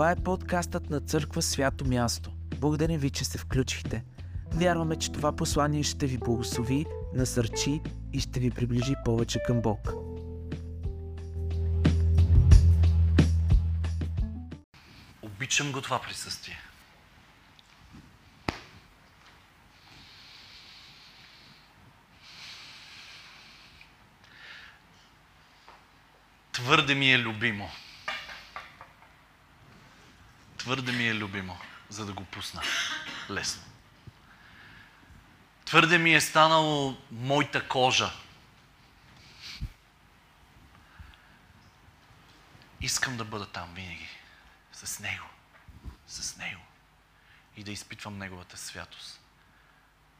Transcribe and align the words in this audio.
Това 0.00 0.10
е 0.10 0.16
подкастът 0.16 0.90
на 0.90 1.00
Църква 1.00 1.42
Свято 1.42 1.84
Място. 1.84 2.30
Благодарим 2.56 3.00
ви, 3.00 3.10
че 3.10 3.24
се 3.24 3.38
включихте. 3.38 4.04
Вярваме, 4.52 4.96
че 4.96 5.12
това 5.12 5.36
послание 5.36 5.82
ще 5.82 6.06
ви 6.06 6.18
благослови, 6.18 6.86
насърчи 7.14 7.80
и 8.12 8.20
ще 8.20 8.40
ви 8.40 8.50
приближи 8.50 8.94
повече 9.04 9.38
към 9.46 9.60
Бог. 9.60 9.92
Обичам 15.22 15.72
го 15.72 15.80
това 15.80 16.00
присъствие. 16.02 16.58
Твърде 26.52 26.94
ми 26.94 27.12
е 27.12 27.18
любимо. 27.18 27.68
Твърде 30.60 30.92
ми 30.92 31.08
е 31.08 31.14
любимо, 31.14 31.58
за 31.88 32.06
да 32.06 32.12
го 32.12 32.24
пусна 32.24 32.62
лесно. 33.30 33.62
Твърде 35.64 35.98
ми 35.98 36.14
е 36.14 36.20
станало 36.20 36.96
моята 37.10 37.68
кожа. 37.68 38.12
Искам 42.80 43.16
да 43.16 43.24
бъда 43.24 43.46
там 43.46 43.74
винаги. 43.74 44.08
С 44.72 45.00
Него. 45.00 45.26
С 46.06 46.36
Него. 46.36 46.62
И 47.56 47.64
да 47.64 47.72
изпитвам 47.72 48.18
Неговата 48.18 48.56
святост. 48.56 49.20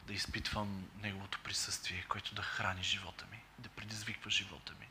Да 0.07 0.13
изпитвам 0.13 0.89
Неговото 1.01 1.39
присъствие, 1.39 2.05
което 2.09 2.35
да 2.35 2.41
храни 2.41 2.83
живота 2.83 3.25
ми. 3.31 3.39
Да 3.59 3.69
предизвиква 3.69 4.31
живота 4.31 4.73
ми. 4.79 4.87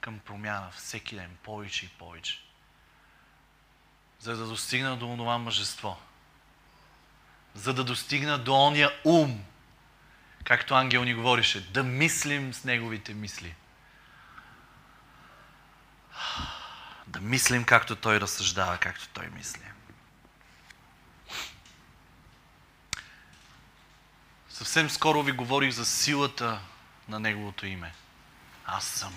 Към 0.00 0.18
промяна 0.18 0.70
всеки 0.70 1.14
ден. 1.14 1.36
Повече 1.42 1.86
и 1.86 1.88
повече. 1.88 2.47
За 4.20 4.36
да 4.36 4.46
достигна 4.46 4.96
до 4.96 5.16
това 5.16 5.38
мъжество. 5.38 5.98
За 7.54 7.74
да 7.74 7.84
достигна 7.84 8.38
до 8.38 8.54
ония 8.54 9.00
ум, 9.04 9.44
както 10.44 10.74
ангел 10.74 11.04
ни 11.04 11.14
говореше, 11.14 11.70
да 11.72 11.82
мислим 11.82 12.54
с 12.54 12.64
неговите 12.64 13.14
мисли. 13.14 13.54
Да 17.06 17.20
мислим 17.20 17.64
както 17.64 17.96
той 17.96 18.20
разсъждава, 18.20 18.78
както 18.78 19.08
той 19.08 19.26
мисли. 19.26 19.62
Съвсем 24.48 24.90
скоро 24.90 25.22
ви 25.22 25.32
говорих 25.32 25.70
за 25.70 25.84
силата 25.84 26.60
на 27.08 27.20
Неговото 27.20 27.66
име. 27.66 27.94
Аз 28.66 28.84
съм. 28.84 29.14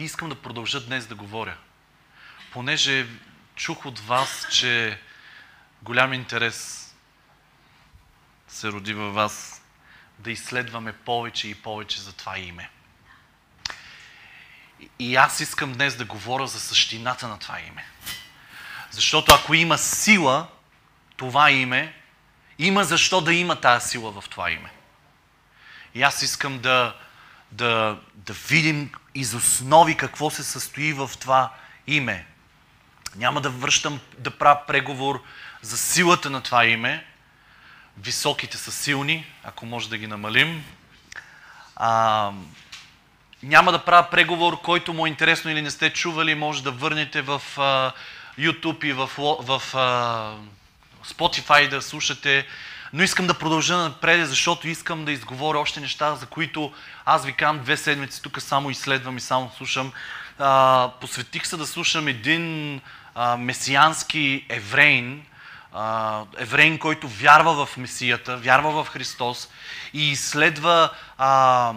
И 0.00 0.04
искам 0.04 0.28
да 0.28 0.34
продължа 0.34 0.80
днес 0.80 1.06
да 1.06 1.14
говоря. 1.14 1.56
Понеже 2.52 3.06
чух 3.56 3.86
от 3.86 3.98
вас, 3.98 4.46
че 4.50 5.00
голям 5.82 6.12
интерес 6.12 6.88
се 8.48 8.68
роди 8.68 8.94
във 8.94 9.14
вас 9.14 9.62
да 10.18 10.30
изследваме 10.30 10.92
повече 10.92 11.48
и 11.48 11.54
повече 11.54 12.00
за 12.00 12.12
това 12.12 12.38
име. 12.38 12.70
И 14.98 15.16
аз 15.16 15.40
искам 15.40 15.72
днес 15.72 15.96
да 15.96 16.04
говоря 16.04 16.46
за 16.46 16.60
същината 16.60 17.28
на 17.28 17.38
това 17.38 17.60
име. 17.60 17.86
Защото 18.90 19.34
ако 19.34 19.54
има 19.54 19.78
сила, 19.78 20.48
това 21.16 21.50
име, 21.50 21.94
има 22.58 22.84
защо 22.84 23.20
да 23.20 23.34
има 23.34 23.60
тази 23.60 23.88
сила 23.88 24.20
в 24.20 24.28
това 24.28 24.50
име. 24.50 24.70
И 25.94 26.02
аз 26.02 26.22
искам 26.22 26.58
да, 26.58 26.96
да, 27.52 28.00
да 28.14 28.32
видим 28.32 28.92
из 29.14 29.34
основи 29.34 29.96
какво 29.96 30.30
се 30.30 30.44
състои 30.44 30.92
в 30.92 31.10
това 31.20 31.52
име. 31.86 32.26
Няма 33.16 33.40
да 33.40 33.50
връщам 33.50 34.00
да 34.18 34.30
правя 34.30 34.60
преговор 34.66 35.22
за 35.62 35.78
силата 35.78 36.30
на 36.30 36.40
това 36.40 36.64
име. 36.64 37.06
Високите 37.98 38.56
са 38.56 38.72
силни, 38.72 39.26
ако 39.44 39.66
може 39.66 39.88
да 39.88 39.98
ги 39.98 40.06
намалим. 40.06 40.64
А, 41.76 42.32
няма 43.42 43.72
да 43.72 43.84
правя 43.84 44.10
преговор, 44.10 44.60
който 44.60 44.92
му 44.92 45.06
е 45.06 45.08
интересно 45.08 45.50
или 45.50 45.62
не 45.62 45.70
сте 45.70 45.92
чували, 45.92 46.34
може 46.34 46.62
да 46.62 46.70
върнете 46.70 47.22
в 47.22 47.42
а, 47.58 47.92
YouTube 48.38 48.84
и 48.84 48.92
в, 48.92 49.10
в 49.40 49.76
а, 49.76 50.34
Spotify 51.04 51.68
да 51.68 51.82
слушате. 51.82 52.46
Но 52.92 53.02
искам 53.02 53.26
да 53.26 53.34
продължа 53.34 53.76
напред, 53.76 54.28
защото 54.28 54.68
искам 54.68 55.04
да 55.04 55.12
изговоря 55.12 55.58
още 55.58 55.80
неща, 55.80 56.14
за 56.14 56.26
които 56.26 56.72
аз 57.04 57.24
ви 57.24 57.32
казвам 57.32 57.62
две 57.62 57.76
седмици, 57.76 58.22
тук 58.22 58.40
само 58.40 58.70
изследвам 58.70 59.16
и 59.16 59.20
само 59.20 59.50
слушам. 59.56 59.92
А, 60.38 60.90
посветих 61.00 61.46
се 61.46 61.56
да 61.56 61.66
слушам 61.66 62.08
един 62.08 62.80
а, 63.14 63.36
месиански 63.36 64.46
евреин, 64.48 65.22
а, 65.72 66.22
евреин, 66.38 66.78
който 66.78 67.08
вярва 67.08 67.66
в 67.66 67.76
Месията, 67.76 68.36
вярва 68.36 68.84
в 68.84 68.88
Христос 68.88 69.48
и 69.94 70.10
изследва 70.10 70.90
а, 71.18 71.72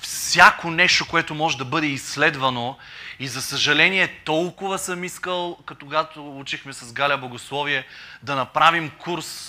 всяко 0.00 0.70
нещо, 0.70 1.08
което 1.08 1.34
може 1.34 1.58
да 1.58 1.64
бъде 1.64 1.86
изследвано. 1.86 2.76
И 3.22 3.28
за 3.28 3.42
съжаление, 3.42 4.08
толкова 4.08 4.78
съм 4.78 5.04
искал, 5.04 5.58
като 5.66 5.86
когато 5.86 6.38
учихме 6.38 6.72
с 6.72 6.92
Галя 6.92 7.18
Богословие, 7.18 7.86
да 8.22 8.36
направим 8.36 8.90
курс, 8.90 9.48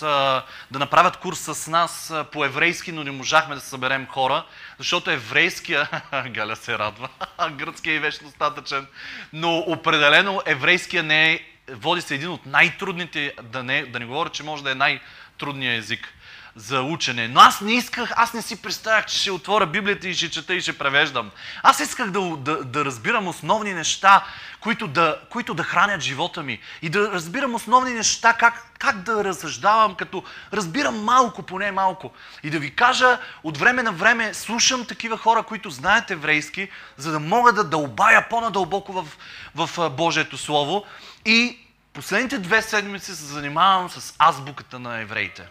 да 0.71 0.79
направят 0.79 1.17
курс 1.17 1.39
с 1.39 1.67
нас 1.67 2.13
по 2.31 2.45
еврейски, 2.45 2.91
но 2.91 3.03
не 3.03 3.11
можахме 3.11 3.55
да 3.55 3.61
съберем 3.61 4.07
хора, 4.07 4.45
защото 4.77 5.11
еврейския, 5.11 5.89
Галя 6.27 6.55
се 6.55 6.77
радва, 6.77 7.09
гръцкия 7.51 7.95
е 7.95 7.99
вече 7.99 8.23
достатъчен, 8.23 8.87
но 9.33 9.57
определено 9.57 10.41
еврейския 10.45 11.03
не 11.03 11.33
е, 11.33 11.39
води 11.69 12.01
се 12.01 12.15
един 12.15 12.29
от 12.29 12.45
най-трудните, 12.45 13.33
да 13.43 13.63
не, 13.63 13.85
да 13.85 13.99
не 13.99 14.05
говоря, 14.05 14.29
че 14.29 14.43
може 14.43 14.63
да 14.63 14.71
е 14.71 14.75
най-трудният 14.75 15.83
език 15.83 16.13
за 16.55 16.81
учене. 16.81 17.27
Но 17.27 17.39
аз 17.39 17.61
не 17.61 17.73
исках, 17.73 18.11
аз 18.15 18.33
не 18.33 18.41
си 18.41 18.61
представях, 18.61 19.05
че 19.05 19.17
ще 19.17 19.31
отворя 19.31 19.65
Библията 19.65 20.07
и 20.07 20.13
ще 20.13 20.29
чета 20.29 20.55
и 20.55 20.61
ще 20.61 20.77
превеждам. 20.77 21.31
Аз 21.63 21.79
исках 21.79 22.11
да, 22.11 22.37
да, 22.37 22.63
да 22.63 22.85
разбирам 22.85 23.27
основни 23.27 23.73
неща, 23.73 24.23
които 24.59 24.87
да, 24.87 25.19
които 25.29 25.53
да 25.53 25.63
хранят 25.63 26.01
живота 26.01 26.43
ми. 26.43 26.59
И 26.81 26.89
да 26.89 27.11
разбирам 27.11 27.55
основни 27.55 27.93
неща, 27.93 28.33
как, 28.33 28.71
как 28.79 29.01
да 29.01 29.23
разсъждавам, 29.23 29.95
като 29.95 30.23
разбирам 30.53 31.03
малко, 31.03 31.43
поне 31.43 31.71
малко. 31.71 32.11
И 32.43 32.49
да 32.49 32.59
ви 32.59 32.75
кажа, 32.75 33.19
от 33.43 33.57
време 33.57 33.83
на 33.83 33.91
време 33.91 34.33
слушам 34.33 34.85
такива 34.85 35.17
хора, 35.17 35.43
които 35.43 35.69
знаят 35.69 36.11
еврейски, 36.11 36.69
за 36.97 37.11
да 37.11 37.19
мога 37.19 37.53
да 37.53 37.63
дълбая 37.63 38.29
по-надълбоко 38.29 38.93
в, 38.93 39.07
в 39.55 39.89
Божието 39.89 40.37
Слово. 40.37 40.85
И 41.25 41.57
последните 41.93 42.37
две 42.37 42.61
седмици 42.61 43.15
се 43.15 43.25
занимавам 43.25 43.89
с 43.89 44.15
азбуката 44.19 44.79
на 44.79 45.01
евреите. 45.01 45.47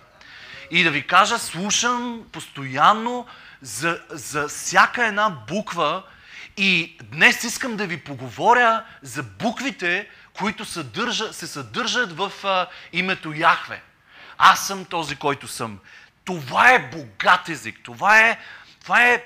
И 0.74 0.84
да 0.84 0.90
ви 0.90 1.06
кажа, 1.06 1.38
слушам 1.38 2.22
постоянно 2.32 3.26
за, 3.62 4.00
за 4.10 4.48
всяка 4.48 5.06
една 5.06 5.30
буква 5.30 6.02
и 6.56 6.98
днес 7.02 7.44
искам 7.44 7.76
да 7.76 7.86
ви 7.86 8.00
поговоря 8.00 8.84
за 9.02 9.22
буквите, 9.22 10.08
които 10.38 10.64
съдържа, 10.64 11.32
се 11.32 11.46
съдържат 11.46 12.16
в 12.16 12.32
а, 12.44 12.66
името 12.92 13.32
Яхве. 13.32 13.82
Аз 14.38 14.66
съм 14.66 14.84
този, 14.84 15.16
който 15.16 15.48
съм. 15.48 15.78
Това 16.24 16.70
е 16.70 16.90
богат 16.90 17.48
език. 17.48 17.80
Това 17.82 18.20
е, 18.20 18.38
това 18.80 19.06
е 19.06 19.24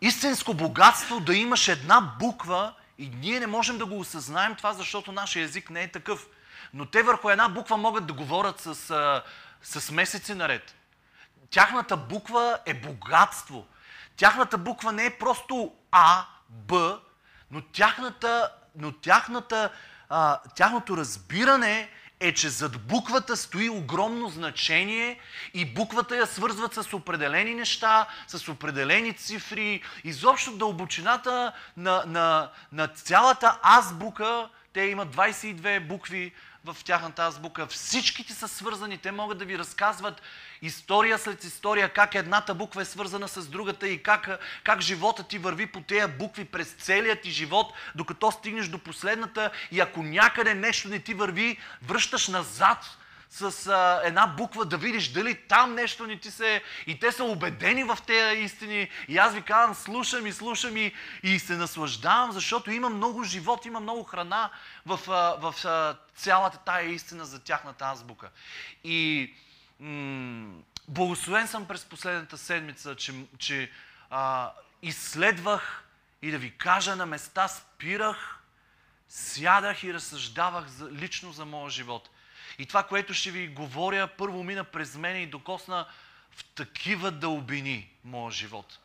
истинско 0.00 0.54
богатство 0.54 1.20
да 1.20 1.34
имаш 1.36 1.68
една 1.68 2.00
буква 2.00 2.72
и 2.98 3.08
ние 3.08 3.40
не 3.40 3.46
можем 3.46 3.78
да 3.78 3.86
го 3.86 3.98
осъзнаем 3.98 4.54
това, 4.54 4.72
защото 4.72 5.12
нашия 5.12 5.44
език 5.44 5.70
не 5.70 5.82
е 5.82 5.92
такъв. 5.92 6.26
Но 6.74 6.86
те 6.86 7.02
върху 7.02 7.30
една 7.30 7.48
буква 7.48 7.76
могат 7.76 8.06
да 8.06 8.12
говорят 8.12 8.60
с, 8.60 9.22
с 9.64 9.92
месеци 9.92 10.34
наред. 10.34 10.74
Тяхната 11.50 11.96
буква 11.96 12.58
е 12.66 12.74
богатство. 12.74 13.66
Тяхната 14.16 14.58
буква 14.58 14.92
не 14.92 15.06
е 15.06 15.18
просто 15.18 15.72
А, 15.90 16.24
Б, 16.48 17.00
но 17.50 17.62
тяхната, 17.62 18.52
но 18.76 18.92
тяхната, 18.92 19.70
а, 20.08 20.40
тяхното 20.56 20.96
разбиране 20.96 21.90
е, 22.20 22.34
че 22.34 22.48
зад 22.48 22.86
буквата 22.86 23.36
стои 23.36 23.68
огромно 23.68 24.28
значение 24.28 25.20
и 25.54 25.74
буквата 25.74 26.16
я 26.16 26.26
свързват 26.26 26.74
с 26.74 26.92
определени 26.92 27.54
неща, 27.54 28.06
с 28.28 28.48
определени 28.48 29.12
цифри. 29.12 29.82
Изобщо 30.04 30.56
дълбочината 30.56 31.52
на, 31.76 32.04
на, 32.06 32.50
на 32.72 32.88
цялата 32.88 33.58
азбука, 33.62 34.48
те 34.72 34.80
имат 34.80 35.16
22 35.16 35.80
букви, 35.80 36.32
в 36.64 36.76
тяхната 36.84 37.22
азбука. 37.22 37.66
Всичките 37.66 38.32
са 38.32 38.48
свързани. 38.48 38.98
Те 38.98 39.12
могат 39.12 39.38
да 39.38 39.44
ви 39.44 39.58
разказват 39.58 40.22
история 40.62 41.18
след 41.18 41.44
история, 41.44 41.88
как 41.88 42.14
едната 42.14 42.54
буква 42.54 42.82
е 42.82 42.84
свързана 42.84 43.28
с 43.28 43.48
другата 43.48 43.88
и 43.88 44.02
как, 44.02 44.28
как 44.64 44.80
живота 44.80 45.22
ти 45.22 45.38
върви 45.38 45.66
по 45.66 45.80
тези 45.80 46.12
букви 46.12 46.44
през 46.44 46.72
целият 46.72 47.20
ти 47.20 47.30
живот, 47.30 47.72
докато 47.94 48.30
стигнеш 48.30 48.68
до 48.68 48.78
последната 48.78 49.50
и 49.72 49.80
ако 49.80 50.02
някъде 50.02 50.54
нещо 50.54 50.88
не 50.88 50.98
ти 50.98 51.14
върви, 51.14 51.58
връщаш 51.82 52.28
назад 52.28 52.98
с 53.34 53.66
а, 53.66 54.00
една 54.04 54.26
буква 54.26 54.64
да 54.64 54.76
видиш 54.76 55.08
дали 55.08 55.34
там 55.34 55.74
нещо 55.74 56.06
не 56.06 56.18
ти 56.18 56.30
се... 56.30 56.62
И 56.86 56.98
те 56.98 57.12
са 57.12 57.24
убедени 57.24 57.84
в 57.84 57.98
тези 58.06 58.40
истини. 58.40 58.88
И 59.08 59.18
аз 59.18 59.34
ви 59.34 59.42
казвам, 59.42 59.74
слушам 59.74 60.26
и 60.26 60.32
слушам 60.32 60.76
и, 60.76 60.92
и 61.22 61.38
се 61.38 61.56
наслаждавам, 61.56 62.32
защото 62.32 62.70
има 62.70 62.88
много 62.88 63.24
живот, 63.24 63.64
има 63.64 63.80
много 63.80 64.04
храна 64.04 64.50
в, 64.86 65.00
а, 65.08 65.36
в 65.40 65.64
а, 65.64 65.96
цялата 66.16 66.58
тая 66.58 66.90
истина 66.90 67.24
за 67.24 67.40
тяхната 67.40 67.84
азбука. 67.84 68.30
И 68.84 69.32
м- 69.80 70.54
благословен 70.88 71.48
съм 71.48 71.66
през 71.66 71.84
последната 71.84 72.38
седмица, 72.38 72.96
че, 72.96 73.12
че 73.38 73.70
а, 74.10 74.52
изследвах 74.82 75.84
и 76.22 76.30
да 76.30 76.38
ви 76.38 76.50
кажа 76.50 76.96
на 76.96 77.06
места 77.06 77.48
спирах, 77.48 78.38
сядах 79.08 79.84
и 79.84 79.94
разсъждавах 79.94 80.66
за, 80.66 80.90
лично 80.90 81.32
за 81.32 81.44
моя 81.44 81.70
живот. 81.70 82.10
И 82.58 82.66
това, 82.66 82.82
което 82.82 83.14
ще 83.14 83.30
ви 83.30 83.48
говоря, 83.48 84.08
първо 84.18 84.44
мина 84.44 84.64
през 84.64 84.96
мене 84.96 85.18
и 85.18 85.26
докосна 85.26 85.86
в 86.30 86.44
такива 86.44 87.10
дълбини 87.10 87.90
моя 88.04 88.32
живот. 88.32 88.78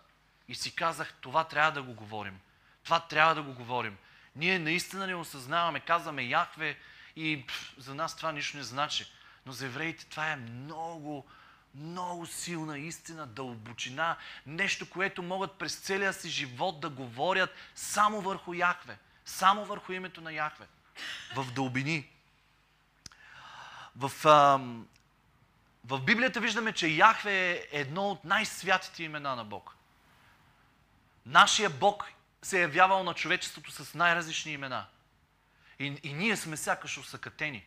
И 0.47 0.55
си 0.55 0.75
казах, 0.75 1.13
това 1.21 1.43
трябва 1.43 1.71
да 1.71 1.83
го 1.83 1.93
говорим. 1.93 2.39
Това 2.83 2.99
трябва 2.99 3.35
да 3.35 3.41
го 3.41 3.53
говорим. 3.53 3.97
Ние 4.35 4.59
наистина 4.59 5.07
не 5.07 5.15
осъзнаваме, 5.15 5.79
казваме 5.79 6.23
Яхве 6.23 6.77
и 7.15 7.43
пф, 7.47 7.73
за 7.77 7.95
нас 7.95 8.17
това 8.17 8.31
нищо 8.31 8.57
не 8.57 8.63
значи. 8.63 9.11
Но 9.45 9.51
за 9.51 9.65
евреите 9.65 10.05
това 10.05 10.31
е 10.31 10.35
много, 10.35 11.27
много 11.75 12.25
силна 12.25 12.79
истина, 12.79 13.27
дълбочина, 13.27 14.17
нещо, 14.45 14.89
което 14.89 15.23
могат 15.23 15.53
през 15.53 15.75
целия 15.75 16.13
си 16.13 16.29
живот 16.29 16.79
да 16.79 16.89
говорят 16.89 17.53
само 17.75 18.21
върху 18.21 18.53
Яхве, 18.53 18.97
само 19.25 19.65
върху 19.65 19.91
името 19.91 20.21
на 20.21 20.33
Яхве, 20.33 20.67
в 21.35 21.51
дълбини. 21.51 22.09
В, 23.95 24.11
в 25.85 26.01
Библията 26.01 26.39
виждаме, 26.39 26.73
че 26.73 26.87
Яхве 26.87 27.51
е 27.51 27.67
едно 27.71 28.09
от 28.09 28.25
най-святите 28.25 29.03
имена 29.03 29.35
на 29.35 29.45
Бог. 29.45 29.75
Нашия 31.25 31.69
Бог 31.69 32.05
се 32.41 32.57
е 32.57 32.61
явявал 32.61 33.03
на 33.03 33.13
човечеството 33.13 33.71
с 33.71 33.93
най-различни 33.93 34.51
имена. 34.51 34.85
И, 35.79 35.99
и 36.03 36.13
ние 36.13 36.35
сме 36.35 36.57
сякаш 36.57 36.97
усъкатени 36.97 37.65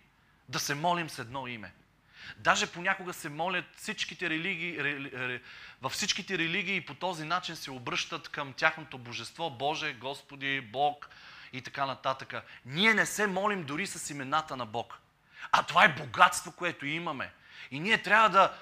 да 0.49 0.59
се 0.59 0.75
молим 0.75 1.11
с 1.11 1.19
едно 1.19 1.47
име. 1.47 1.73
Даже 2.37 2.73
понякога 2.73 3.13
се 3.13 3.29
молят 3.29 3.65
всичките 3.77 4.31
религии, 4.31 4.83
ре, 4.83 5.11
ре, 5.29 5.41
във 5.83 5.93
всичките 5.93 6.39
религии 6.39 6.87
по 6.87 6.95
този 6.95 7.25
начин 7.25 7.57
се 7.57 7.71
обръщат 7.71 8.29
към 8.29 8.53
тяхното 8.53 8.99
божество, 8.99 9.51
Боже, 9.51 9.93
Господи, 9.93 10.61
Бог 10.61 11.09
и 11.53 11.63
така 11.63 11.87
нататък. 11.87 12.35
Ние 12.65 12.95
не 12.95 13.07
се 13.07 13.27
молим 13.27 13.65
дори 13.65 13.87
с 13.87 14.11
имената 14.11 14.57
на 14.57 14.67
Бог. 14.67 14.99
А 15.53 15.63
това 15.63 15.85
е 15.85 15.95
богатство, 15.95 16.53
което 16.53 16.87
имаме. 16.87 17.31
И 17.71 17.81
ние 17.81 18.03
трябва 18.03 18.29
да 18.29 18.53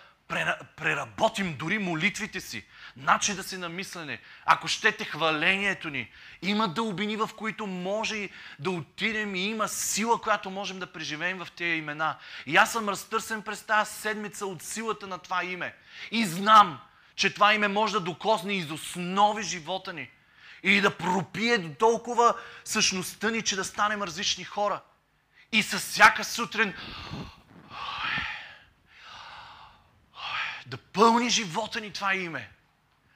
преработим 0.76 1.56
дори 1.56 1.78
молитвите 1.78 2.40
си, 2.40 2.64
начин 2.96 3.36
да 3.36 3.42
си 3.42 3.56
на 3.56 3.68
мислене, 3.68 4.20
ако 4.44 4.68
щете 4.68 5.04
хвалението 5.04 5.90
ни. 5.90 6.10
Има 6.42 6.68
дълбини, 6.68 7.16
в 7.16 7.30
които 7.36 7.66
може 7.66 8.28
да 8.58 8.70
отидем 8.70 9.34
и 9.34 9.40
има 9.40 9.68
сила, 9.68 10.20
която 10.20 10.50
можем 10.50 10.78
да 10.78 10.92
преживеем 10.92 11.38
в 11.38 11.48
тези 11.56 11.78
имена. 11.78 12.16
И 12.46 12.56
аз 12.56 12.72
съм 12.72 12.88
разтърсен 12.88 13.42
през 13.42 13.62
тази 13.62 13.92
седмица 13.92 14.46
от 14.46 14.62
силата 14.62 15.06
на 15.06 15.18
това 15.18 15.44
име. 15.44 15.74
И 16.10 16.26
знам, 16.26 16.80
че 17.16 17.34
това 17.34 17.54
име 17.54 17.68
може 17.68 17.92
да 17.92 18.00
докосне 18.00 18.54
из 18.54 18.70
основи 18.70 19.42
живота 19.42 19.92
ни. 19.92 20.10
И 20.62 20.80
да 20.80 20.96
пропие 20.96 21.58
до 21.58 21.74
толкова 21.74 22.34
същността 22.64 23.30
ни, 23.30 23.42
че 23.42 23.56
да 23.56 23.64
станем 23.64 24.02
различни 24.02 24.44
хора. 24.44 24.80
И 25.52 25.62
с 25.62 25.78
всяка 25.78 26.24
сутрин 26.24 26.74
да 30.66 30.78
пълни 30.78 31.30
живота 31.30 31.80
ни 31.80 31.92
това 31.92 32.14
име. 32.14 32.50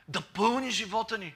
Да 0.09 0.21
пълни 0.21 0.71
живота 0.71 1.19
ни. 1.19 1.35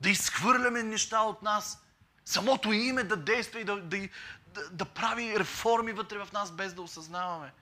Да 0.00 0.10
изхвърляме 0.10 0.82
неща 0.82 1.20
от 1.20 1.42
нас. 1.42 1.84
Самото 2.24 2.72
име 2.72 3.04
да 3.04 3.16
действа 3.16 3.60
и 3.60 3.64
да, 3.64 3.80
да, 3.80 4.08
да, 4.54 4.70
да 4.70 4.84
прави 4.84 5.38
реформи 5.38 5.92
вътре 5.92 6.18
в 6.18 6.32
нас, 6.32 6.52
без 6.52 6.74
да 6.74 6.82
осъзнаваме. 6.82 7.52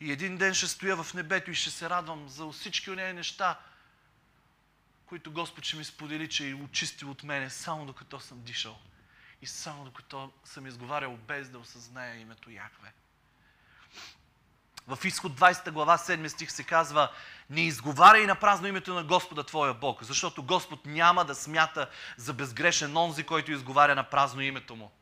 И 0.00 0.12
един 0.12 0.38
ден 0.38 0.54
ще 0.54 0.68
стоя 0.68 1.02
в 1.02 1.14
небето 1.14 1.50
и 1.50 1.54
ще 1.54 1.70
се 1.70 1.90
радвам 1.90 2.28
за 2.28 2.50
всички 2.50 2.90
от 2.90 2.96
нея 2.96 3.14
неща, 3.14 3.58
които 5.06 5.32
Господ 5.32 5.64
ще 5.64 5.76
ми 5.76 5.84
сподели, 5.84 6.28
че 6.28 6.50
е 6.50 6.54
очистил 6.54 7.10
от 7.10 7.22
мене, 7.22 7.50
само 7.50 7.86
докато 7.86 8.20
съм 8.20 8.42
дишал. 8.42 8.78
И 9.42 9.46
само 9.46 9.84
докато 9.84 10.30
съм 10.44 10.66
изговарял 10.66 11.16
без 11.16 11.48
да 11.48 11.58
осъзная 11.58 12.20
името 12.20 12.50
Яхве. 12.50 12.92
В 14.86 14.98
изход 15.04 15.32
20 15.32 15.70
глава 15.70 15.98
7 15.98 16.28
стих 16.28 16.52
се 16.52 16.64
казва 16.64 17.10
Не 17.50 17.60
изговаряй 17.60 18.26
на 18.26 18.34
празно 18.34 18.68
името 18.68 18.94
на 18.94 19.04
Господа 19.04 19.44
Твоя 19.44 19.74
Бог, 19.74 20.04
защото 20.04 20.42
Господ 20.42 20.86
няма 20.86 21.24
да 21.24 21.34
смята 21.34 21.90
за 22.16 22.32
безгрешен 22.32 22.96
онзи, 22.96 23.24
който 23.24 23.52
изговаря 23.52 23.94
на 23.94 24.04
празно 24.04 24.40
името 24.40 24.76
му. 24.76 24.92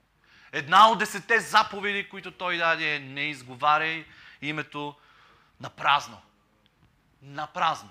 Една 0.53 0.91
от 0.91 0.99
десете 0.99 1.41
заповеди, 1.41 2.09
които 2.09 2.31
той 2.31 2.59
даде 2.59 2.95
е 2.95 2.99
не 2.99 3.21
изговаряй 3.21 4.07
името 4.43 4.95
на 5.61 5.71
празно. 5.71 6.23
На 7.23 7.47
празно. 7.47 7.91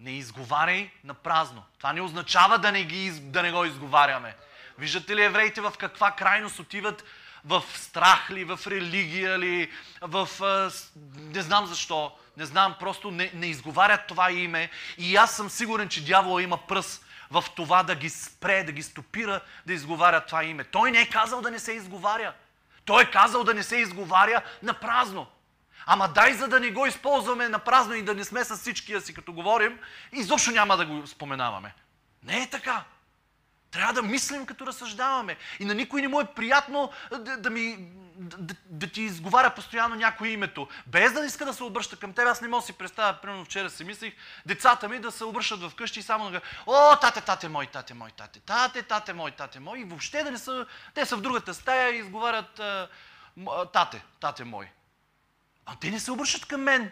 Не 0.00 0.10
изговаряй 0.10 0.90
на 1.04 1.14
празно. 1.14 1.64
Това 1.78 1.92
не 1.92 2.00
означава 2.00 2.58
да 2.58 2.72
не, 2.72 2.84
ги, 2.84 3.10
да 3.10 3.42
не 3.42 3.52
го 3.52 3.64
изговаряме. 3.64 4.36
Виждате 4.80 5.16
ли 5.16 5.22
евреите 5.22 5.60
в 5.60 5.72
каква 5.78 6.10
крайност 6.10 6.58
отиват 6.58 7.04
в 7.44 7.62
страх 7.74 8.30
ли, 8.30 8.44
в 8.44 8.60
религия 8.66 9.38
ли, 9.38 9.70
в... 10.00 10.28
не 11.16 11.42
знам 11.42 11.66
защо, 11.66 12.12
не 12.36 12.46
знам, 12.46 12.76
просто 12.80 13.10
не, 13.10 13.30
не 13.34 13.46
изговарят 13.46 14.06
това 14.06 14.30
име 14.30 14.70
и 14.98 15.16
аз 15.16 15.36
съм 15.36 15.50
сигурен, 15.50 15.88
че 15.88 16.04
дявола 16.04 16.42
има 16.42 16.56
пръст 16.56 17.04
в 17.30 17.44
това 17.56 17.82
да 17.82 17.94
ги 17.94 18.10
спре, 18.10 18.62
да 18.62 18.72
ги 18.72 18.82
стопира 18.82 19.40
да 19.66 19.72
изговарят 19.72 20.26
това 20.26 20.44
име. 20.44 20.64
Той 20.64 20.90
не 20.90 21.00
е 21.00 21.08
казал 21.08 21.40
да 21.40 21.50
не 21.50 21.58
се 21.58 21.72
изговаря. 21.72 22.32
Той 22.84 23.02
е 23.02 23.10
казал 23.10 23.44
да 23.44 23.54
не 23.54 23.62
се 23.62 23.76
изговаря 23.76 24.42
на 24.62 24.74
празно. 24.74 25.26
Ама 25.86 26.08
дай 26.08 26.34
за 26.34 26.48
да 26.48 26.60
не 26.60 26.70
го 26.70 26.86
използваме 26.86 27.48
на 27.48 27.58
празно 27.58 27.94
и 27.94 28.02
да 28.02 28.14
не 28.14 28.24
сме 28.24 28.44
с 28.44 28.56
всичкия 28.56 29.00
си, 29.00 29.14
като 29.14 29.32
говорим, 29.32 29.78
изобщо 30.12 30.50
няма 30.50 30.76
да 30.76 30.86
го 30.86 31.06
споменаваме. 31.06 31.74
Не 32.22 32.42
е 32.42 32.50
така. 32.50 32.84
Трябва 33.70 33.92
да 33.92 34.02
мислим 34.02 34.46
като 34.46 34.66
разсъждаваме. 34.66 35.36
И 35.60 35.64
на 35.64 35.74
никой 35.74 36.02
не 36.02 36.08
му 36.08 36.20
е 36.20 36.26
приятно 36.34 36.90
да, 37.10 37.36
да 37.36 37.50
ми, 37.50 37.76
да, 38.16 38.54
да 38.66 38.86
ти 38.86 39.02
изговаря 39.02 39.54
постоянно 39.54 39.94
някое 39.94 40.28
името. 40.28 40.68
Без 40.86 41.12
да 41.12 41.24
иска 41.24 41.44
да 41.44 41.54
се 41.54 41.64
обръща 41.64 41.96
към 41.96 42.12
теб. 42.12 42.26
Аз 42.26 42.40
не 42.40 42.48
мога 42.48 42.60
да 42.60 42.66
си 42.66 42.72
представя, 42.72 43.18
примерно 43.22 43.44
вчера 43.44 43.70
си 43.70 43.84
мислих, 43.84 44.14
децата 44.46 44.88
ми 44.88 44.98
да 44.98 45.10
се 45.10 45.24
обръщат 45.24 45.60
в 45.60 45.74
къщи 45.74 46.00
и 46.00 46.02
само 46.02 46.30
да 46.30 46.40
о, 46.66 46.96
тате, 46.96 47.20
тате 47.20 47.48
мой, 47.48 47.66
тате 47.66 47.94
мой, 47.94 48.10
тате, 48.10 48.40
тате, 48.40 48.82
тате 48.82 49.12
мой, 49.12 49.30
тате 49.30 49.60
мой. 49.60 49.78
И 49.78 49.84
въобще 49.84 50.22
да 50.22 50.30
не 50.30 50.38
са, 50.38 50.66
те 50.94 51.06
са 51.06 51.16
в 51.16 51.20
другата 51.20 51.54
стая 51.54 51.90
и 51.90 51.98
изговарят 51.98 52.60
тате, 53.72 54.04
тате 54.20 54.44
мой. 54.44 54.70
А 55.66 55.76
те 55.80 55.90
не 55.90 56.00
се 56.00 56.12
обръщат 56.12 56.46
към 56.46 56.62
мен 56.62 56.90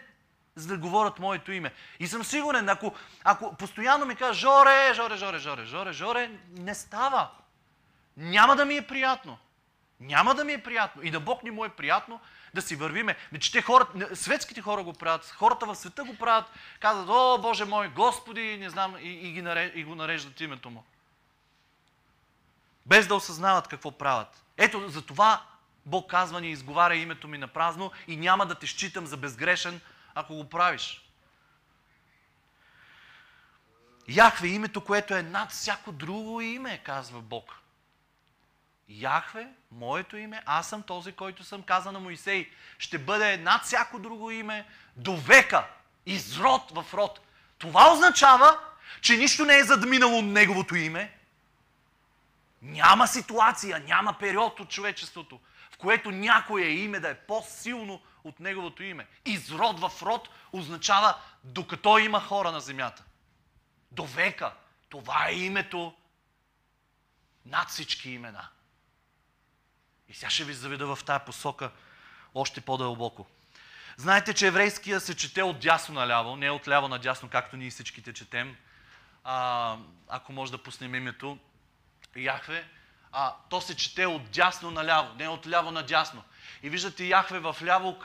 за 0.59 0.67
да 0.67 0.77
говорят 0.77 1.19
моето 1.19 1.51
име. 1.51 1.73
И 1.99 2.07
съм 2.07 2.23
сигурен, 2.23 2.69
ако, 2.69 2.95
ако 3.23 3.55
постоянно 3.55 4.05
ми 4.05 4.15
кажа 4.15 4.33
Жоре, 4.33 4.93
Жоре, 4.93 5.17
Жоре, 5.17 5.39
Жоре, 5.39 5.65
Жоре, 5.65 5.93
Жоре, 5.93 6.31
не 6.57 6.75
става. 6.75 7.29
Няма 8.17 8.55
да 8.55 8.65
ми 8.65 8.75
е 8.75 8.87
приятно. 8.87 9.37
Няма 9.99 10.35
да 10.35 10.45
ми 10.45 10.53
е 10.53 10.63
приятно. 10.63 11.03
И 11.03 11.11
на 11.11 11.19
Бог 11.19 11.43
ни 11.43 11.51
му 11.51 11.65
е 11.65 11.69
приятно 11.69 12.19
да 12.53 12.61
си 12.61 12.75
вървиме. 12.75 13.15
Че 13.39 13.51
те 13.51 13.61
хората, 13.61 14.15
светските 14.15 14.61
хора 14.61 14.83
го 14.83 14.93
правят, 14.93 15.25
хората 15.25 15.65
в 15.65 15.75
света 15.75 16.03
го 16.03 16.17
правят, 16.17 16.45
казват, 16.79 17.09
о, 17.09 17.37
Боже 17.41 17.65
мой, 17.65 17.87
Господи, 17.87 18.57
не 18.57 18.69
знам, 18.69 18.95
и, 19.01 19.09
и, 19.09 19.31
ги 19.31 19.41
нареж, 19.41 19.71
и 19.75 19.83
го 19.83 19.95
нареждат 19.95 20.41
името 20.41 20.69
му. 20.69 20.83
Без 22.85 23.07
да 23.07 23.15
осъзнават 23.15 23.67
какво 23.67 23.91
правят. 23.91 24.43
Ето, 24.57 24.89
за 24.89 25.01
това 25.01 25.41
Бог 25.85 26.09
казва, 26.09 26.41
ни 26.41 26.51
изговаря 26.51 26.95
името 26.95 27.27
ми 27.27 27.37
на 27.37 27.47
празно 27.47 27.91
и 28.07 28.17
няма 28.17 28.45
да 28.45 28.55
те 28.55 28.67
считам 28.67 29.07
за 29.07 29.17
безгрешен, 29.17 29.81
ако 30.15 30.35
го 30.35 30.49
правиш. 30.49 31.09
Яхве 34.07 34.47
е 34.47 34.51
името, 34.51 34.81
което 34.81 35.15
е 35.15 35.23
над 35.23 35.51
всяко 35.51 35.91
друго 35.91 36.41
име, 36.41 36.77
казва 36.77 37.21
Бог. 37.21 37.55
Яхве, 38.89 39.47
моето 39.71 40.17
име, 40.17 40.43
аз 40.45 40.69
съм 40.69 40.83
този, 40.83 41.11
който 41.11 41.43
съм 41.43 41.63
каза 41.63 41.91
на 41.91 41.99
Моисей, 41.99 42.51
ще 42.77 42.97
бъде 42.97 43.37
над 43.37 43.63
всяко 43.63 43.99
друго 43.99 44.31
име 44.31 44.67
до 44.95 45.17
века, 45.17 45.67
из 46.05 46.39
род 46.39 46.71
в 46.71 46.93
род. 46.93 47.19
Това 47.57 47.93
означава, 47.93 48.59
че 49.01 49.17
нищо 49.17 49.45
не 49.45 49.57
е 49.57 49.63
задминало 49.63 50.21
неговото 50.21 50.75
име. 50.75 51.17
Няма 52.61 53.07
ситуация, 53.07 53.79
няма 53.79 54.13
период 54.19 54.59
от 54.59 54.69
човечеството, 54.69 55.39
в 55.71 55.77
което 55.77 56.11
някое 56.11 56.61
име 56.61 56.99
да 56.99 57.09
е 57.09 57.15
по-силно 57.15 58.01
от 58.23 58.39
неговото 58.39 58.83
име. 58.83 59.07
Изрод 59.25 59.79
в 59.79 59.91
род 60.01 60.29
означава 60.53 61.15
докато 61.43 61.97
има 61.97 62.19
хора 62.19 62.51
на 62.51 62.61
земята. 62.61 63.03
До 63.91 64.05
века. 64.05 64.53
Това 64.89 65.27
е 65.29 65.33
името 65.33 65.93
над 67.45 67.69
всички 67.69 68.11
имена. 68.11 68.47
И 70.07 70.13
сега 70.13 70.29
ще 70.29 70.43
ви 70.43 70.53
заведа 70.53 70.95
в 70.95 71.03
тази 71.03 71.23
посока 71.25 71.71
още 72.35 72.61
по-дълбоко. 72.61 73.27
Знаете, 73.97 74.33
че 74.33 74.47
еврейския 74.47 74.99
се 74.99 75.15
чете 75.15 75.43
от 75.43 75.59
дясно 75.59 75.95
наляво, 75.95 76.35
не 76.35 76.51
от 76.51 76.67
ляво 76.67 76.87
надясно, 76.87 77.29
както 77.29 77.57
ние 77.57 77.69
всичките 77.69 78.13
четем. 78.13 78.57
А, 79.23 79.77
ако 80.07 80.33
може 80.33 80.51
да 80.51 80.63
пуснем 80.63 80.95
името 80.95 81.37
Яхве, 82.15 82.69
а, 83.11 83.35
то 83.49 83.61
се 83.61 83.75
чете 83.75 84.05
от 84.05 84.31
дясно 84.31 84.71
наляво, 84.71 85.13
не 85.15 85.27
от 85.27 85.47
ляво 85.47 85.71
надясно. 85.71 86.23
И 86.63 86.69
виждате 86.69 87.03
Яхве 87.03 87.39
в 87.39 87.55
ляво 87.63 87.99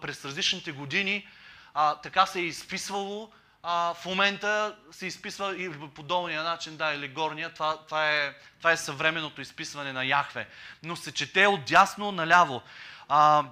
през 0.00 0.24
различните 0.24 0.72
години, 0.72 1.28
а, 1.74 1.94
така 1.94 2.26
се 2.26 2.40
е 2.40 2.44
изписвало, 2.44 3.32
а, 3.62 3.94
в 3.94 4.04
момента 4.04 4.76
се 4.90 5.06
изписва 5.06 5.56
и 5.56 5.90
по 5.94 6.02
долния 6.02 6.42
начин, 6.42 6.76
да, 6.76 6.92
или 6.92 7.08
горния, 7.08 7.54
това, 7.54 7.84
това, 7.86 8.10
е, 8.10 8.34
това 8.58 8.72
е 8.72 8.76
съвременното 8.76 9.40
изписване 9.40 9.92
на 9.92 10.04
Яхве. 10.04 10.48
Но 10.82 10.96
се 10.96 11.12
чете 11.12 11.46
от 11.46 11.64
дясно 11.64 12.12
наляво. 12.12 12.62
А, 13.08 13.44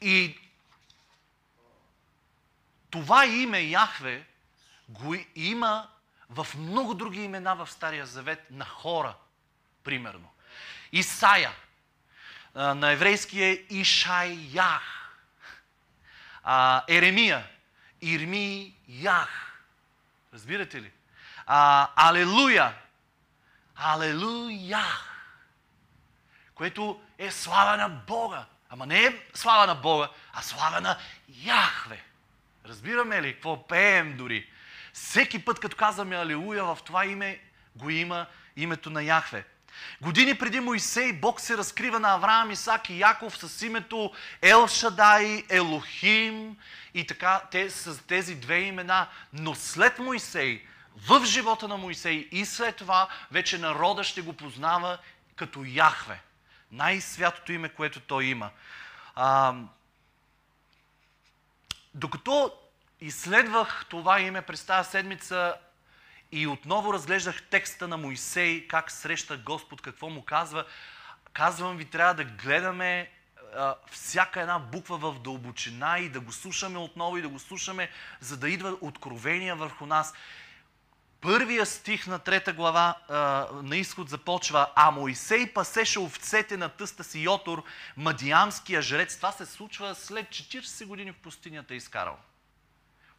и 0.00 0.38
това 2.90 3.26
име 3.26 3.60
Яхве 3.60 4.26
го 4.88 5.16
има 5.34 5.88
в 6.30 6.46
много 6.58 6.94
други 6.94 7.22
имена 7.22 7.54
в 7.54 7.70
Стария 7.70 8.06
Завет 8.06 8.50
на 8.50 8.64
хора, 8.64 9.14
примерно. 9.84 10.28
Исая, 10.92 11.52
на 12.54 12.90
еврейски 12.90 13.42
е 13.42 13.66
Ишайях. 13.70 14.82
Еремия, 16.88 17.46
Ирмиях. 18.00 19.52
Разбирате 20.34 20.82
ли? 20.82 20.92
А, 21.46 21.88
алелуя, 21.96 22.74
Алелуя! 23.76 24.84
Което 26.54 27.02
е 27.18 27.30
слава 27.30 27.76
на 27.76 27.88
Бога. 27.88 28.44
Ама 28.70 28.86
не 28.86 29.04
е 29.04 29.26
слава 29.34 29.66
на 29.66 29.74
Бога, 29.74 30.08
а 30.32 30.42
слава 30.42 30.80
на 30.80 30.98
Яхве. 31.28 32.04
Разбираме 32.66 33.22
ли 33.22 33.34
какво 33.34 33.66
пеем 33.66 34.16
дори? 34.16 34.50
Всеки 34.92 35.44
път, 35.44 35.60
като 35.60 35.76
казваме 35.76 36.16
Алелуя, 36.16 36.64
в 36.64 36.78
това 36.84 37.06
име 37.06 37.40
го 37.76 37.90
има 37.90 38.26
името 38.56 38.90
на 38.90 39.02
Яхве. 39.02 39.44
Години 40.00 40.38
преди 40.38 40.60
Моисей 40.60 41.12
Бог 41.12 41.40
се 41.40 41.56
разкрива 41.56 42.00
на 42.00 42.14
Авраам, 42.14 42.50
Исак 42.50 42.90
и 42.90 42.98
Яков 42.98 43.36
с 43.36 43.62
името 43.62 44.12
Ел 44.42 44.68
Шадай, 44.68 45.44
Елохим 45.48 46.56
и 46.94 47.06
така 47.06 47.42
те, 47.50 47.70
с 47.70 48.06
тези 48.06 48.34
две 48.34 48.60
имена. 48.60 49.08
Но 49.32 49.54
след 49.54 49.98
Моисей, 49.98 50.62
в 50.96 51.24
живота 51.24 51.68
на 51.68 51.76
Моисей 51.76 52.28
и 52.32 52.44
след 52.44 52.76
това 52.76 53.08
вече 53.30 53.58
народа 53.58 54.04
ще 54.04 54.22
го 54.22 54.32
познава 54.32 54.98
като 55.36 55.64
Яхве. 55.66 56.20
Най-святото 56.72 57.52
име, 57.52 57.68
което 57.68 58.00
той 58.00 58.24
има. 58.24 58.50
А, 59.14 59.54
докато 61.94 62.52
изследвах 63.00 63.86
това 63.88 64.20
име 64.20 64.42
през 64.42 64.64
тази 64.64 64.90
седмица 64.90 65.54
и 66.32 66.46
отново 66.46 66.92
разглеждах 66.92 67.42
текста 67.42 67.88
на 67.88 67.96
Моисей, 67.96 68.66
как 68.66 68.90
среща 68.90 69.36
Господ, 69.36 69.80
какво 69.80 70.08
му 70.08 70.22
казва, 70.22 70.64
казвам 71.32 71.76
ви, 71.76 71.84
трябва 71.84 72.14
да 72.14 72.24
гледаме 72.24 73.10
а, 73.56 73.74
всяка 73.90 74.40
една 74.40 74.58
буква 74.58 74.98
в 74.98 75.18
дълбочина 75.18 75.98
и 75.98 76.08
да 76.08 76.20
го 76.20 76.32
слушаме 76.32 76.78
отново 76.78 77.16
и 77.16 77.22
да 77.22 77.28
го 77.28 77.38
слушаме, 77.38 77.90
за 78.20 78.36
да 78.36 78.50
идва 78.50 78.76
откровения 78.80 79.56
върху 79.56 79.86
нас. 79.86 80.14
Първия 81.20 81.66
стих 81.66 82.06
на 82.06 82.18
трета 82.18 82.52
глава 82.52 82.96
а, 83.08 83.14
на 83.62 83.76
изход 83.76 84.08
започва 84.08 84.70
А 84.74 84.90
Моисей 84.90 85.52
пасеше 85.52 86.00
овцете 86.00 86.56
на 86.56 86.68
тъста 86.68 87.04
си 87.04 87.20
Йотор, 87.20 87.64
мадиамския 87.96 88.82
жрец. 88.82 89.16
Това 89.16 89.32
се 89.32 89.46
случва 89.46 89.94
след 89.94 90.26
40 90.28 90.86
години 90.86 91.12
в 91.12 91.16
пустинята 91.16 91.74
изкарал. 91.74 92.18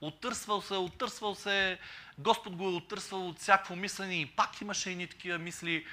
Отърсвал 0.04 0.62
се, 0.62 0.74
отърсвал 0.74 1.36
се, 1.36 1.80
Господ 2.18 2.56
го 2.56 2.64
е 2.64 2.72
отърсвал 2.72 3.28
от 3.28 3.40
всякакво 3.40 3.76
мислене 3.76 4.22
и 4.22 4.26
пак 4.26 4.62
имаше 4.62 4.92
едни 4.92 5.08
такива 5.08 5.38
мисли 5.38 5.86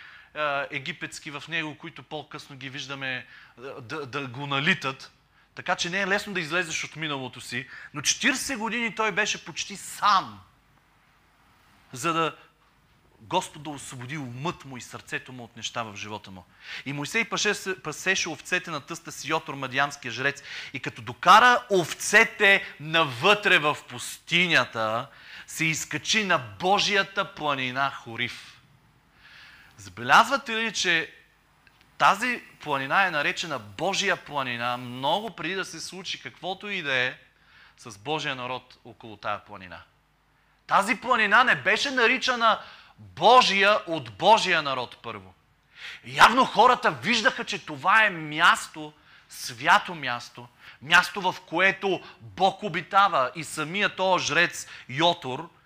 египетски 0.70 1.30
в 1.30 1.44
него, 1.48 1.78
които 1.78 2.02
по-късно 2.02 2.56
ги 2.56 2.68
виждаме 2.68 3.26
да, 3.80 4.06
да 4.06 4.26
го 4.26 4.46
налитат. 4.46 5.12
Така 5.54 5.76
че 5.76 5.90
не 5.90 6.00
е 6.00 6.06
лесно 6.06 6.34
да 6.34 6.40
излезеш 6.40 6.84
от 6.84 6.96
миналото 6.96 7.40
си. 7.40 7.68
Но 7.94 8.00
40 8.00 8.56
години 8.56 8.94
той 8.94 9.12
беше 9.12 9.44
почти 9.44 9.76
сам 9.76 10.40
за 11.92 12.12
да 12.12 12.36
Господ 13.20 13.62
да 13.62 13.70
освободи 13.70 14.18
умът 14.18 14.64
му 14.64 14.76
и 14.76 14.80
сърцето 14.80 15.32
му 15.32 15.44
от 15.44 15.56
неща 15.56 15.82
в 15.82 15.96
живота 15.96 16.30
му. 16.30 16.44
И 16.86 16.92
Моисей 16.92 17.24
пасеше 17.82 18.28
овцете 18.28 18.70
на 18.70 18.80
тъста 18.80 19.12
си 19.12 19.30
Йотор, 19.30 19.54
мадиамския 19.54 20.12
жрец. 20.12 20.42
И 20.72 20.80
като 20.80 21.02
докара 21.02 21.64
овцете 21.72 22.74
навътре 22.80 23.58
в 23.58 23.76
пустинята, 23.88 25.06
се 25.46 25.64
изкачи 25.64 26.24
на 26.24 26.38
Божията 26.38 27.34
планина 27.34 27.90
Хорив. 27.90 28.60
Забелязвате 29.76 30.56
ли, 30.56 30.72
че 30.72 31.14
тази 31.98 32.42
планина 32.60 33.06
е 33.06 33.10
наречена 33.10 33.58
Божия 33.58 34.16
планина 34.16 34.76
много 34.76 35.30
преди 35.30 35.54
да 35.54 35.64
се 35.64 35.80
случи 35.80 36.22
каквото 36.22 36.68
и 36.68 36.82
да 36.82 36.94
е 36.94 37.18
с 37.78 37.98
Божия 37.98 38.34
народ 38.34 38.78
около 38.84 39.16
тая 39.16 39.44
планина. 39.44 39.82
Тази 40.66 40.96
планина 40.96 41.44
не 41.44 41.54
беше 41.54 41.90
наричана 41.90 42.60
Божия 43.00 43.78
от 43.86 44.12
Божия 44.12 44.62
народ 44.62 44.98
първо. 45.02 45.34
Явно 46.04 46.44
хората 46.44 46.90
виждаха, 46.90 47.44
че 47.44 47.66
това 47.66 48.04
е 48.04 48.10
място, 48.10 48.92
свято 49.28 49.94
място, 49.94 50.48
място 50.82 51.20
в 51.20 51.36
което 51.46 52.00
Бог 52.20 52.62
обитава 52.62 53.30
и 53.34 53.44
самия 53.44 53.96
този 53.96 54.26
жрец 54.26 54.66
Йотор– 54.88 55.48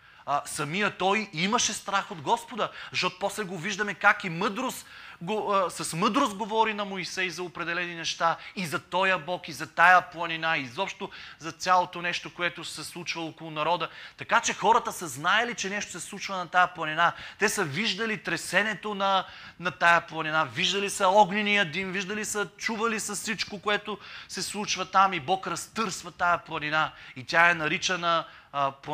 самия 0.44 0.96
той 0.96 1.30
имаше 1.32 1.72
страх 1.72 2.10
от 2.10 2.20
Господа, 2.20 2.70
защото 2.90 3.18
после 3.18 3.44
го 3.44 3.58
виждаме 3.58 3.94
как 3.94 4.24
и 4.24 4.28
мъдрост, 4.28 4.86
го, 5.22 5.54
с 5.68 5.96
мъдрост 5.96 6.36
говори 6.36 6.74
на 6.74 6.84
Моисей 6.84 7.30
за 7.30 7.42
определени 7.42 7.94
неща 7.94 8.36
и 8.56 8.66
за 8.66 8.78
тоя 8.78 9.18
Бог, 9.18 9.48
и 9.48 9.52
за 9.52 9.66
тая 9.66 10.10
планина, 10.10 10.56
и 10.56 10.62
изобщо 10.62 11.10
за 11.38 11.52
цялото 11.52 12.02
нещо, 12.02 12.34
което 12.34 12.64
се 12.64 12.84
случва 12.84 13.22
около 13.22 13.50
народа. 13.50 13.88
Така 14.16 14.40
че 14.40 14.54
хората 14.54 14.92
са 14.92 15.08
знаели, 15.08 15.54
че 15.54 15.70
нещо 15.70 15.92
се 15.92 16.00
случва 16.00 16.36
на 16.36 16.48
тая 16.48 16.74
планина. 16.74 17.12
Те 17.38 17.48
са 17.48 17.64
виждали 17.64 18.22
тресенето 18.22 18.94
на, 18.94 19.24
на 19.60 19.70
тая 19.70 20.06
планина, 20.06 20.44
виждали 20.44 20.90
са 20.90 21.08
огнения 21.08 21.70
дим, 21.70 21.92
виждали 21.92 22.24
са, 22.24 22.48
чували 22.56 23.00
са 23.00 23.14
всичко, 23.14 23.60
което 23.60 23.98
се 24.28 24.42
случва 24.42 24.90
там 24.90 25.12
и 25.12 25.20
Бог 25.20 25.46
разтърсва 25.46 26.10
тая 26.10 26.38
планина 26.38 26.92
и 27.16 27.24
тя 27.24 27.50
е 27.50 27.54
наричана 27.54 28.24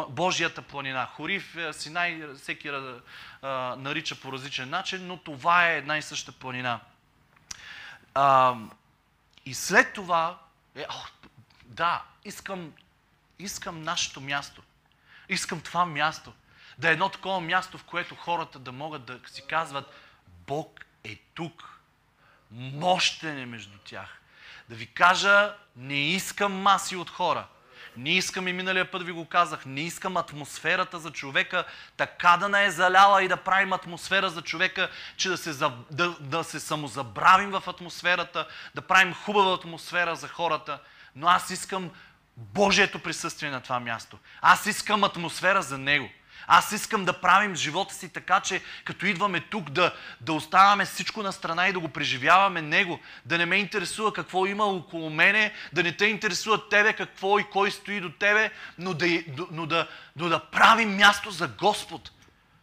Божията 0.09 0.63
планина. 0.63 1.07
Хорив, 1.07 1.57
е, 1.57 1.73
Синай, 1.73 2.23
всеки 2.37 2.71
нарича 3.77 4.21
по 4.21 4.33
различен 4.33 4.71
начин, 4.71 5.07
но 5.07 5.17
това 5.17 5.69
е 5.69 5.77
една 5.77 5.99
и 5.99 6.03
съща 6.03 6.33
планина. 6.33 6.81
и 9.47 9.55
след 9.55 9.93
това, 9.93 10.39
е, 10.77 10.87
о, 10.91 11.05
да, 11.65 12.03
искам, 12.25 12.73
искам 13.39 13.83
нашето 13.83 14.21
място. 14.21 14.63
Искам 15.29 15.61
това 15.61 15.87
място. 15.87 16.33
Да 16.79 16.89
е 16.89 16.93
едно 16.93 17.09
такова 17.09 17.41
място, 17.41 17.79
в 17.79 17.85
което 17.85 18.15
хората 18.15 18.59
да 18.59 18.73
могат 18.73 19.05
да 19.05 19.21
си 19.27 19.43
казват, 19.47 19.95
Бог 20.27 20.81
е 21.05 21.17
тук. 21.35 21.81
Мощен 22.51 23.39
е 23.39 23.47
между 23.47 23.79
тях. 23.79 24.21
Да 24.69 24.75
ви 24.75 24.87
кажа, 24.87 25.57
не 25.77 26.11
искам 26.11 26.63
маси 26.63 26.97
от 26.97 27.11
хора. 27.11 27.47
Не 27.97 28.17
искам 28.17 28.49
и 28.49 28.53
миналия 28.53 28.91
път 28.91 29.03
ви 29.03 29.13
го 29.13 29.25
казах, 29.25 29.67
не 29.67 29.81
искам 29.81 30.17
атмосферата 30.17 30.99
за 30.99 31.11
човека 31.11 31.65
така 31.97 32.37
да 32.37 32.49
не 32.49 32.65
е 32.65 32.71
заляла 32.71 33.23
и 33.23 33.29
да 33.29 33.37
правим 33.37 33.73
атмосфера 33.73 34.31
за 34.31 34.43
човека, 34.43 34.91
че 35.17 35.29
да 35.29 35.37
се, 35.37 35.53
да, 35.91 36.17
да 36.21 36.45
се 36.45 36.61
самозабравим 36.61 37.51
в 37.51 37.63
атмосферата, 37.67 38.47
да 38.75 38.81
правим 38.81 39.15
хубава 39.15 39.55
атмосфера 39.55 40.17
за 40.17 40.29
хората. 40.29 40.79
Но 41.17 41.29
аз 41.29 41.51
искам 41.51 41.91
Божието 42.37 42.99
присъствие 42.99 43.51
на 43.51 43.61
това 43.61 43.81
място. 43.81 44.19
Аз 44.41 44.67
искам 44.67 45.05
атмосфера 45.05 45.63
за 45.63 45.79
Него. 45.79 46.11
Аз 46.53 46.73
искам 46.73 47.05
да 47.05 47.21
правим 47.21 47.57
живота 47.57 47.95
си 47.95 48.09
така, 48.09 48.41
че 48.41 48.63
като 48.85 49.07
идваме 49.07 49.41
тук 49.41 49.71
да, 49.71 49.95
да 50.21 50.33
оставаме 50.33 50.85
всичко 50.85 51.23
на 51.23 51.33
страна 51.33 51.69
и 51.69 51.73
да 51.73 51.81
го 51.81 51.89
преживяваме 51.89 52.63
Него. 52.63 53.01
Да 53.25 53.39
не 53.39 53.47
ме 53.47 53.57
интересува 53.57 54.13
какво 54.13 54.47
има 54.47 54.65
около 54.65 55.11
мене, 55.11 55.53
да 55.73 55.83
не 55.83 55.97
те 55.97 56.07
интересува 56.07 56.69
тебе 56.69 56.93
какво 56.93 57.39
и 57.39 57.45
кой 57.45 57.71
стои 57.71 58.01
до 58.01 58.11
тебе, 58.11 58.51
но 58.79 58.95
да, 58.95 59.07
но 59.51 59.67
да, 59.67 59.89
но 60.17 60.29
да 60.29 60.39
правим 60.39 60.97
място 60.97 61.31
за 61.31 61.49
Господ. 61.49 62.11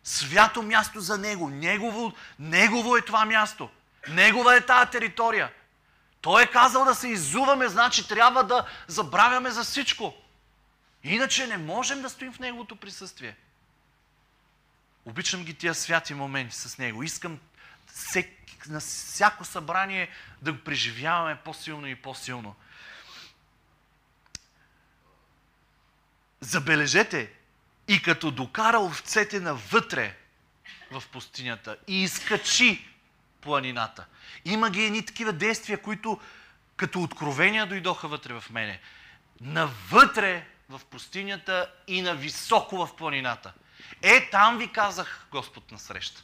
Свято 0.04 0.62
място 0.62 1.00
за 1.00 1.18
Него. 1.18 1.50
Негово, 1.50 2.14
негово 2.40 2.98
е 2.98 3.02
това 3.02 3.26
място. 3.26 3.70
Негова 4.10 4.56
е 4.56 4.66
тази 4.66 4.92
територия. 4.92 5.52
Той 6.22 6.44
е 6.44 6.48
казал 6.48 6.86
да 6.86 6.96
се 6.96 7.08
иззуваме, 7.08 7.68
значи 7.68 8.08
трябва 8.08 8.44
да 8.44 8.66
забравяме 8.88 9.52
за 9.52 9.64
всичко. 9.64 10.14
Иначе 11.04 11.48
не 11.48 11.58
можем 11.58 12.02
да 12.02 12.10
стоим 12.10 12.34
в 12.34 12.40
Неговото 12.40 12.76
присъствие. 12.76 13.36
Обичам 15.08 15.44
ги 15.44 15.54
тия 15.54 15.76
святи 15.76 16.14
моменти 16.14 16.56
с 16.56 16.78
Него. 16.78 17.04
Искам 17.04 17.40
всек, 17.94 18.68
на 18.68 18.80
всяко 18.80 19.46
събрание 19.46 20.10
да 20.42 20.54
го 20.54 20.60
преживяваме 20.64 21.36
по-силно 21.36 21.88
и 21.88 21.96
по-силно. 21.96 22.56
Забележете, 26.42 27.32
и 27.88 28.02
като 28.02 28.32
докара 28.32 28.80
овцете 28.80 29.40
навътре 29.40 30.18
в 30.92 31.04
пустинята 31.12 31.78
и 31.88 32.04
изкачи 32.04 32.88
планината. 33.42 34.06
Има 34.46 34.70
ги 34.70 34.84
едни 34.84 35.06
такива 35.06 35.34
действия, 35.34 35.82
които 35.82 36.20
като 36.76 37.02
откровения 37.02 37.66
дойдоха 37.66 38.08
вътре 38.08 38.34
в 38.34 38.50
мене. 38.50 38.80
Навътре 39.42 40.48
в 40.70 40.82
пустинята 40.86 41.72
и 41.88 42.02
на 42.02 42.16
високо 42.16 42.86
в 42.86 42.96
планината. 42.96 43.54
Е, 44.02 44.30
там 44.30 44.58
ви 44.58 44.72
казах 44.72 45.28
Господ 45.32 45.72
на 45.72 45.80
среща. 45.80 46.24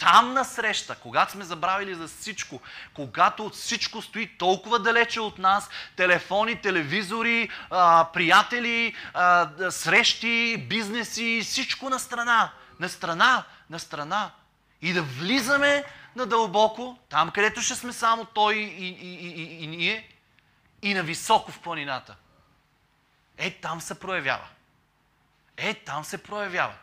Там 0.00 0.32
на 0.32 0.44
среща, 0.44 0.94
когато 0.94 1.32
сме 1.32 1.44
забравили 1.44 1.94
за 1.94 2.08
всичко, 2.08 2.60
когато 2.94 3.46
от 3.46 3.54
всичко 3.54 4.02
стои 4.02 4.38
толкова 4.38 4.78
далече 4.78 5.20
от 5.20 5.38
нас, 5.38 5.68
телефони, 5.96 6.60
телевизори, 6.60 7.50
приятели, 8.12 8.94
срещи, 9.70 10.66
бизнеси, 10.68 11.40
всичко 11.44 11.90
на 11.90 11.98
страна, 11.98 12.52
на 12.80 12.88
страна, 12.88 13.44
на 13.70 13.78
страна. 13.78 14.30
И 14.82 14.92
да 14.92 15.02
влизаме 15.02 15.84
надълбоко, 16.16 16.98
там 17.08 17.30
където 17.30 17.62
ще 17.62 17.74
сме 17.74 17.92
само 17.92 18.24
той 18.24 18.54
и, 18.54 18.88
и, 18.88 18.88
и, 18.88 19.42
и, 19.42 19.64
и 19.64 19.66
ние, 19.66 20.08
и 20.82 20.94
на 20.94 21.02
високо 21.02 21.52
в 21.52 21.60
планината. 21.60 22.16
Е, 23.38 23.50
там 23.50 23.80
се 23.80 24.00
проявява. 24.00 24.48
Е, 25.62 25.74
там 25.74 26.04
се 26.04 26.22
проявява. 26.22 26.74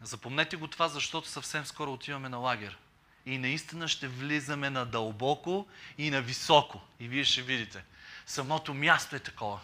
Запомнете 0.00 0.56
го 0.56 0.68
това, 0.68 0.88
защото 0.88 1.28
съвсем 1.28 1.66
скоро 1.66 1.92
отиваме 1.92 2.28
на 2.28 2.36
лагер. 2.36 2.78
И 3.26 3.38
наистина 3.38 3.88
ще 3.88 4.08
влизаме 4.08 4.70
на 4.70 4.86
дълбоко 4.86 5.66
и 5.98 6.10
на 6.10 6.22
високо. 6.22 6.80
И 7.00 7.08
вие 7.08 7.24
ще 7.24 7.42
видите. 7.42 7.84
Самото 8.26 8.74
място 8.74 9.16
е 9.16 9.18
такова. 9.18 9.60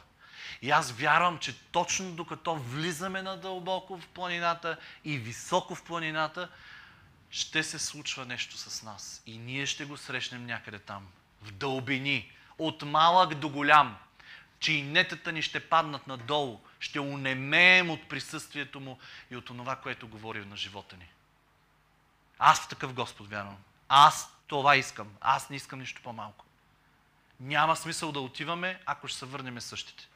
И 0.62 0.70
аз 0.70 0.92
вярвам, 0.92 1.38
че 1.38 1.58
точно 1.58 2.12
докато 2.12 2.56
влизаме 2.56 3.22
на 3.22 3.36
дълбоко 3.36 3.98
в 3.98 4.08
планината 4.08 4.76
и 5.04 5.18
високо 5.18 5.74
в 5.74 5.84
планината, 5.84 6.48
ще 7.30 7.62
се 7.62 7.78
случва 7.78 8.24
нещо 8.24 8.56
с 8.56 8.82
нас. 8.82 9.22
И 9.26 9.38
ние 9.38 9.66
ще 9.66 9.84
го 9.84 9.96
срещнем 9.96 10.46
някъде 10.46 10.78
там. 10.78 11.08
В 11.42 11.52
дълбини. 11.52 12.35
От 12.58 12.82
малък 12.82 13.34
до 13.34 13.48
голям. 13.48 13.96
Чинетата 14.58 15.32
ни 15.32 15.42
ще 15.42 15.68
паднат 15.68 16.06
надолу. 16.06 16.60
Ще 16.80 17.00
унемеем 17.00 17.90
от 17.90 18.08
присъствието 18.08 18.80
му 18.80 18.98
и 19.30 19.36
от 19.36 19.44
това, 19.44 19.76
което 19.76 20.08
говори 20.08 20.44
на 20.44 20.56
живота 20.56 20.96
ни. 20.96 21.08
Аз 22.38 22.68
такъв 22.68 22.92
Господ 22.92 23.28
вярвам. 23.28 23.56
Аз 23.88 24.32
това 24.46 24.76
искам. 24.76 25.08
Аз 25.20 25.50
не 25.50 25.56
искам 25.56 25.78
нищо 25.78 26.02
по-малко. 26.02 26.44
Няма 27.40 27.76
смисъл 27.76 28.12
да 28.12 28.20
отиваме, 28.20 28.80
ако 28.86 29.08
ще 29.08 29.18
се 29.18 29.26
върнем 29.26 29.60
същите. 29.60 30.08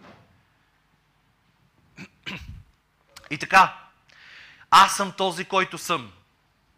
И 3.30 3.38
така, 3.38 3.76
аз 4.70 4.96
съм 4.96 5.12
този, 5.12 5.44
който 5.44 5.78
съм. 5.78 6.12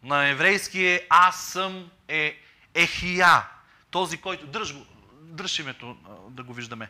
На 0.03 0.27
еврейски 0.27 0.85
е 0.85 1.07
аз 1.09 1.43
съм 1.43 1.91
е 2.07 2.39
ехия. 2.73 3.47
Този, 3.91 4.21
който... 4.21 4.47
Дръж, 4.47 4.73
го, 4.73 4.85
дръж 5.33 5.59
името 5.59 5.97
да 6.29 6.43
го 6.43 6.53
виждаме. 6.53 6.89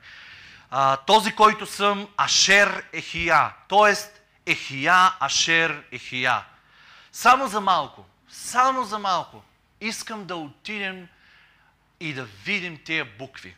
А, 0.69 0.97
този, 0.97 1.35
който 1.35 1.65
съм 1.65 2.07
Ашер 2.17 2.85
Ехия. 2.93 3.53
Тоест 3.67 4.21
Ехия, 4.45 5.13
Ашер 5.19 5.83
Ехия. 5.91 6.45
Само 7.11 7.47
за 7.47 7.61
малко, 7.61 8.05
само 8.29 8.83
за 8.83 8.99
малко 8.99 9.43
искам 9.81 10.25
да 10.25 10.35
отидем 10.35 11.07
и 11.99 12.13
да 12.13 12.23
видим 12.23 12.83
тези 12.83 13.09
букви. 13.09 13.55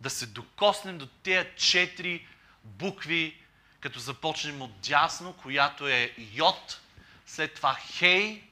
Да 0.00 0.10
се 0.10 0.26
докоснем 0.26 0.98
до 0.98 1.06
тези 1.06 1.48
четири 1.56 2.26
букви, 2.64 3.42
като 3.80 3.98
започнем 3.98 4.62
от 4.62 4.80
дясно, 4.80 5.32
която 5.32 5.88
е 5.88 6.14
Йод, 6.32 6.80
след 7.26 7.54
това 7.54 7.74
Хей, 7.74 8.42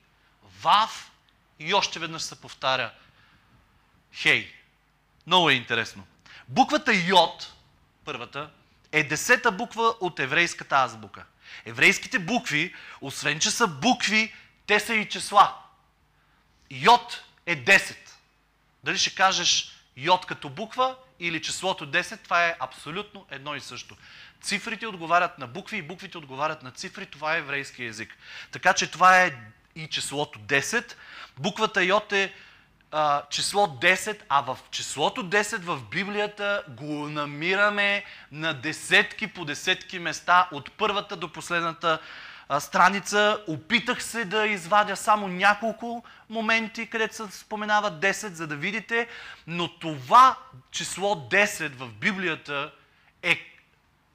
Вав 0.62 1.10
и 1.58 1.74
още 1.74 1.98
веднъж 1.98 2.22
се 2.22 2.40
повтаря 2.40 2.92
Хей. 4.12 4.52
Много 5.26 5.50
е 5.50 5.54
интересно. 5.54 6.06
Буквата 6.48 6.94
Йод, 6.94 7.52
първата, 8.04 8.50
е 8.92 9.04
десета 9.04 9.52
буква 9.52 9.94
от 10.00 10.20
еврейската 10.20 10.76
азбука. 10.76 11.24
Еврейските 11.64 12.18
букви, 12.18 12.74
освен 13.00 13.40
че 13.40 13.50
са 13.50 13.66
букви, 13.66 14.34
те 14.66 14.80
са 14.80 14.94
и 14.94 15.08
числа. 15.08 15.54
Йод 16.70 17.24
е 17.46 17.64
10. 17.64 17.96
Дали 18.84 18.98
ще 18.98 19.14
кажеш 19.14 19.74
йод 19.96 20.26
като 20.26 20.48
буква 20.48 20.96
или 21.20 21.42
числото 21.42 21.90
10, 21.90 22.22
това 22.22 22.46
е 22.46 22.56
абсолютно 22.60 23.26
едно 23.30 23.54
и 23.54 23.60
също. 23.60 23.96
Цифрите 24.42 24.86
отговарят 24.86 25.38
на 25.38 25.46
букви 25.46 25.76
и 25.76 25.82
буквите 25.82 26.18
отговарят 26.18 26.62
на 26.62 26.70
цифри. 26.70 27.06
Това 27.06 27.34
е 27.34 27.38
еврейски 27.38 27.84
език. 27.84 28.16
Така 28.50 28.72
че 28.72 28.90
това 28.90 29.22
е 29.22 29.36
и 29.74 29.88
числото 29.88 30.38
10. 30.38 30.94
Буквата 31.38 31.84
йод 31.84 32.12
е 32.12 32.34
а, 32.96 33.22
число 33.30 33.66
10, 33.66 34.20
а 34.28 34.40
в 34.40 34.58
числото 34.70 35.24
10 35.24 35.58
в 35.58 35.82
Библията 35.90 36.62
го 36.68 37.08
намираме 37.08 38.04
на 38.32 38.54
десетки 38.54 39.26
по 39.26 39.44
десетки 39.44 39.98
места, 39.98 40.48
от 40.52 40.72
първата 40.72 41.16
до 41.16 41.32
последната 41.32 41.98
а, 42.48 42.60
страница. 42.60 43.40
Опитах 43.48 44.02
се 44.02 44.24
да 44.24 44.46
извадя 44.46 44.96
само 44.96 45.28
няколко 45.28 46.04
моменти, 46.30 46.86
където 46.86 47.14
се 47.14 47.38
споменава 47.38 47.90
10, 47.92 48.12
за 48.32 48.46
да 48.46 48.56
видите, 48.56 49.08
но 49.46 49.78
това 49.78 50.36
число 50.70 51.14
10 51.14 51.68
в 51.68 51.88
Библията 51.88 52.72
е, 53.22 53.38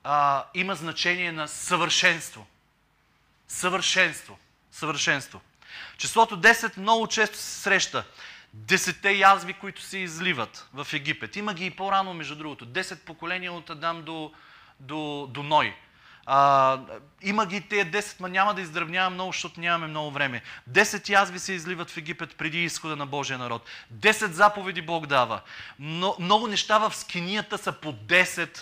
а, 0.04 0.44
има 0.54 0.76
значение 0.76 1.32
на 1.32 1.48
съвършенство. 1.48 2.46
Съвършенство. 3.48 4.38
Съвършенство. 4.72 5.42
Числото 5.98 6.42
10 6.42 6.78
много 6.78 7.08
често 7.08 7.38
се 7.38 7.62
среща. 7.62 8.04
Десетте 8.54 9.12
язви, 9.12 9.54
които 9.54 9.82
се 9.82 9.98
изливат 9.98 10.70
в 10.74 10.88
Египет. 10.94 11.36
Има 11.36 11.54
ги 11.54 11.66
и 11.66 11.72
по-рано, 11.72 12.14
между 12.14 12.36
другото. 12.36 12.66
Десет 12.66 13.06
поколения 13.06 13.54
от 13.54 13.70
Адам 13.70 14.04
до, 14.04 14.32
до, 14.80 15.28
до 15.34 15.44
Ной. 15.44 15.76
А, 16.26 16.80
има 17.22 17.46
ги 17.46 17.62
тези 17.62 17.92
10, 17.92 18.22
ма 18.22 18.30
няма 18.30 18.54
да 18.54 18.62
издръвнявам 18.62 19.14
много, 19.14 19.32
защото 19.32 19.60
нямаме 19.60 19.88
много 19.88 20.12
време. 20.12 20.42
10 20.70 21.10
язви 21.10 21.40
се 21.40 21.54
изливат 21.54 21.92
в 21.92 21.98
Египет 21.98 22.36
преди 22.36 22.64
изхода 22.64 22.96
на 22.96 23.06
Божия 23.06 23.38
народ. 23.38 23.70
10 23.94 24.26
заповеди 24.32 24.82
Бог 24.82 25.06
дава. 25.06 25.42
Но, 25.80 26.16
много 26.20 26.48
неща 26.48 26.78
в 26.78 26.96
скинията 26.96 27.58
са 27.58 27.72
по 27.72 27.94
10 27.94 28.60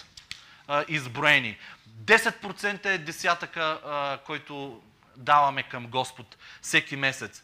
а, 0.67 0.86
изброени. 0.88 1.58
10% 2.04 2.86
е 2.86 2.97
десятъка, 2.97 3.80
а, 3.86 4.17
който 4.26 4.82
даваме 5.17 5.63
към 5.63 5.88
Господ 5.88 6.38
всеки 6.62 6.95
месец. 6.95 7.43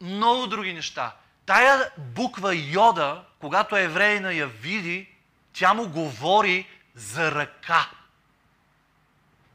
Много 0.00 0.46
други 0.46 0.72
неща. 0.72 1.12
Тая 1.48 1.90
буква 1.98 2.54
Йода, 2.54 3.24
когато 3.40 3.76
еврейна 3.76 4.32
я 4.32 4.46
види, 4.46 5.08
тя 5.52 5.74
му 5.74 5.88
говори 5.88 6.68
за 6.94 7.32
ръка. 7.32 7.90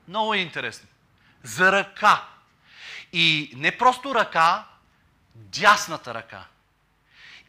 Много 0.07 0.33
е 0.33 0.37
интересно. 0.37 0.87
За 1.43 1.71
ръка. 1.71 2.23
И 3.11 3.53
не 3.55 3.77
просто 3.77 4.15
ръка, 4.15 4.65
дясната 5.35 6.13
ръка. 6.13 6.45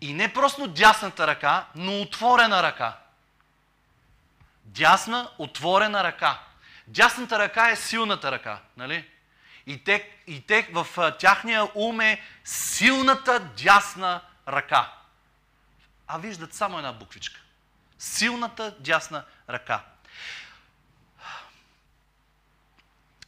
И 0.00 0.12
не 0.12 0.33
просто 0.33 0.68
дясната 0.68 1.26
ръка, 1.26 1.66
но 1.74 2.00
отворена 2.00 2.62
ръка. 2.62 2.98
Дясна, 4.64 5.30
отворена 5.38 6.04
ръка. 6.04 6.40
Дясната 6.87 7.38
ръка 7.38 7.70
е 7.70 7.76
силната 7.76 8.33
ръка, 8.33 8.59
нали? 8.76 9.09
И 9.66 9.85
те, 9.85 10.11
и 10.26 10.40
те 10.40 10.68
в 10.72 11.12
тяхния 11.18 11.68
ум 11.74 12.00
е 12.00 12.20
силната 12.44 13.40
дясна 13.40 14.14
ръка. 14.14 14.34
А 14.46 16.18
виждат 16.18 16.54
само 16.54 16.78
една 16.78 16.92
буквичка. 16.92 17.40
Силната 17.98 18.76
дясна 18.80 19.24
ръка. 19.50 19.85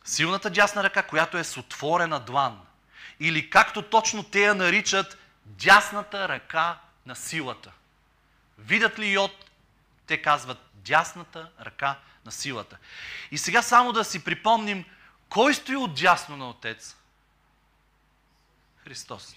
Силната 0.05 0.51
дясна 0.51 0.85
ръка, 0.85 1.03
която 1.03 1.39
е 1.39 1.45
с 1.45 1.57
отворена 1.57 2.21
длан. 2.21 2.61
Или 3.21 3.51
както 3.51 3.83
точно 3.83 4.23
те 4.23 4.41
я 4.41 4.55
наричат, 4.55 5.19
дясната 5.45 6.29
ръка 6.29 6.79
на 7.07 7.17
силата. 7.17 7.73
Видят 8.59 8.99
ли 8.99 9.13
Йод, 9.13 9.51
те 10.07 10.23
казват 10.23 10.59
дясната 10.75 11.51
ръка 11.61 11.99
на 12.25 12.33
силата. 12.33 12.79
И 13.31 13.39
сега 13.39 13.63
само 13.63 13.93
да 13.93 14.05
си 14.05 14.25
припомним, 14.25 14.85
кой 15.29 15.55
стои 15.55 15.77
от 15.77 15.95
дясно 15.95 16.37
на 16.37 16.51
Отец? 16.51 16.97
Христос. 18.85 19.37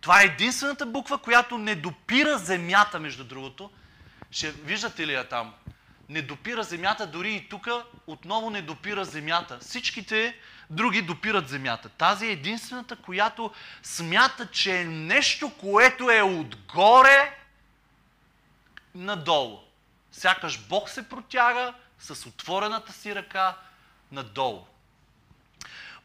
Това 0.00 0.22
е 0.22 0.24
единствената 0.24 0.86
буква, 0.86 1.18
която 1.18 1.58
не 1.58 1.74
допира 1.74 2.38
земята, 2.38 3.00
между 3.00 3.24
другото. 3.24 3.70
Ще 4.30 4.50
виждате 4.50 5.06
ли 5.06 5.12
я 5.12 5.28
там? 5.28 5.54
не 6.08 6.22
допира 6.22 6.62
земята, 6.62 7.06
дори 7.06 7.34
и 7.34 7.48
тук 7.48 7.68
отново 8.06 8.50
не 8.50 8.62
допира 8.62 9.04
земята. 9.04 9.58
Всичките 9.60 10.36
други 10.70 11.02
допират 11.02 11.48
земята. 11.48 11.88
Тази 11.88 12.26
е 12.26 12.32
единствената, 12.32 12.96
която 12.96 13.52
смята, 13.82 14.50
че 14.50 14.80
е 14.80 14.84
нещо, 14.84 15.52
което 15.60 16.10
е 16.10 16.22
отгоре 16.22 17.38
надолу. 18.94 19.58
Сякаш 20.12 20.58
Бог 20.58 20.88
се 20.88 21.08
протяга 21.08 21.74
с 21.98 22.26
отворената 22.26 22.92
си 22.92 23.14
ръка 23.14 23.56
надолу. 24.12 24.66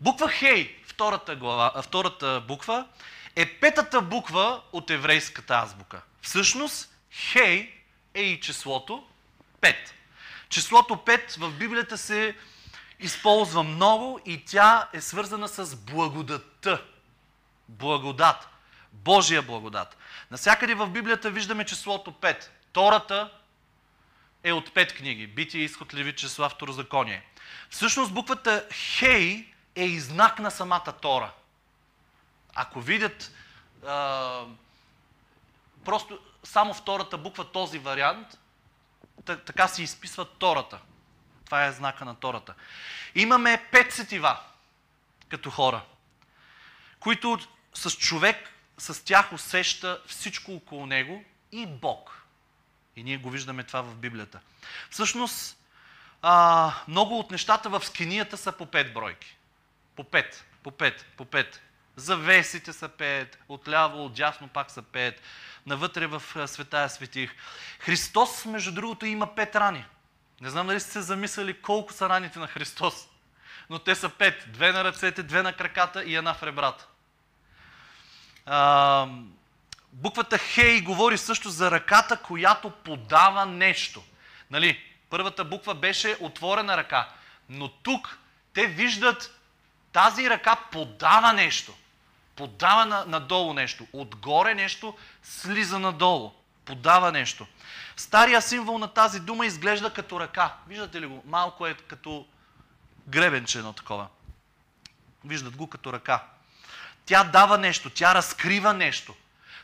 Буква 0.02 0.30
Хей, 0.30 0.78
втората, 0.86 1.36
глава, 1.36 1.82
втората 1.82 2.44
буква, 2.48 2.88
е 3.36 3.60
петата 3.60 4.02
буква 4.02 4.62
от 4.72 4.89
еврейската 4.89 5.54
азбука. 5.54 6.02
Всъщност, 6.22 6.89
Хей 7.12 7.74
е 8.13 8.22
и 8.22 8.39
числото 8.39 9.08
5. 9.62 9.76
Числото 10.50 10.93
5 10.93 11.39
в 11.39 11.52
Библията 11.52 11.98
се 11.98 12.36
използва 13.00 13.63
много 13.63 14.19
и 14.26 14.46
тя 14.46 14.89
е 14.93 15.02
свързана 15.02 15.48
с 15.48 15.76
благодатта. 15.76 16.82
Благодат. 17.69 18.48
Божия 18.93 19.41
благодат. 19.41 19.98
Насякъде 20.32 20.76
в 20.76 20.88
Библията 20.88 21.32
виждаме 21.32 21.65
числото 21.65 22.12
5. 22.12 22.48
Тората 22.74 23.32
е 24.43 24.52
от 24.52 24.69
5 24.69 24.96
книги. 24.96 25.28
Битие, 25.28 25.62
изход, 25.62 25.93
леви, 25.93 26.15
числа, 26.15 26.50
второзаконие. 26.50 27.24
Всъщност 27.69 28.13
буквата 28.13 28.65
Хей 28.74 29.54
е 29.76 29.84
и 29.84 30.00
знак 30.00 30.39
на 30.39 30.52
самата 30.52 30.93
Тора. 31.02 31.32
Ако 32.56 32.82
видят 32.82 33.32
а, 33.88 34.42
просто 35.86 36.20
само 36.44 36.74
втората 36.74 37.18
буква 37.18 37.52
този 37.52 37.80
вариант, 37.80 38.28
така 39.26 39.68
се 39.68 39.84
изписва 39.84 40.26
Тората. 40.26 40.80
Това 41.46 41.66
е 41.66 41.72
знака 41.72 42.06
на 42.06 42.16
Тората. 42.16 42.54
Имаме 43.16 43.68
пет 43.72 43.94
сетива 43.94 44.39
като 45.30 45.50
хора, 45.50 45.82
които 47.00 47.39
с 47.74 47.92
човек, 47.92 48.50
с 48.78 49.06
тях 49.06 49.34
усеща 49.34 50.02
всичко 50.08 50.54
около 50.54 50.86
него 50.86 51.24
и 51.52 51.66
Бог. 51.66 52.24
И 52.96 53.04
ние 53.04 53.18
го 53.18 53.30
виждаме 53.30 53.63
това 53.63 53.82
в 53.82 53.96
Библията. 53.96 54.39
Всъщност, 54.89 55.58
а, 56.22 56.74
много 56.88 57.20
от 57.20 57.32
нещата 57.32 57.70
в 57.70 57.86
скинията 57.86 58.38
са 58.38 58.52
по 58.52 58.66
пет 58.66 58.94
бройки. 58.94 59.38
По 59.96 60.04
пет, 60.04 60.46
по 60.63 60.72
пет, 60.72 61.06
по 61.18 61.26
пет. 61.26 61.62
Завесите 61.96 62.74
са 62.74 62.90
пет, 62.90 63.38
отляво, 63.50 64.06
отдясно 64.06 64.48
пак 64.48 64.72
са 64.72 64.82
пет. 64.82 65.22
Навътре 65.66 66.08
в 66.08 66.48
светая 66.48 66.90
светих. 66.90 67.36
Христос, 67.80 68.46
между 68.46 68.72
другото, 68.72 69.06
има 69.06 69.36
пет 69.36 69.56
рани. 69.56 69.86
Не 70.42 70.50
знам 70.50 70.68
дали 70.68 70.80
сте 70.80 70.92
се 70.92 71.02
замисляли 71.02 71.62
колко 71.62 71.94
са 71.94 72.10
раните 72.10 72.40
на 72.40 72.48
Христос. 72.48 73.08
Но 73.70 73.80
те 73.80 73.96
са 73.96 74.10
пет. 74.10 74.46
Две 74.48 74.72
на 74.72 74.84
ръцете, 74.84 75.24
две 75.24 75.44
на 75.44 75.54
краката 75.54 76.04
и 76.04 76.16
една 76.16 76.34
в 76.34 76.44
ребрата. 76.44 76.88
А, 78.46 79.08
буквата 79.94 80.38
Хей 80.38 80.82
говори 80.82 81.18
също 81.18 81.50
за 81.50 81.72
ръката, 81.72 82.18
която 82.18 82.70
подава 82.70 83.46
нещо. 83.46 84.04
Нали? 84.52 84.84
Първата 85.10 85.44
буква 85.46 85.76
беше 85.76 86.18
отворена 86.20 86.78
ръка. 86.78 87.10
Но 87.50 87.70
тук 87.70 88.18
те 88.54 88.68
виждат 88.68 89.40
тази 89.92 90.30
ръка 90.30 90.56
подава 90.72 91.34
нещо. 91.34 91.74
Подава 92.36 92.86
на, 92.86 93.06
надолу 93.06 93.54
нещо. 93.54 93.88
Отгоре 93.93 94.56
нещо 94.56 94.98
слиза 95.24 95.80
надолу. 95.80 96.32
Подава 96.65 97.12
нещо. 97.12 97.48
Стария 97.96 98.41
символ 98.41 98.78
на 98.78 98.88
тази 98.88 99.19
дума 99.19 99.46
изглежда 99.46 99.93
като 99.93 100.19
ръка. 100.19 100.58
Виждате 100.67 101.02
ли 101.02 101.06
го? 101.06 101.24
Малко 101.26 101.67
е 101.67 101.74
като 101.74 102.28
гребенче 103.08 103.58
едно 103.58 103.74
такова. 103.74 104.08
Виждат 105.26 105.56
го 105.56 105.69
като 105.69 105.93
ръка. 105.93 106.24
Тя 107.06 107.24
дава 107.24 107.58
нещо, 107.58 107.89
тя 107.89 108.15
разкрива 108.15 108.74
нещо. 108.74 109.15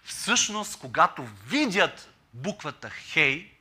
Всъщност, 0.03 0.79
когато 0.79 1.25
видят 1.45 2.09
буквата 2.33 2.89
Хей, 2.89 3.51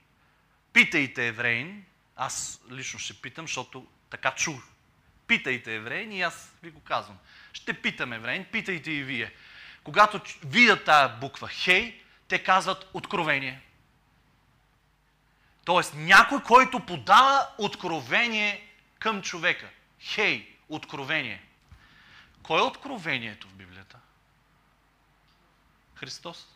питайте 0.73 1.27
евреин, 1.27 1.85
аз 2.16 2.61
лично 2.71 2.99
ще 2.99 3.14
питам, 3.14 3.47
защото 3.47 3.87
така 4.11 4.31
чух. 4.31 4.62
Питайте 5.29 5.75
евреин 5.75 6.12
и 6.12 6.23
аз 6.23 6.53
ви 6.62 6.71
го 6.71 6.81
казвам. 6.81 7.19
Ще 7.53 7.73
питам 7.73 8.12
евреин, 8.12 8.47
питайте 8.53 8.91
и 8.91 9.03
вие. 9.03 9.33
Когато 9.85 10.21
видят 10.45 10.85
тая 10.85 11.09
буква 11.09 11.49
Хей, 11.49 12.03
те 12.29 12.43
казват 12.43 12.91
откровение. 12.93 13.61
Тоест 15.64 15.95
някой, 15.97 16.43
който 16.43 16.81
подава 16.81 17.49
откровение 17.59 18.69
към 18.99 19.23
човека. 19.23 19.69
Хей, 20.01 20.57
откровение. 20.69 21.43
Кое 22.43 22.59
е 22.59 22.62
откровението 22.62 23.49
в 23.49 23.55
Библията? 23.55 23.99
Христос. 25.95 26.49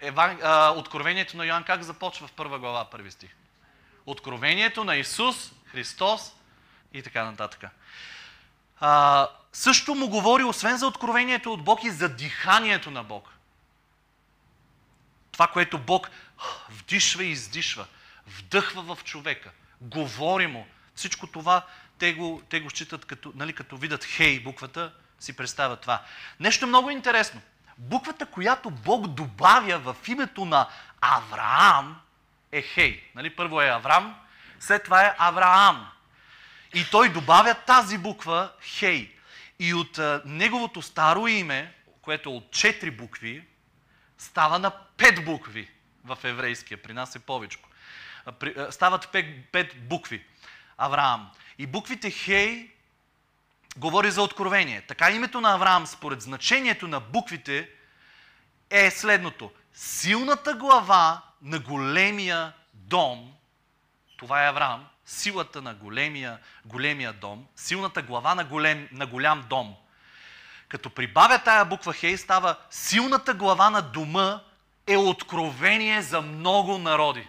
Еван... 0.00 0.38
А, 0.42 0.70
откровението 0.70 1.36
на 1.36 1.46
Йоанн 1.46 1.64
как 1.64 1.82
започва 1.82 2.26
в 2.26 2.32
първа 2.32 2.58
глава, 2.58 2.90
първи 2.90 3.10
стих? 3.10 3.30
Откровението 4.06 4.84
на 4.84 4.96
Исус, 4.96 5.52
Христос 5.66 6.32
и 6.92 7.02
така 7.02 7.24
нататък. 7.24 7.64
А, 8.80 9.28
също 9.52 9.94
му 9.94 10.08
говори, 10.08 10.44
освен 10.44 10.76
за 10.76 10.86
откровението 10.86 11.52
от 11.52 11.64
Бог, 11.64 11.84
и 11.84 11.90
за 11.90 12.08
диханието 12.08 12.90
на 12.90 13.04
Бог. 13.04 13.28
Това, 15.32 15.46
което 15.46 15.78
Бог 15.78 16.10
вдишва 16.68 17.24
и 17.24 17.30
издишва, 17.30 17.86
вдъхва 18.26 18.94
в 18.94 19.04
човека, 19.04 19.50
говори 19.80 20.46
му. 20.46 20.66
Всичко 20.94 21.26
това 21.26 21.66
те 21.98 22.12
го, 22.12 22.42
те 22.48 22.60
го 22.60 22.70
считат 22.70 23.04
като, 23.04 23.32
нали, 23.34 23.52
като 23.52 23.76
видят 23.76 24.04
хей 24.04 24.40
буквата, 24.40 24.92
си 25.20 25.36
представят 25.36 25.80
това. 25.80 26.02
Нещо 26.40 26.66
много 26.66 26.90
интересно. 26.90 27.40
Буквата, 27.78 28.26
която 28.26 28.70
Бог 28.70 29.06
добавя 29.06 29.78
в 29.78 29.96
името 30.08 30.44
на 30.44 30.68
Авраам 31.00 32.00
е 32.52 32.62
хей. 32.62 33.10
Нали, 33.14 33.36
първо 33.36 33.60
е 33.60 33.68
Авраам, 33.68 34.16
след 34.60 34.84
това 34.84 35.02
е 35.06 35.14
Авраам. 35.18 35.90
И 36.74 36.84
той 36.90 37.12
добавя 37.12 37.54
тази 37.54 37.98
буква 37.98 38.52
хей. 38.60 39.16
И 39.58 39.74
от 39.74 39.98
а, 39.98 40.22
неговото 40.24 40.82
старо 40.82 41.26
име, 41.26 41.74
което 42.02 42.28
е 42.28 42.32
от 42.32 42.50
четири 42.50 42.90
букви, 42.90 43.44
става 44.18 44.58
на 44.58 44.70
пет 44.70 45.24
букви 45.24 45.70
в 46.04 46.18
еврейския. 46.24 46.82
При 46.82 46.92
нас 46.92 47.16
е 47.16 47.18
повече. 47.18 47.58
Стават 48.70 49.08
пет, 49.08 49.26
пет 49.52 49.88
букви. 49.88 50.24
Авраам. 50.78 51.30
И 51.58 51.66
буквите 51.66 52.10
Хей 52.10 52.70
говори 53.76 54.10
за 54.10 54.22
откровение. 54.22 54.82
Така 54.82 55.10
името 55.10 55.40
на 55.40 55.54
Авраам, 55.54 55.86
според 55.86 56.20
значението 56.22 56.88
на 56.88 57.00
буквите, 57.00 57.68
е 58.70 58.90
следното. 58.90 59.50
Силната 59.74 60.54
глава 60.54 61.22
на 61.42 61.58
големия 61.58 62.52
дом, 62.74 63.32
това 64.16 64.44
е 64.44 64.48
Авраам, 64.48 64.88
силата 65.10 65.62
на 65.62 65.74
големия, 65.74 66.38
големия 66.64 67.12
дом, 67.12 67.46
силната 67.56 68.02
глава 68.02 68.34
на, 68.34 68.44
голем, 68.44 68.88
на 68.92 69.06
голям 69.06 69.46
дом. 69.48 69.74
Като 70.68 70.90
прибавя 70.90 71.38
тая 71.38 71.64
буква 71.64 71.92
Хей, 71.92 72.16
става 72.16 72.56
силната 72.70 73.34
глава 73.34 73.70
на 73.70 73.82
дома 73.82 74.40
е 74.86 74.96
откровение 74.96 76.02
за 76.02 76.20
много 76.20 76.78
народи. 76.78 77.28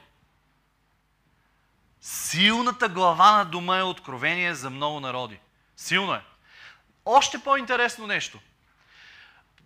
Силната 2.01 2.89
глава 2.89 3.37
на 3.37 3.45
дома 3.45 3.77
е 3.77 3.83
откровение 3.83 4.55
за 4.55 4.69
много 4.69 4.99
народи. 4.99 5.39
Силно 5.77 6.13
е. 6.13 6.21
Още 7.05 7.43
по-интересно 7.43 8.07
нещо. 8.07 8.39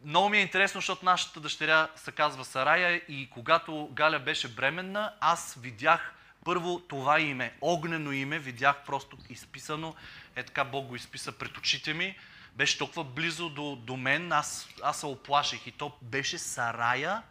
Много 0.06 0.30
ми 0.30 0.38
е 0.38 0.42
интересно, 0.42 0.82
защото 0.82 1.06
нашата 1.06 1.40
дъщеря 1.40 1.88
се 1.96 2.12
казва 2.12 2.46
Сарая 2.46 2.96
и 2.96 3.30
когато 3.30 3.90
Галя 3.92 4.20
беше 4.20 4.48
бременна, 4.48 5.14
аз 5.20 5.56
видях 5.60 6.16
първо 6.46 6.80
това 6.80 7.20
име, 7.20 7.54
огнено 7.62 8.12
име, 8.12 8.40
видях 8.40 8.84
просто 8.86 9.18
изписано, 9.30 9.96
е 10.36 10.44
така 10.44 10.64
Бог 10.64 10.88
го 10.88 10.96
изписа 10.96 11.32
пред 11.32 11.58
очите 11.58 11.94
ми, 11.94 12.18
беше 12.54 12.78
толкова 12.78 13.04
близо 13.04 13.50
до, 13.50 13.76
до 13.76 13.98
мен, 13.98 14.32
аз, 14.32 14.70
аз 14.84 15.00
се 15.00 15.06
оплаших 15.06 15.68
и 15.68 15.72
то 15.72 15.98
беше 16.02 16.38
Сарая 16.38 17.22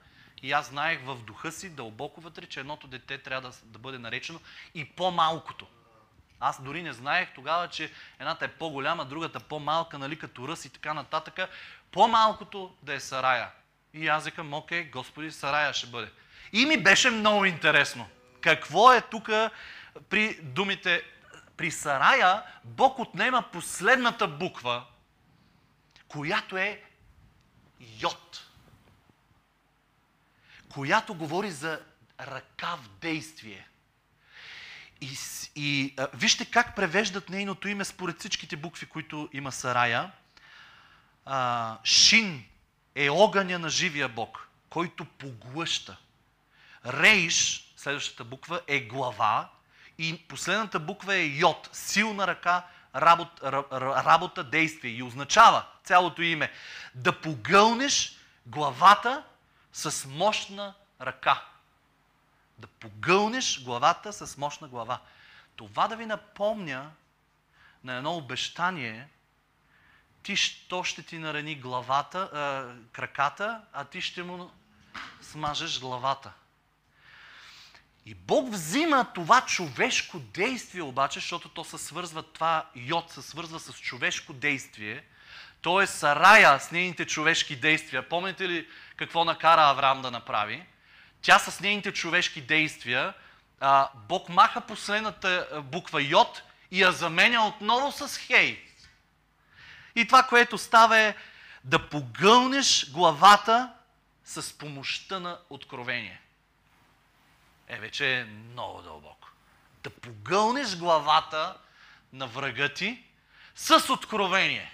и 0.42 0.52
аз 0.52 0.66
знаех 0.68 1.00
в 1.04 1.16
духа 1.16 1.52
си 1.52 1.70
дълбоко 1.70 2.20
вътре, 2.20 2.46
че 2.46 2.60
едното 2.60 2.86
дете 2.86 3.18
трябва 3.18 3.50
да, 3.50 3.56
да 3.64 3.78
бъде 3.78 3.98
наречено 3.98 4.40
и 4.74 4.84
по-малкото. 4.84 5.66
Аз 6.40 6.62
дори 6.62 6.82
не 6.82 6.92
знаех 6.92 7.28
тогава, 7.34 7.68
че 7.68 7.92
едната 8.20 8.44
е 8.44 8.48
по-голяма, 8.48 9.04
другата 9.04 9.40
по-малка, 9.40 9.98
нали, 9.98 10.18
като 10.18 10.48
ръс 10.48 10.64
и 10.64 10.70
така 10.70 10.94
нататък. 10.94 11.50
По-малкото 11.92 12.74
да 12.82 12.94
е 12.94 13.00
Сарая. 13.00 13.50
И 13.94 14.08
аз 14.08 14.24
викам, 14.24 14.54
окей, 14.54 14.84
Господи, 14.84 15.32
Сарая 15.32 15.72
ще 15.72 15.86
бъде. 15.86 16.10
И 16.52 16.66
ми 16.66 16.82
беше 16.82 17.10
много 17.10 17.44
интересно. 17.44 18.08
Какво 18.44 18.92
е 18.92 19.00
тук 19.00 19.30
при 20.08 20.38
думите 20.42 21.02
при 21.56 21.70
Сарая 21.70 22.42
Бог 22.64 22.98
отнема 22.98 23.44
последната 23.52 24.28
буква, 24.28 24.84
която 26.08 26.56
е 26.56 26.82
Йод, 28.00 28.46
която 30.68 31.14
говори 31.14 31.50
за 31.50 31.80
ръка 32.20 32.76
в 32.76 32.88
действие. 32.88 33.68
и, 35.00 35.16
и 35.56 35.94
а, 35.98 36.08
вижте 36.14 36.44
как 36.44 36.76
превеждат 36.76 37.28
нейното 37.28 37.68
име 37.68 37.84
според 37.84 38.18
всичките 38.18 38.56
букви, 38.56 38.86
които 38.86 39.28
има 39.32 39.52
Сарая. 39.52 40.12
А, 41.24 41.78
Шин 41.84 42.44
е 42.94 43.10
огъня 43.10 43.58
на 43.58 43.68
живия 43.68 44.08
Бог, 44.08 44.48
който 44.68 45.04
поглъща. 45.04 45.96
Рейш, 46.86 47.72
следващата 47.84 48.24
буква, 48.24 48.60
е 48.66 48.80
глава 48.80 49.48
и 49.98 50.18
последната 50.28 50.80
буква 50.80 51.14
е 51.14 51.26
Йод, 51.26 51.70
силна 51.72 52.26
ръка, 52.26 52.66
работа, 52.96 53.52
работа, 54.04 54.44
действие. 54.44 54.90
И 54.90 55.02
означава 55.02 55.66
цялото 55.84 56.22
име 56.22 56.52
да 56.94 57.20
погълнеш 57.20 58.16
главата 58.46 59.24
с 59.72 60.08
мощна 60.08 60.74
ръка. 61.00 61.44
Да 62.58 62.66
погълнеш 62.66 63.64
главата 63.64 64.12
с 64.12 64.36
мощна 64.36 64.68
глава. 64.68 65.00
Това 65.56 65.88
да 65.88 65.96
ви 65.96 66.06
напомня 66.06 66.90
на 67.84 67.94
едно 67.94 68.16
обещание, 68.16 69.08
ти, 70.22 70.34
то 70.68 70.84
ще 70.84 71.02
ти 71.02 71.18
нарани 71.18 71.54
главата, 71.54 72.18
а, 72.18 72.74
краката, 72.92 73.60
а 73.72 73.84
ти 73.84 74.00
ще 74.00 74.22
му 74.22 74.50
смажеш 75.22 75.80
главата. 75.80 76.32
И 78.06 78.14
Бог 78.14 78.52
взима 78.52 79.06
това 79.14 79.40
човешко 79.40 80.18
действие 80.18 80.82
обаче, 80.82 81.20
защото 81.20 81.48
то 81.48 81.64
се 81.64 81.78
свързва, 81.78 82.22
това 82.22 82.66
йод 82.74 83.10
се 83.10 83.22
свързва 83.22 83.60
с 83.60 83.72
човешко 83.72 84.32
действие. 84.32 85.04
То 85.62 85.80
е 85.80 85.86
Сарая 85.86 86.60
с 86.60 86.70
нейните 86.70 87.06
човешки 87.06 87.56
действия. 87.56 88.08
Помните 88.08 88.48
ли 88.48 88.68
какво 88.96 89.24
накара 89.24 89.62
Авраам 89.62 90.02
да 90.02 90.10
направи? 90.10 90.66
Тя 91.22 91.38
с 91.38 91.60
нейните 91.60 91.92
човешки 91.92 92.40
действия, 92.40 93.14
Бог 93.94 94.28
маха 94.28 94.60
последната 94.60 95.62
буква 95.64 96.02
йод 96.02 96.42
и 96.70 96.82
я 96.82 96.92
заменя 96.92 97.46
отново 97.46 97.92
с 97.92 98.18
хей. 98.18 98.64
И 99.96 100.06
това, 100.06 100.22
което 100.22 100.58
става 100.58 100.98
е 100.98 101.14
да 101.64 101.88
погълнеш 101.88 102.90
главата 102.90 103.72
с 104.24 104.58
помощта 104.58 105.18
на 105.18 105.38
откровение 105.50 106.20
е 107.68 107.78
вече 107.78 108.26
много 108.50 108.82
дълбоко. 108.82 109.28
Да 109.84 109.90
погълнеш 109.90 110.76
главата 110.76 111.56
на 112.12 112.26
врага 112.26 112.68
ти 112.68 113.04
с 113.54 113.90
откровение. 113.90 114.72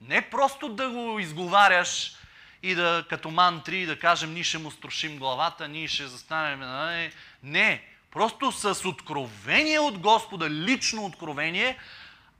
Не 0.00 0.30
просто 0.30 0.68
да 0.68 0.90
го 0.90 1.18
изговаряш 1.18 2.16
и 2.62 2.74
да 2.74 3.06
като 3.08 3.30
мантри 3.30 3.86
да 3.86 3.98
кажем 3.98 4.34
ние 4.34 4.42
ще 4.42 4.58
му 4.58 4.70
струшим 4.70 5.18
главата, 5.18 5.68
ние 5.68 5.88
ще 5.88 6.06
застанем. 6.06 6.60
Нали? 6.60 7.12
Не, 7.42 7.88
просто 8.10 8.52
с 8.52 8.84
откровение 8.84 9.78
от 9.78 9.98
Господа, 9.98 10.50
лично 10.50 11.04
откровение, 11.04 11.78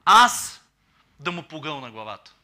аз 0.04 0.64
да 1.20 1.32
му 1.32 1.42
погълна 1.42 1.90
главата. 1.90 2.34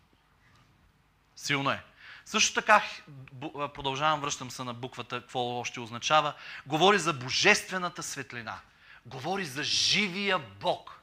Силно 1.37 1.71
е. 1.71 1.83
Също 2.31 2.55
така, 2.55 2.85
продължавам, 3.75 4.21
връщам 4.21 4.51
се 4.51 4.65
на 4.65 4.75
буквата, 4.75 5.21
какво 5.21 5.41
още 5.41 5.81
означава. 5.81 6.35
Говори 6.67 6.99
за 6.99 7.13
божествената 7.13 8.03
светлина. 8.03 8.61
Говори 9.07 9.45
за 9.45 9.63
живия 9.63 10.39
Бог. 10.39 11.01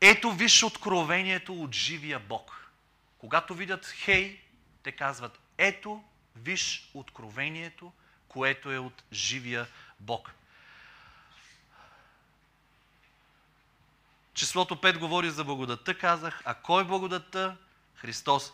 Ето 0.00 0.32
виж 0.32 0.62
откровението 0.62 1.62
от 1.62 1.74
живия 1.74 2.18
Бог. 2.18 2.70
Когато 3.18 3.54
видят 3.54 3.86
хей, 3.86 4.40
те 4.82 4.92
казват, 4.92 5.38
ето 5.58 6.04
виж 6.36 6.90
откровението, 6.94 7.92
което 8.28 8.72
е 8.72 8.78
от 8.78 9.02
живия 9.12 9.66
Бог. 10.00 10.30
Числото 14.34 14.76
5 14.76 14.98
говори 14.98 15.30
за 15.30 15.44
благодатта, 15.44 15.98
казах. 15.98 16.42
А 16.44 16.54
кой 16.54 16.82
е 16.82 16.86
благодатта? 16.86 17.56
Христос. 17.94 18.52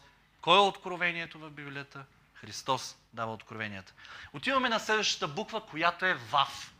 Кой 0.48 0.56
е 0.56 0.60
откровението 0.60 1.38
в 1.38 1.50
Библията? 1.50 2.04
Христос 2.34 2.96
дава 3.12 3.32
откровенията. 3.32 3.92
Отиваме 4.32 4.68
на 4.68 4.78
следващата 4.80 5.28
буква, 5.28 5.66
която 5.66 6.06
е 6.06 6.14
ВАВ. 6.14 6.74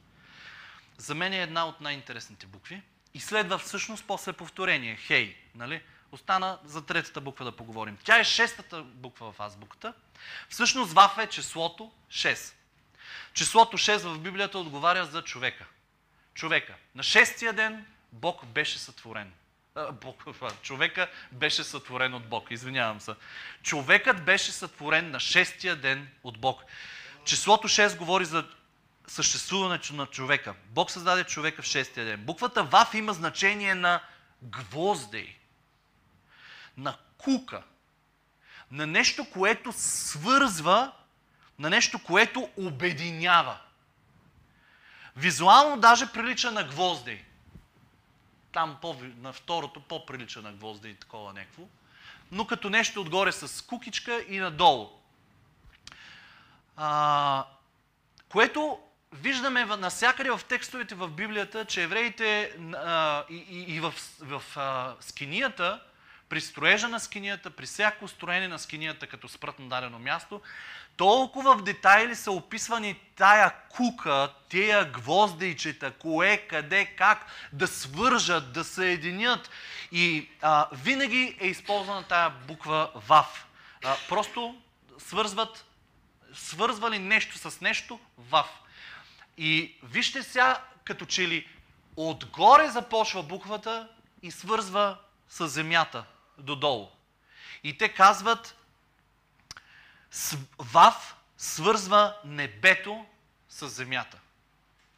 За 0.97 1.15
мен 1.15 1.33
е 1.33 1.43
една 1.43 1.67
от 1.67 1.81
най-интересните 1.81 2.47
букви. 2.47 2.83
И 3.15 3.21
следва 3.21 3.59
всъщност 3.59 4.05
после 4.07 4.33
повторение. 4.33 4.97
Хей, 4.97 5.37
нали? 5.55 5.83
Остана 6.13 6.59
за 6.65 6.87
третата 6.87 7.21
буква 7.21 7.45
да 7.45 7.57
поговорим. 7.57 7.99
Тя 8.05 8.19
е 8.19 8.25
шестата 8.25 8.83
буква 8.83 9.33
в 9.33 9.41
азбуката. 9.41 9.95
Всъщност 10.49 10.93
ВАВ 10.93 11.19
е 11.19 11.27
числото 11.27 11.93
6. 12.11 12.55
Числото 13.33 13.79
6 13.79 13.97
в 13.99 14.19
Библията 14.19 14.59
отговаря 14.59 15.07
за 15.07 15.23
човека. 15.23 15.67
Човека. 16.35 16.75
На 16.95 17.03
шестия 17.03 17.53
ден 17.53 17.87
Бог 18.13 18.47
беше 18.47 18.79
сътворен. 18.79 19.33
Бог, 19.93 20.25
човека 20.63 21.09
беше 21.33 21.65
сътворен 21.65 22.15
от 22.15 22.29
Бог. 22.29 22.51
Извинявам 22.51 23.01
се. 23.01 23.15
Човекът 23.63 24.25
беше 24.25 24.53
сътворен 24.53 25.11
на 25.11 25.21
шестия 25.21 25.77
ден 25.77 26.09
от 26.25 26.39
Бог. 26.39 26.63
Числото 27.25 27.69
6 27.69 27.97
говори 27.97 28.25
за 28.25 28.45
съществуването 29.07 29.95
на 29.95 30.07
човека. 30.07 30.55
Бог 30.65 30.91
създаде 30.91 31.25
човека 31.25 31.63
в 31.63 31.67
шестия 31.67 32.07
ден. 32.07 32.25
Буквата 32.25 32.65
ВАВ 32.65 32.95
има 32.95 33.13
значение 33.13 33.75
на 33.75 34.01
гвоздей, 34.43 35.37
на 36.77 36.97
кука, 37.19 37.63
на 38.71 38.87
нещо, 38.87 39.31
което 39.31 39.73
свързва, 39.77 40.93
на 41.59 41.71
нещо, 41.71 41.99
което 41.99 42.51
обединява. 42.57 43.59
Визуално 45.17 45.81
даже 45.81 46.13
прилича 46.13 46.51
на 46.51 46.65
гвоздей 46.65 47.25
там 48.53 48.79
по, 48.83 48.97
на 49.21 49.33
второто 49.33 49.81
по-прилича 49.81 50.43
на 50.43 50.53
гвозда 50.53 50.89
и 50.89 50.95
такова 50.95 51.33
някакво, 51.33 51.63
но 52.33 52.47
като 52.47 52.71
нещо 52.71 53.01
отгоре 53.01 53.33
с 53.33 53.67
кукичка 53.67 54.25
и 54.29 54.39
надолу. 54.39 54.91
А, 56.77 57.45
което 58.29 58.79
виждаме 59.13 59.65
насякъде 59.65 60.31
в 60.31 60.41
текстовете 60.49 60.95
в 60.95 61.09
Библията, 61.09 61.65
че 61.65 61.83
евреите 61.83 62.57
а, 62.75 63.25
и, 63.31 63.37
и, 63.37 63.75
и 63.75 63.81
в, 63.81 63.95
в 64.21 64.43
а, 64.57 64.97
скинията, 65.01 65.81
при 66.29 66.41
строежа 66.41 66.89
на 66.89 67.01
скинията, 67.01 67.51
при 67.51 67.67
всяко 67.67 68.09
строене 68.09 68.49
на 68.49 68.59
скинията 68.59 69.07
като 69.07 69.29
спрат 69.29 69.59
на 69.59 69.69
дадено 69.69 69.99
място, 69.99 70.41
толкова 70.99 71.57
в 71.57 71.63
детайли 71.63 72.17
са 72.17 72.33
описвани 72.33 73.01
тая 73.17 73.55
кука, 73.69 74.33
тия 74.49 74.85
гвоздейчета, 74.85 75.91
кое, 75.91 76.37
къде, 76.37 76.87
как 76.87 77.27
да 77.53 77.67
свържат, 77.67 78.53
да 78.53 78.65
съединят. 78.65 79.51
И 79.93 80.29
а, 80.43 80.69
винаги 80.73 81.37
е 81.41 81.47
използвана 81.47 82.03
тая 82.03 82.31
буква 82.31 82.91
ВАВ. 82.95 83.47
А, 83.85 83.97
просто 84.09 84.57
свързват, 84.99 85.65
свързвали 86.35 86.99
нещо 86.99 87.39
с 87.39 87.61
нещо 87.61 88.01
ВАВ. 88.19 88.49
И 89.37 89.75
вижте 89.83 90.23
сега, 90.23 90.63
като 90.85 91.05
че 91.05 91.29
ли 91.29 91.49
отгоре 91.97 92.69
започва 92.69 93.23
буквата 93.23 93.89
и 94.23 94.31
свързва 94.31 94.99
с 95.29 95.49
земята 95.49 96.05
додолу. 96.39 96.89
И 97.65 97.79
те 97.79 97.89
казват, 97.89 98.58
Вав 100.59 101.17
свързва 101.39 102.17
небето 102.25 103.07
с 103.49 103.69
земята. 103.69 104.19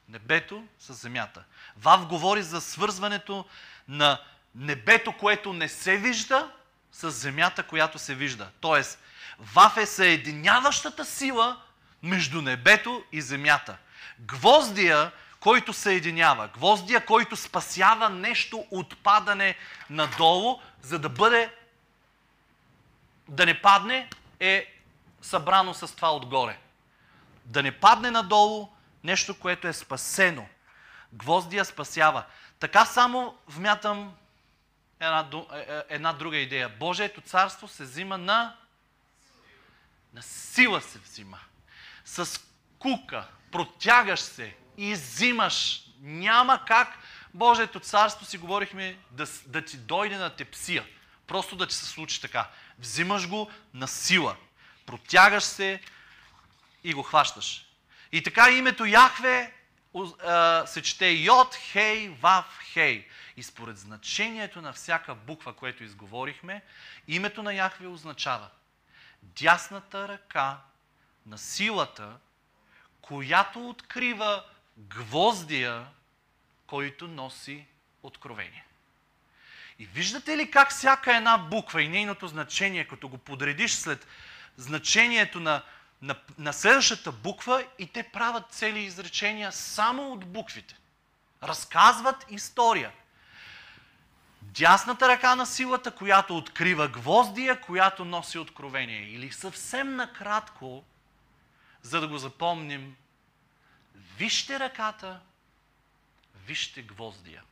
Небето 0.09 0.65
с 0.79 0.95
земята. 0.95 1.45
Вав 1.77 2.07
говори 2.07 2.43
за 2.43 2.61
свързването 2.61 3.45
на 3.89 4.21
небето, 4.55 5.13
което 5.13 5.53
не 5.53 5.69
се 5.69 5.97
вижда, 5.97 6.51
с 6.93 7.11
земята, 7.11 7.63
която 7.63 7.99
се 7.99 8.15
вижда. 8.15 8.51
Тоест, 8.61 8.99
Вав 9.39 9.77
е 9.77 9.87
съединяващата 9.87 11.05
сила 11.05 11.61
между 12.03 12.43
небето 12.43 13.05
и 13.13 13.21
земята. 13.21 13.77
Гвоздия, 14.21 15.13
който 15.41 15.73
съединява. 15.73 16.49
Гвоздия, 16.49 17.07
който 17.07 17.37
спасява 17.37 18.09
нещо 18.09 18.67
от 18.71 18.99
падане 18.99 19.57
надолу, 19.91 20.61
за 20.83 20.99
да 20.99 21.09
бъде 21.09 21.55
да 23.29 23.47
не 23.47 23.63
падне, 23.63 24.09
е 24.41 24.80
събрано 25.23 25.75
с 25.75 25.97
това 25.97 26.17
отгоре. 26.17 26.59
Да 27.45 27.63
не 27.63 27.81
падне 27.81 28.11
надолу 28.11 28.69
нещо, 29.05 29.39
което 29.39 29.69
е 29.69 29.73
спасено. 29.73 30.47
Гвоздия 31.13 31.65
спасява. 31.65 32.25
Така 32.59 32.85
само 32.85 33.39
вмятам 33.49 34.15
една, 35.01 35.29
е, 35.55 35.59
е, 35.59 35.83
една 35.89 36.13
друга 36.13 36.37
идея. 36.37 36.69
Божието 36.69 37.21
царство 37.21 37.69
се 37.69 37.83
взима 37.83 38.19
на... 38.19 38.57
На 40.15 40.23
сила 40.23 40.81
се 40.81 40.99
взима. 40.99 41.39
С 42.05 42.41
кука. 42.79 43.29
Протягаш 43.53 44.21
се 44.21 44.57
и 44.77 44.93
взимаш. 44.93 45.87
Няма 46.01 46.65
как 46.65 46.99
Божието 47.35 47.81
царство, 47.81 48.27
си 48.27 48.39
говорихме, 48.39 48.99
да, 49.11 49.27
да 49.47 49.65
ти 49.65 49.77
дойде 49.77 50.17
на 50.17 50.31
тепсия. 50.31 50.85
Просто 51.27 51.57
да 51.57 51.67
ти 51.67 51.75
се 51.75 51.87
случи 51.87 52.21
така. 52.21 52.49
Взимаш 52.79 53.29
го 53.29 53.51
на 53.75 53.89
сила 53.89 54.37
протягаш 54.91 55.45
се 55.45 55.81
и 56.85 56.95
го 56.95 57.03
хващаш. 57.03 57.67
И 58.13 58.23
така 58.23 58.51
името 58.51 58.85
Яхве 58.85 59.53
се 60.67 60.83
чете 60.83 61.07
Йод, 61.07 61.55
Хей, 61.55 62.09
Вав, 62.09 62.59
Хей. 62.73 63.09
И 63.37 63.43
според 63.43 63.79
значението 63.79 64.63
на 64.63 64.73
всяка 64.73 65.15
буква, 65.15 65.53
което 65.53 65.85
изговорихме, 65.85 66.63
името 67.09 67.43
на 67.43 67.55
Яхве 67.55 67.87
означава 67.87 68.49
дясната 69.23 70.09
ръка 70.09 70.59
на 71.27 71.39
силата, 71.39 72.17
която 73.01 73.69
открива 73.69 74.45
гвоздия, 74.79 75.87
който 76.67 77.09
носи 77.09 77.67
откровение. 78.03 78.65
И 79.79 79.87
виждате 79.87 80.37
ли 80.37 80.51
как 80.51 80.71
всяка 80.71 81.17
една 81.17 81.39
буква 81.39 81.83
и 81.83 81.89
нейното 81.89 82.29
значение, 82.29 82.89
като 82.89 83.09
го 83.09 83.19
подредиш 83.19 83.73
след 83.73 84.07
значението 84.61 85.41
на, 85.41 85.63
на, 86.03 86.15
на 86.39 86.53
следващата 86.53 87.13
буква 87.13 87.67
и 87.79 87.87
те 87.87 88.03
правят 88.03 88.45
цели 88.51 88.79
изречения 88.79 89.53
само 89.53 90.13
от 90.13 90.27
буквите. 90.27 90.77
Разказват 91.43 92.27
история. 92.31 92.93
Дясната 94.43 95.09
ръка 95.09 95.35
на 95.35 95.47
силата, 95.47 95.91
която 95.91 96.37
открива 96.37 96.89
гвоздия, 96.89 97.61
която 97.61 98.05
носи 98.05 98.39
откровение. 98.39 99.03
Или 99.03 99.33
съвсем 99.33 99.97
накратко, 99.97 100.85
за 101.83 102.01
да 102.01 102.09
го 102.09 102.19
запомним, 102.19 102.97
вижте 104.17 104.61
ръката, 104.61 105.21
вижте 106.47 106.83
гвоздия. 106.83 107.43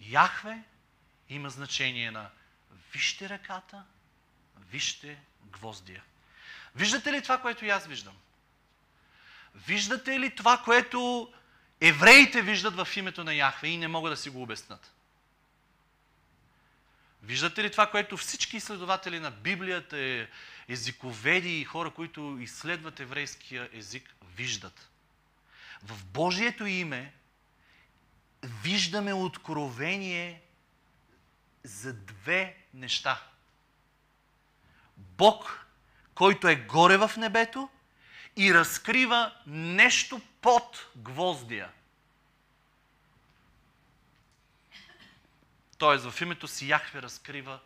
Яхве 0.00 0.62
има 1.28 1.50
значение 1.50 2.10
на 2.10 2.30
вижте 2.92 3.28
ръката, 3.28 3.84
вижте 4.70 5.18
гвоздия. 5.52 6.02
Виждате 6.74 7.12
ли 7.12 7.22
това, 7.22 7.40
което 7.40 7.64
и 7.64 7.70
аз 7.70 7.86
виждам? 7.86 8.14
Виждате 9.54 10.20
ли 10.20 10.34
това, 10.34 10.58
което 10.58 11.32
евреите 11.80 12.42
виждат 12.42 12.74
в 12.74 12.96
името 12.96 13.24
на 13.24 13.34
Яхве 13.34 13.68
и 13.68 13.76
не 13.76 13.88
могат 13.88 14.12
да 14.12 14.16
си 14.16 14.30
го 14.30 14.42
обяснат? 14.42 14.92
Виждате 17.22 17.62
ли 17.62 17.70
това, 17.70 17.90
което 17.90 18.16
всички 18.16 18.56
изследователи 18.56 19.20
на 19.20 19.30
Библията, 19.30 20.26
езиковеди 20.68 21.60
и 21.60 21.64
хора, 21.64 21.90
които 21.90 22.38
изследват 22.40 23.00
еврейския 23.00 23.68
език, 23.72 24.14
виждат? 24.36 24.88
В 25.82 26.04
Божието 26.04 26.66
име 26.66 27.12
виждаме 28.42 29.14
откровение 29.14 30.42
за 31.64 31.92
две 31.94 32.56
неща. 32.74 33.22
Бог, 35.18 35.66
който 36.14 36.48
е 36.48 36.56
горе 36.56 36.96
в 36.96 37.10
небето 37.16 37.68
и 38.36 38.54
разкрива 38.54 39.32
нещо 39.46 40.20
под 40.40 40.86
гвоздия. 40.96 41.72
Тоест 45.78 46.10
в 46.10 46.20
името 46.20 46.48
си 46.48 46.68
Яхве 46.68 47.02
разкрива 47.02 47.60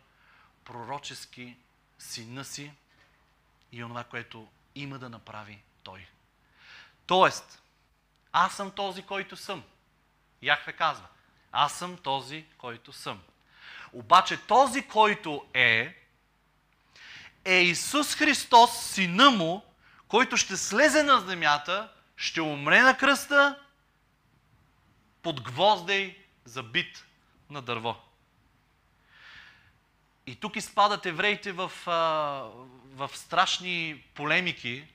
пророчески 0.65 1.57
сина 1.99 2.45
си 2.45 2.71
и 3.71 3.83
онова, 3.83 4.03
което 4.03 4.47
има 4.75 4.99
да 4.99 5.09
направи 5.09 5.59
той. 5.83 6.07
Тоест, 7.07 7.61
аз 8.31 8.55
съм 8.55 8.71
този, 8.71 9.03
който 9.03 9.35
съм. 9.35 9.63
Яхве 10.41 10.73
казва, 10.73 11.07
аз 11.51 11.77
съм 11.77 11.97
този, 11.97 12.45
който 12.57 12.93
съм. 12.93 13.21
Обаче 13.93 14.37
този, 14.37 14.87
който 14.87 15.45
е, 15.53 16.06
е 17.47 17.61
Исус 17.61 18.15
Христос, 18.15 18.85
сина 18.85 19.31
му, 19.31 19.63
който 20.07 20.37
ще 20.37 20.57
слезе 20.57 21.03
на 21.03 21.19
земята, 21.19 21.89
ще 22.17 22.41
умре 22.41 22.81
на 22.81 22.97
кръста 22.97 23.59
под 25.23 25.41
гвоздей 25.41 26.17
забит 26.45 27.05
на 27.49 27.61
дърво. 27.61 27.95
И 30.27 30.35
тук 30.35 30.55
изпадат 30.55 31.05
евреите 31.05 31.51
в, 31.51 31.71
в 32.95 33.09
страшни 33.13 34.03
полемики, 34.13 34.87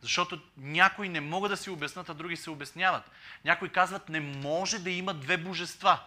защото 0.00 0.40
някои 0.56 1.08
не 1.08 1.20
могат 1.20 1.50
да 1.50 1.56
си 1.56 1.70
обяснат, 1.70 2.08
а 2.08 2.14
други 2.14 2.36
се 2.36 2.50
обясняват. 2.50 3.10
Някои 3.44 3.68
казват, 3.68 4.08
не 4.08 4.20
може 4.20 4.78
да 4.78 4.90
има 4.90 5.14
две 5.14 5.36
божества. 5.36 6.00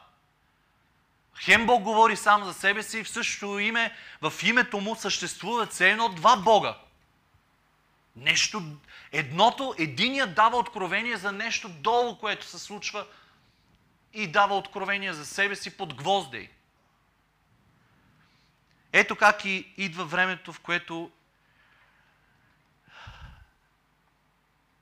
Хем 1.39 1.65
Бог 1.65 1.84
говори 1.84 2.15
сам 2.15 2.44
за 2.44 2.54
себе 2.54 2.84
си 2.84 3.00
и 3.00 3.04
в 3.04 3.10
същото 3.10 3.60
име, 3.60 3.96
в 4.22 4.34
името 4.44 4.80
му 4.80 4.96
съществуват 4.96 5.72
все 5.72 5.91
едно 5.91 6.10
два 6.10 6.38
Бога. 6.38 6.78
Нещо, 8.15 8.63
едното, 9.12 9.76
единият 9.78 10.36
дава 10.36 10.58
откровение 10.58 11.17
за 11.17 11.32
нещо 11.32 11.70
долу, 11.70 12.17
което 12.17 12.46
се 12.46 12.60
случва 12.60 13.08
и 14.13 14.28
дава 14.28 14.58
откровение 14.58 15.13
за 15.13 15.26
себе 15.26 15.56
си 15.56 15.78
под 15.78 15.94
гвоздей. 15.94 16.50
Ето 18.94 19.15
как 19.15 19.46
и 19.46 19.74
идва 19.78 20.06
времето, 20.06 20.54
в 20.54 20.60
което 20.60 21.12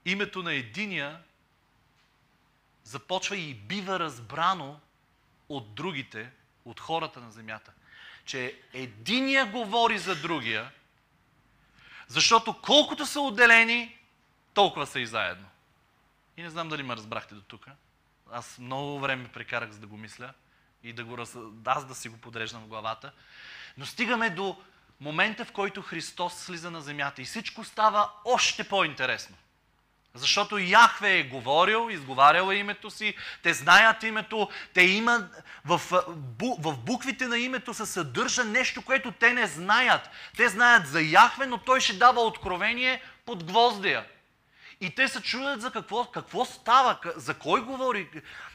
името 0.06 0.44
на 0.44 0.54
единия 0.54 1.20
започва 2.84 3.38
и 3.38 3.54
бива 3.54 4.00
разбрано 4.00 4.80
от 5.50 5.76
другите, 5.76 6.32
от 6.70 6.80
хората 6.80 7.20
на 7.20 7.32
земята. 7.32 7.72
Че 8.26 8.60
единия 8.74 9.46
говори 9.46 9.98
за 9.98 10.16
другия, 10.16 10.72
защото 12.08 12.62
колкото 12.62 13.06
са 13.06 13.22
отделени, 13.22 13.98
толкова 14.54 14.88
са 14.88 15.00
и 15.00 15.06
заедно. 15.06 15.48
И 16.38 16.42
не 16.44 16.50
знам 16.50 16.70
дали 16.70 16.84
ме 16.84 16.96
разбрахте 16.96 17.36
до 17.36 17.42
тук. 17.42 17.68
Аз 18.32 18.58
много 18.60 19.00
време 19.00 19.28
прекарах 19.28 19.72
за 19.72 19.80
да 19.80 19.88
го 19.88 19.98
мисля 19.98 20.34
и 20.84 20.94
да 20.94 21.04
го 21.04 21.18
раз... 21.18 21.38
аз 21.66 21.86
да 21.86 21.96
си 21.96 22.10
го 22.10 22.18
подреждам 22.18 22.64
в 22.64 22.68
главата. 22.68 23.12
Но 23.78 23.86
стигаме 23.86 24.30
до 24.30 24.58
момента, 25.00 25.46
в 25.46 25.52
който 25.52 25.82
Христос 25.82 26.34
слиза 26.34 26.72
на 26.72 26.82
земята 26.82 27.22
и 27.22 27.26
всичко 27.26 27.64
става 27.64 28.12
още 28.26 28.70
по-интересно. 28.70 29.36
Защото 30.20 30.58
Яхве 30.58 31.18
е 31.18 31.24
говорил, 31.24 31.88
изговарял 31.92 32.52
е 32.52 32.56
името 32.56 32.92
си, 32.92 33.16
те 33.44 33.54
знаят 33.54 34.04
името, 34.04 34.50
те 34.74 34.82
имат, 34.82 35.44
в, 35.66 35.82
в 36.60 36.78
буквите 36.78 37.28
на 37.28 37.38
името 37.38 37.74
се 37.74 37.86
съдържа 37.86 38.44
нещо, 38.44 38.82
което 38.82 39.12
те 39.12 39.34
не 39.34 39.48
знаят. 39.48 40.10
Те 40.38 40.50
знаят 40.50 40.88
за 40.88 41.02
Яхве, 41.02 41.46
но 41.46 41.58
той 41.58 41.82
ще 41.82 41.94
дава 41.94 42.22
откровение 42.22 43.02
под 43.26 43.44
гвоздия. 43.44 44.06
И 44.82 44.96
те 44.96 45.08
се 45.08 45.22
чудят 45.22 45.62
за 45.62 45.72
какво, 45.72 46.06
какво 46.06 46.46
става, 46.46 46.98
за 47.16 47.34
кой 47.34 47.62
говори. 47.62 48.10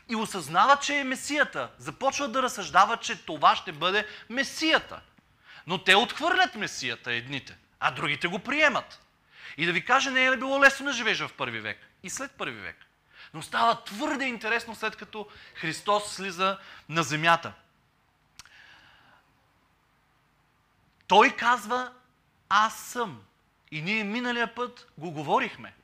И 0.09 0.17
осъзнават, 0.17 0.83
че 0.83 0.95
е 0.95 1.05
Месията. 1.05 1.71
Започват 1.79 2.33
да 2.33 2.43
разсъждават, 2.43 3.03
че 3.03 3.25
това 3.25 3.57
ще 3.57 3.73
бъде 3.73 4.07
Месията. 4.29 5.01
Но 5.67 5.79
те 5.79 5.95
отхвърлят 5.95 6.55
Месията 6.55 7.13
едните, 7.13 7.57
а 7.81 7.91
другите 7.91 8.29
го 8.29 8.39
приемат. 8.39 9.04
И 9.57 9.67
да 9.67 9.73
ви 9.73 9.85
кажа, 9.85 10.11
не 10.11 10.27
е 10.27 10.37
било 10.37 10.61
лесно 10.61 10.87
да 10.87 10.93
живееш 10.93 11.21
в 11.21 11.33
първи 11.37 11.61
век 11.61 11.79
и 12.03 12.11
след 12.11 12.31
първи 12.33 12.61
век. 12.61 12.77
Но 13.35 13.43
става 13.43 13.85
твърде 13.85 14.25
интересно 14.25 14.75
след 14.75 14.97
като 14.97 15.29
Христос 15.55 16.15
слиза 16.15 16.59
на 16.89 17.03
земята. 17.03 17.53
Той 21.07 21.31
казва, 21.31 21.93
аз 22.49 22.79
съм. 22.79 23.23
И 23.71 23.83
ние 23.83 24.05
миналия 24.05 24.55
път 24.55 24.89
го 24.99 25.11
говорихме. 25.11 25.75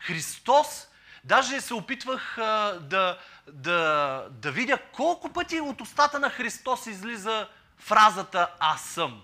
Христос, 0.00 0.88
даже 1.24 1.60
се 1.60 1.74
опитвах 1.74 2.38
а, 2.38 2.78
да, 2.80 3.18
да, 3.52 4.26
да 4.30 4.52
видя 4.52 4.78
колко 4.92 5.32
пъти 5.32 5.60
от 5.60 5.80
устата 5.80 6.18
на 6.18 6.30
Христос 6.30 6.86
излиза 6.86 7.48
фразата 7.78 8.50
аз 8.60 8.84
съм. 8.84 9.22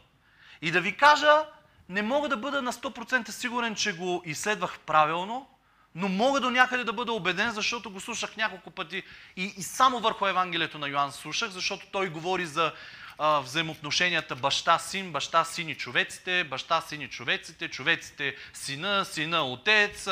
И 0.62 0.70
да 0.70 0.80
ви 0.80 0.96
кажа, 0.96 1.46
не 1.92 2.02
мога 2.02 2.28
да 2.28 2.36
бъда 2.36 2.62
на 2.62 2.72
100% 2.72 3.30
сигурен, 3.30 3.74
че 3.74 3.92
го 3.92 4.22
изследвах 4.24 4.78
правилно, 4.78 5.46
но 5.94 6.08
мога 6.08 6.40
до 6.40 6.50
някъде 6.50 6.84
да 6.84 6.92
бъда 6.92 7.12
убеден, 7.12 7.50
защото 7.50 7.90
го 7.90 8.00
слушах 8.00 8.36
няколко 8.36 8.70
пъти 8.70 9.02
и, 9.36 9.54
и 9.58 9.62
само 9.62 10.00
върху 10.00 10.26
Евангелието 10.26 10.78
на 10.78 10.88
Йоанн 10.88 11.12
слушах, 11.12 11.50
защото 11.50 11.86
той 11.92 12.08
говори 12.08 12.46
за 12.46 12.72
а, 13.18 13.40
взаимоотношенията 13.40 14.36
баща-син, 14.36 15.12
баща-син 15.12 15.68
и 15.68 15.74
човеците, 15.74 16.44
баща-син 16.44 17.00
и 17.00 17.08
човеците, 17.08 17.68
човеците 17.68 18.36
сина, 18.52 19.04
сина 19.04 19.42
отец, 19.42 20.08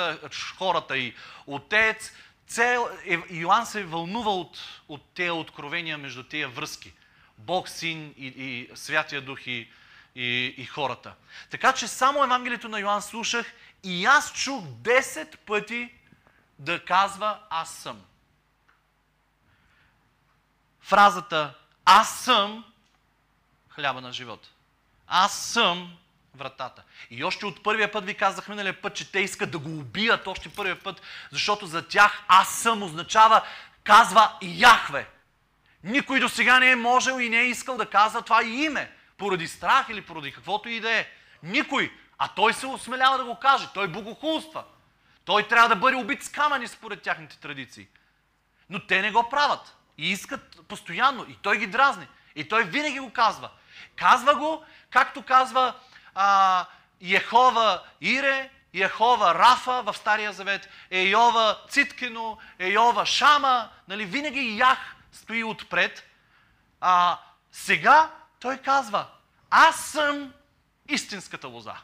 хората 0.59 0.99
и 0.99 1.14
отец. 1.47 2.12
Цел, 2.47 2.89
е, 3.07 3.18
Йоанн 3.31 3.66
се 3.66 3.85
вълнува 3.85 4.31
от, 4.31 4.59
от 4.89 5.03
тези 5.14 5.31
откровения 5.31 5.99
между 5.99 6.22
тези 6.22 6.45
връзки. 6.45 6.93
Бог, 7.39 7.68
Син 7.68 8.14
и, 8.18 8.26
и 8.26 8.68
Святия 8.74 9.20
Дух 9.20 9.47
и, 9.47 9.68
и, 10.15 10.55
и 10.57 10.65
хората. 10.65 11.15
Така 11.51 11.73
че 11.73 11.89
само 11.89 12.25
Евангелието 12.25 12.69
на 12.69 12.81
Йоанн 12.81 13.03
слушах 13.03 13.53
и 13.83 14.07
аз 14.07 14.33
чух 14.33 14.65
10 14.65 15.37
пъти 15.37 15.93
да 16.59 16.85
казва 16.85 17.39
аз 17.51 17.71
съм. 17.71 18.03
Фразата 20.81 21.55
аз 21.85 22.21
съм 22.21 22.65
хляба 23.69 24.01
на 24.01 24.13
живота. 24.13 24.49
Аз 25.07 25.39
съм 25.39 25.97
вратата. 26.35 26.83
И 27.11 27.25
още 27.25 27.47
от 27.47 27.63
първия 27.63 27.93
път 27.93 28.05
ви 28.05 28.15
казах 28.15 28.49
миналия 28.49 28.83
път, 28.83 28.95
че 28.95 29.13
те 29.13 29.21
искат 29.21 29.51
да 29.51 29.59
го 29.59 29.79
убият 29.79 30.27
още 30.27 30.49
първия 30.49 30.81
път, 30.81 31.03
защото 31.31 31.67
за 31.67 31.89
тях 31.89 32.23
аз 32.29 32.49
съм 32.49 32.83
означава, 32.83 33.43
казва 33.85 34.33
Яхве. 34.43 35.09
Никой 35.85 36.21
до 36.21 36.29
сега 36.29 36.59
не 36.59 36.71
е 36.71 36.77
можел 36.77 37.21
и 37.21 37.29
не 37.29 37.41
е 37.41 37.49
искал 37.49 37.77
да 37.77 37.91
казва 37.91 38.23
това 38.23 38.45
име, 38.45 38.93
поради 39.21 39.49
страх 39.49 39.87
или 39.89 40.01
поради 40.01 40.33
каквото 40.33 40.68
и 40.68 40.81
да 40.81 40.91
е. 40.91 41.09
Никой. 41.43 41.93
А 42.18 42.29
той 42.29 42.55
се 42.55 42.66
осмелява 42.66 43.18
да 43.18 43.25
го 43.25 43.39
каже. 43.39 43.68
Той 43.75 43.89
богохулства. 43.89 44.64
Той 45.25 45.49
трябва 45.49 45.68
да 45.68 45.77
бъде 45.77 45.97
убит 45.97 46.23
с 46.25 46.29
камъни 46.29 46.68
според 46.68 47.03
тяхните 47.03 47.39
традиции. 47.39 47.89
Но 48.71 48.87
те 48.87 49.03
не 49.03 49.12
го 49.12 49.29
правят. 49.29 49.77
И 49.99 50.11
искат 50.11 50.61
постоянно. 50.68 51.27
И 51.29 51.35
той 51.35 51.59
ги 51.59 51.66
дразни. 51.66 52.07
И 52.37 52.49
той 52.49 52.64
винаги 52.64 52.99
го 52.99 53.12
казва. 53.12 53.51
Казва 53.97 54.35
го, 54.35 54.64
както 54.91 55.23
казва 55.23 55.75
а, 56.14 56.66
Ехова 57.03 57.83
Ире, 58.01 58.51
Ехова 58.75 59.35
Рафа 59.35 59.83
в 59.83 59.95
Стария 59.95 60.33
Завет, 60.33 60.68
Ейова 60.91 61.59
Циткино, 61.68 62.39
Ейова 62.59 63.07
Шама, 63.07 63.68
нали, 63.89 64.05
винаги 64.05 64.59
Ях 64.59 64.97
стои 65.12 65.45
отпред. 65.45 66.07
А 66.81 67.18
сега 67.53 68.11
той 68.41 68.59
казва, 68.59 69.07
аз 69.51 69.84
съм 69.84 70.32
истинската 70.88 71.49
лоза. 71.49 71.74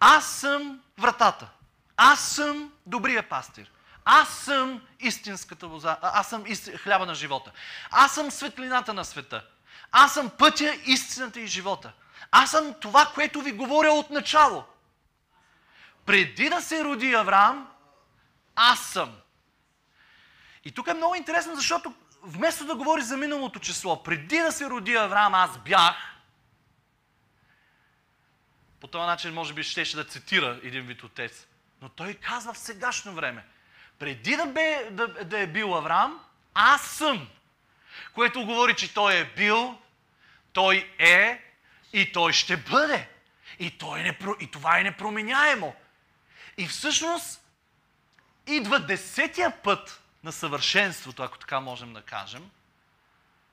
Аз 0.00 0.26
съм 0.26 0.80
вратата. 0.98 1.48
Аз 1.96 2.20
съм 2.20 2.72
добрия 2.86 3.28
пастир. 3.28 3.70
Аз 4.04 4.28
съм 4.28 4.82
истинската 5.00 5.66
лоза. 5.66 5.96
Аз 6.02 6.28
съм 6.28 6.46
ист... 6.46 6.76
хляба 6.76 7.06
на 7.06 7.14
живота. 7.14 7.52
Аз 7.90 8.14
съм 8.14 8.30
светлината 8.30 8.94
на 8.94 9.04
света. 9.04 9.46
Аз 9.92 10.14
съм 10.14 10.30
пътя, 10.30 10.74
истината 10.84 11.40
и 11.40 11.46
живота. 11.46 11.92
Аз 12.30 12.50
съм 12.50 12.74
това, 12.80 13.06
което 13.14 13.40
ви 13.40 13.52
говоря 13.52 13.92
от 13.92 14.10
начало. 14.10 14.64
Преди 16.06 16.48
да 16.48 16.60
се 16.60 16.84
роди 16.84 17.14
Авраам, 17.14 17.68
аз 18.56 18.80
съм. 18.80 19.16
И 20.64 20.72
тук 20.72 20.86
е 20.86 20.94
много 20.94 21.14
интересно, 21.14 21.56
защото 21.56 21.94
вместо 22.22 22.64
да 22.64 22.76
говори 22.76 23.02
за 23.02 23.16
миналото 23.16 23.58
число, 23.58 24.02
преди 24.02 24.38
да 24.38 24.52
се 24.52 24.70
роди 24.70 24.94
Авраам, 24.94 25.34
аз 25.34 25.58
бях, 25.58 25.96
по 28.80 28.86
този 28.86 29.06
начин 29.06 29.34
може 29.34 29.54
би 29.54 29.62
щеше 29.62 29.96
да 29.96 30.04
цитира 30.04 30.60
един 30.62 30.86
вид 30.86 31.02
отец. 31.02 31.46
Но 31.82 31.88
той 31.88 32.14
казва 32.14 32.52
в 32.52 32.58
сегашно 32.58 33.12
време. 33.12 33.44
Преди 33.98 34.36
да, 34.36 34.46
бе, 34.46 34.88
да, 34.90 35.06
да 35.06 35.38
е 35.38 35.46
бил 35.46 35.76
Авраам, 35.76 36.20
аз 36.54 36.82
съм. 36.82 37.28
Което 38.14 38.46
говори, 38.46 38.74
че 38.74 38.94
той 38.94 39.14
е 39.14 39.24
бил, 39.36 39.78
той 40.52 40.94
е 40.98 41.44
и 41.92 42.12
той 42.12 42.32
ще 42.32 42.56
бъде. 42.56 43.08
И, 43.58 43.78
той 43.78 44.02
не, 44.02 44.18
и 44.40 44.50
това 44.50 44.78
е 44.78 44.82
непроменяемо. 44.82 45.74
И 46.58 46.66
всъщност 46.66 47.44
идва 48.46 48.80
десетия 48.80 49.62
път 49.62 50.02
на 50.24 50.32
съвършенството, 50.32 51.22
ако 51.22 51.38
така 51.38 51.60
можем 51.60 51.92
да 51.92 52.02
кажем, 52.02 52.50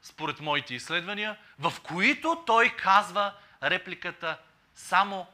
според 0.01 0.39
моите 0.39 0.73
изследвания, 0.73 1.37
в 1.59 1.73
които 1.83 2.43
той 2.45 2.69
казва 2.69 3.33
репликата 3.63 4.37
само 4.75 5.27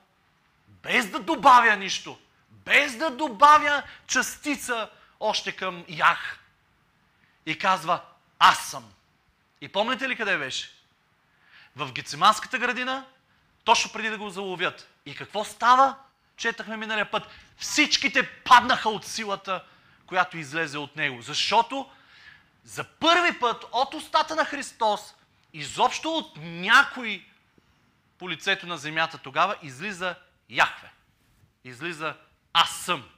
без 0.67 1.09
да 1.09 1.19
добавя 1.19 1.75
нищо, 1.75 2.19
без 2.49 2.97
да 2.97 3.11
добавя 3.11 3.83
частица 4.07 4.89
още 5.19 5.51
към 5.51 5.85
Ях. 5.87 6.39
И 7.45 7.57
казва, 7.57 8.01
аз 8.39 8.69
съм. 8.69 8.93
И 9.61 9.67
помните 9.67 10.09
ли 10.09 10.15
къде 10.15 10.37
беше? 10.37 10.71
В 11.75 11.91
Гециманската 11.91 12.57
градина, 12.57 13.05
точно 13.63 13.91
преди 13.91 14.09
да 14.09 14.17
го 14.17 14.29
заловят. 14.29 14.89
И 15.05 15.15
какво 15.15 15.43
става? 15.43 15.95
Четахме 16.37 16.77
миналия 16.77 17.11
път. 17.11 17.27
Всичките 17.57 18.29
паднаха 18.29 18.89
от 18.89 19.05
силата, 19.05 19.63
която 20.11 20.37
излезе 20.37 20.77
от 20.77 20.95
него. 20.95 21.21
Защото 21.21 21.91
за 22.63 22.83
първи 22.83 23.39
път 23.39 23.65
от 23.71 23.93
устата 23.93 24.35
на 24.35 24.45
Христос, 24.45 25.15
изобщо 25.53 26.11
от 26.13 26.37
някой 26.37 27.25
по 28.17 28.29
лицето 28.29 28.67
на 28.67 28.77
земята 28.77 29.17
тогава, 29.17 29.55
излиза 29.61 30.15
Яхве. 30.49 30.91
Излиза 31.63 32.15
Аз 32.53 32.69
съм. 32.69 33.09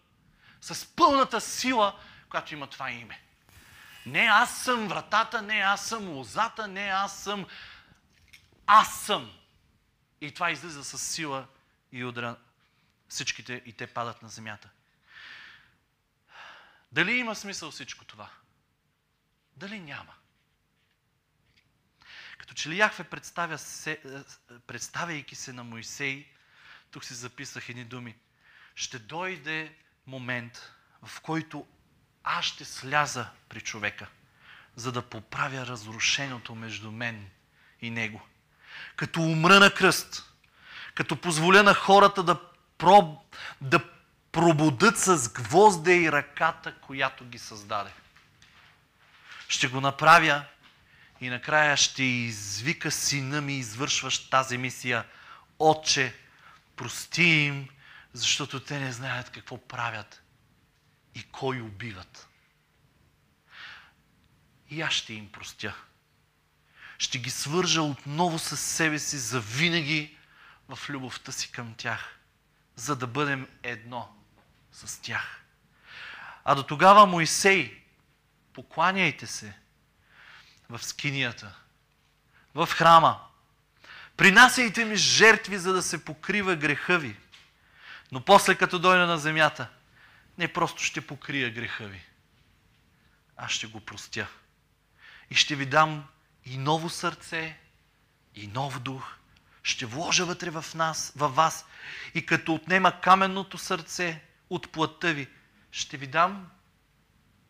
С 0.61 0.95
пълната 0.95 1.41
сила, 1.41 1.99
която 2.29 2.53
има 2.53 2.67
това 2.67 2.91
име. 2.91 3.21
Не 4.05 4.21
аз 4.21 4.57
съм 4.57 4.87
вратата, 4.87 5.41
не 5.41 5.59
аз 5.59 5.85
съм 5.85 6.09
лозата, 6.09 6.67
не 6.67 6.87
аз 6.87 7.23
съм. 7.23 7.45
Аз 8.67 9.01
съм. 9.01 9.31
И 10.21 10.31
това 10.31 10.51
излиза 10.51 10.83
с 10.83 10.97
сила 10.97 11.45
и 11.91 12.05
удра 12.05 12.35
всичките 13.09 13.61
и 13.65 13.73
те 13.73 13.87
падат 13.87 14.21
на 14.21 14.29
земята. 14.29 14.69
Дали 16.93 17.11
има 17.11 17.35
смисъл 17.35 17.71
всичко 17.71 18.05
това? 18.05 18.29
Дали 19.57 19.79
няма? 19.79 20.13
Като 22.37 22.53
че 22.53 22.69
ли 22.69 22.77
Яхве 22.77 23.03
представя 23.03 23.57
се, 23.57 23.91
е, 23.91 23.99
представяйки 24.67 25.35
се 25.35 25.53
на 25.53 25.63
Моисей, 25.63 26.27
тук 26.91 27.05
си 27.05 27.13
записах 27.13 27.69
едни 27.69 27.85
думи, 27.85 28.15
ще 28.75 28.99
дойде 28.99 29.75
момент, 30.07 30.71
в 31.03 31.21
който 31.21 31.67
аз 32.23 32.45
ще 32.45 32.65
сляза 32.65 33.29
при 33.49 33.61
човека, 33.61 34.07
за 34.75 34.91
да 34.91 35.01
поправя 35.01 35.65
разрушеното 35.67 36.55
между 36.55 36.91
мен 36.91 37.29
и 37.81 37.89
него. 37.89 38.21
Като 38.95 39.21
умра 39.21 39.59
на 39.59 39.73
кръст, 39.73 40.33
като 40.95 41.21
позволя 41.21 41.63
на 41.63 41.73
хората 41.73 42.23
да, 42.23 42.41
проб, 42.77 43.35
да 43.61 43.92
пробудат 44.33 44.99
с 44.99 45.29
гвозда 45.33 45.93
и 45.93 46.11
ръката, 46.11 46.75
която 46.75 47.25
ги 47.25 47.39
създаде. 47.39 47.91
Ще 49.47 49.67
го 49.67 49.81
направя 49.81 50.45
и 51.21 51.29
накрая 51.29 51.77
ще 51.77 52.03
извика 52.03 52.91
сина 52.91 53.41
ми, 53.41 53.57
извършващ 53.57 54.29
тази 54.29 54.57
мисия. 54.57 55.05
Отче, 55.59 56.15
прости 56.75 57.23
им, 57.23 57.69
защото 58.13 58.59
те 58.59 58.79
не 58.79 58.91
знаят 58.91 59.29
какво 59.29 59.57
правят 59.57 60.23
и 61.15 61.23
кой 61.23 61.61
убиват. 61.61 62.27
И 64.69 64.81
аз 64.81 64.93
ще 64.93 65.13
им 65.13 65.31
простя. 65.31 65.75
Ще 66.97 67.17
ги 67.17 67.29
свържа 67.29 67.81
отново 67.81 68.39
с 68.39 68.57
себе 68.57 68.99
си 68.99 69.17
за 69.17 69.41
винаги 69.41 70.17
в 70.69 70.89
любовта 70.89 71.31
си 71.31 71.51
към 71.51 71.73
тях, 71.73 72.19
за 72.75 72.95
да 72.95 73.07
бъдем 73.07 73.47
едно 73.63 74.22
с 74.73 75.01
тях. 75.01 75.41
А 76.45 76.55
до 76.55 76.63
тогава 76.63 77.05
Моисей, 77.05 77.83
покланяйте 78.53 79.27
се 79.27 79.53
в 80.69 80.83
скинията, 80.83 81.55
в 82.55 82.67
храма. 82.67 83.19
Принасяйте 84.17 84.85
ми 84.85 84.95
жертви, 84.95 85.57
за 85.57 85.73
да 85.73 85.81
се 85.81 86.05
покрива 86.05 86.55
греха 86.55 86.99
ви. 86.99 87.17
Но 88.11 88.21
после, 88.21 88.55
като 88.55 88.79
дойда 88.79 89.07
на 89.07 89.17
земята, 89.17 89.69
не 90.37 90.53
просто 90.53 90.83
ще 90.83 91.07
покрия 91.07 91.49
греха 91.49 91.85
ви, 91.85 92.01
аз 93.37 93.51
ще 93.51 93.67
го 93.67 93.79
простя. 93.79 94.27
И 95.29 95.35
ще 95.35 95.55
ви 95.55 95.65
дам 95.65 96.07
и 96.45 96.57
ново 96.57 96.89
сърце, 96.89 97.57
и 98.35 98.47
нов 98.47 98.79
дух. 98.79 99.15
Ще 99.63 99.85
вложа 99.85 100.25
вътре 100.25 100.49
в 100.49 100.65
нас, 100.75 101.13
във 101.15 101.35
вас. 101.35 101.65
И 102.13 102.25
като 102.25 102.53
отнема 102.53 103.01
каменното 103.01 103.57
сърце 103.57 104.21
от 104.55 104.71
плътта 104.71 105.13
ви, 105.13 105.27
ще 105.71 105.97
ви 105.97 106.07
дам 106.07 106.51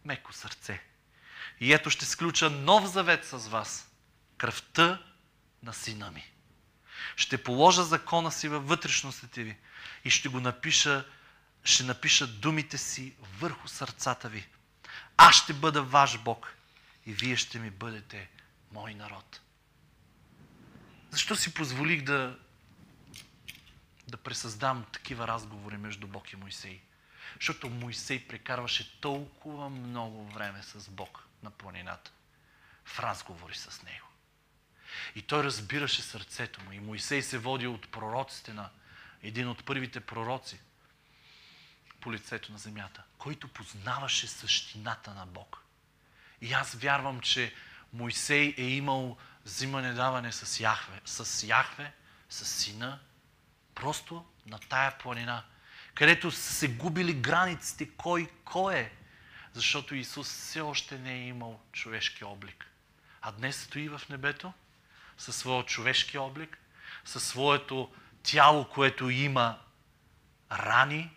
меко 0.05 0.33
сърце. 0.33 0.81
И 1.59 1.73
ето 1.73 1.89
ще 1.89 2.05
сключа 2.05 2.49
нов 2.49 2.85
завет 2.85 3.25
с 3.25 3.47
вас. 3.47 3.91
Кръвта 4.37 5.03
на 5.63 5.73
сина 5.73 6.11
ми. 6.11 6.31
Ще 7.15 7.43
положа 7.43 7.83
закона 7.83 8.31
си 8.31 8.47
във 8.47 8.67
вътрешностите 8.67 9.43
ви 9.43 9.57
и 10.05 10.09
ще 10.09 10.29
го 10.29 10.39
напиша, 10.39 11.05
ще 11.63 11.83
напиша 11.83 12.27
думите 12.27 12.77
си 12.77 13.15
върху 13.39 13.67
сърцата 13.67 14.29
ви. 14.29 14.47
Аз 15.17 15.35
ще 15.35 15.53
бъда 15.53 15.83
ваш 15.83 16.17
Бог 16.17 16.53
и 17.05 17.13
вие 17.13 17.35
ще 17.35 17.59
ми 17.59 17.69
бъдете 17.69 18.29
мой 18.71 18.93
народ. 18.93 19.41
Защо 21.11 21.35
си 21.35 21.53
позволих 21.53 22.01
да, 22.03 22.39
да 24.07 24.17
пресъздам 24.17 24.85
такива 24.91 25.27
разговори 25.27 25.77
между 25.77 26.07
Бог 26.07 26.33
и 26.33 26.35
Моисей? 26.35 26.81
Защото 27.35 27.69
Моисей 27.69 28.27
прекарваше 28.27 28.99
толкова 29.01 29.69
много 29.69 30.25
време 30.25 30.63
с 30.63 30.89
Бог 30.89 31.27
на 31.43 31.51
планината, 31.51 32.11
в 32.85 32.99
разговори 32.99 33.55
с 33.55 33.83
него. 33.83 34.07
И 35.15 35.21
той 35.21 35.43
разбираше 35.43 36.01
сърцето 36.01 36.63
му. 36.63 36.71
И 36.71 36.79
Моисей 36.79 37.21
се 37.21 37.37
води 37.37 37.67
от 37.67 37.91
пророците 37.91 38.53
на 38.53 38.69
един 39.23 39.49
от 39.49 39.65
първите 39.65 39.99
пророци 39.99 40.59
по 41.99 42.13
лицето 42.13 42.51
на 42.51 42.57
земята, 42.57 43.03
който 43.17 43.47
познаваше 43.47 44.27
същината 44.27 45.13
на 45.13 45.25
Бог. 45.25 45.63
И 46.41 46.53
аз 46.53 46.73
вярвам, 46.73 47.21
че 47.21 47.53
Моисей 47.93 48.55
е 48.57 48.63
имал 48.63 49.17
взимане-даване 49.45 50.31
с 50.31 50.59
Яхве, 50.59 51.01
с 51.05 51.47
Яхве, 51.47 51.93
с 52.29 52.45
Сина 52.45 52.99
Просто 53.75 54.25
на 54.45 54.59
тая 54.59 54.97
планина, 54.97 55.43
където 55.95 56.31
са 56.31 56.53
се 56.53 56.67
губили 56.67 57.13
границите 57.13 57.89
кой 57.97 58.29
кой 58.45 58.75
е, 58.75 58.91
защото 59.53 59.95
Исус 59.95 60.27
все 60.27 60.61
още 60.61 60.97
не 60.97 61.13
е 61.13 61.27
имал 61.27 61.59
човешки 61.71 62.23
облик. 62.23 62.65
А 63.21 63.31
днес 63.31 63.63
стои 63.63 63.89
в 63.89 64.01
небето 64.09 64.53
със 65.17 65.35
своя 65.35 65.65
човешки 65.65 66.17
облик, 66.17 66.57
със 67.05 67.27
своето 67.27 67.91
тяло, 68.23 68.69
което 68.69 69.09
има 69.09 69.59
рани 70.51 71.11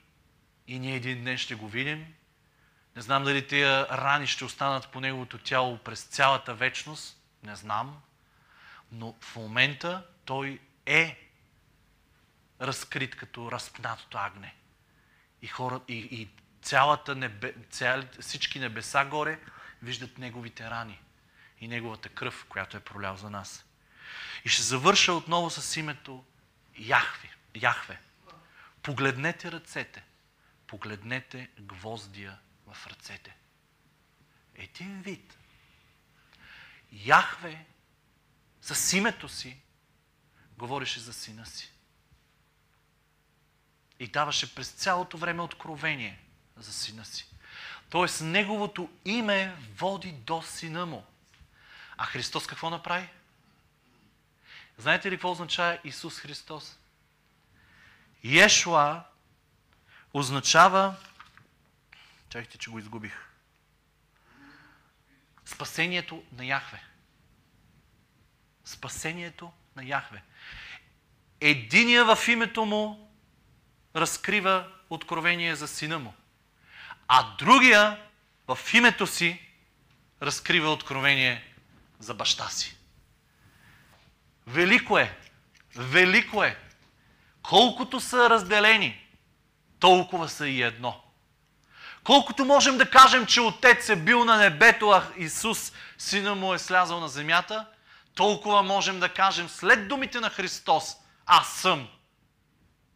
и 0.66 0.78
ние 0.78 0.96
един 0.96 1.24
ден 1.24 1.38
ще 1.38 1.54
го 1.54 1.68
видим. 1.68 2.14
Не 2.96 3.02
знам 3.02 3.24
дали 3.24 3.46
тия 3.46 3.88
рани 3.88 4.26
ще 4.26 4.44
останат 4.44 4.88
по 4.88 5.00
неговото 5.00 5.38
тяло 5.38 5.78
през 5.78 6.02
цялата 6.02 6.54
вечност, 6.54 7.20
не 7.42 7.56
знам, 7.56 8.02
но 8.92 9.16
в 9.20 9.36
момента 9.36 10.06
той 10.24 10.60
е 10.86 11.28
разкрит 12.60 13.16
като 13.16 13.52
разпнатото 13.52 14.18
агне. 14.18 14.54
И, 15.46 15.48
хора, 15.48 15.80
и, 15.88 15.94
и 15.94 16.28
цялата 16.62 17.14
небе, 17.14 17.54
цяли, 17.70 18.08
всички 18.20 18.58
небеса 18.58 19.04
горе 19.04 19.40
виждат 19.82 20.18
неговите 20.18 20.70
рани 20.70 21.00
и 21.60 21.68
неговата 21.68 22.08
кръв, 22.08 22.46
която 22.48 22.76
е 22.76 22.80
пролял 22.80 23.16
за 23.16 23.30
нас. 23.30 23.64
И 24.44 24.48
ще 24.48 24.62
завърша 24.62 25.12
отново 25.12 25.50
с 25.50 25.76
името 25.76 26.24
Яхве. 26.78 27.30
Яхве. 27.54 28.00
Погледнете 28.82 29.52
ръцете. 29.52 30.04
Погледнете 30.66 31.50
гвоздия 31.60 32.38
в 32.66 32.86
ръцете. 32.86 33.36
Един 34.54 35.02
вид. 35.02 35.38
Яхве 36.92 37.66
с 38.62 38.96
името 38.96 39.28
си 39.28 39.60
говореше 40.58 41.00
за 41.00 41.12
сина 41.12 41.46
си. 41.46 41.72
И 44.00 44.06
даваше 44.06 44.54
през 44.54 44.68
цялото 44.68 45.18
време 45.18 45.42
откровение 45.42 46.18
за 46.56 46.72
сина 46.72 47.04
си. 47.04 47.26
Тоест, 47.90 48.20
неговото 48.20 48.90
име 49.04 49.56
води 49.76 50.12
до 50.12 50.42
сина 50.42 50.86
му. 50.86 51.04
А 51.96 52.04
Христос 52.04 52.46
какво 52.46 52.70
направи? 52.70 53.08
Знаете 54.78 55.10
ли 55.10 55.14
какво 55.14 55.30
означава 55.30 55.78
Исус 55.84 56.18
Христос? 56.18 56.78
Ешуа 58.24 59.04
означава... 60.14 60.96
Чакайте, 62.28 62.58
че 62.58 62.70
го 62.70 62.78
изгубих. 62.78 63.26
Спасението 65.44 66.24
на 66.32 66.44
Яхве. 66.44 66.82
Спасението 68.64 69.52
на 69.76 69.84
Яхве. 69.84 70.22
Единия 71.40 72.16
в 72.16 72.28
името 72.28 72.64
му 72.64 73.05
разкрива 73.96 74.66
откровение 74.90 75.56
за 75.56 75.68
сина 75.68 75.98
му, 75.98 76.14
а 77.08 77.26
другия 77.38 78.00
в 78.48 78.58
името 78.72 79.06
си 79.06 79.42
разкрива 80.22 80.72
откровение 80.72 81.54
за 81.98 82.14
баща 82.14 82.48
си. 82.48 82.76
Велико 84.46 84.98
е, 84.98 85.18
велико 85.76 86.44
е. 86.44 86.58
Колкото 87.42 88.00
са 88.00 88.30
разделени, 88.30 89.06
толкова 89.80 90.28
са 90.28 90.48
и 90.48 90.62
едно. 90.62 91.02
Колкото 92.04 92.44
можем 92.44 92.78
да 92.78 92.90
кажем, 92.90 93.26
че 93.26 93.40
Отец 93.40 93.88
е 93.88 93.96
бил 93.96 94.24
на 94.24 94.36
небето, 94.36 94.90
а 94.90 95.06
Исус, 95.16 95.72
Сина 95.98 96.34
му 96.34 96.54
е 96.54 96.58
слязал 96.58 97.00
на 97.00 97.08
земята, 97.08 97.66
толкова 98.14 98.62
можем 98.62 99.00
да 99.00 99.08
кажем 99.08 99.48
след 99.48 99.88
думите 99.88 100.20
на 100.20 100.30
Христос, 100.30 100.96
аз 101.26 101.48
съм. 101.48 101.88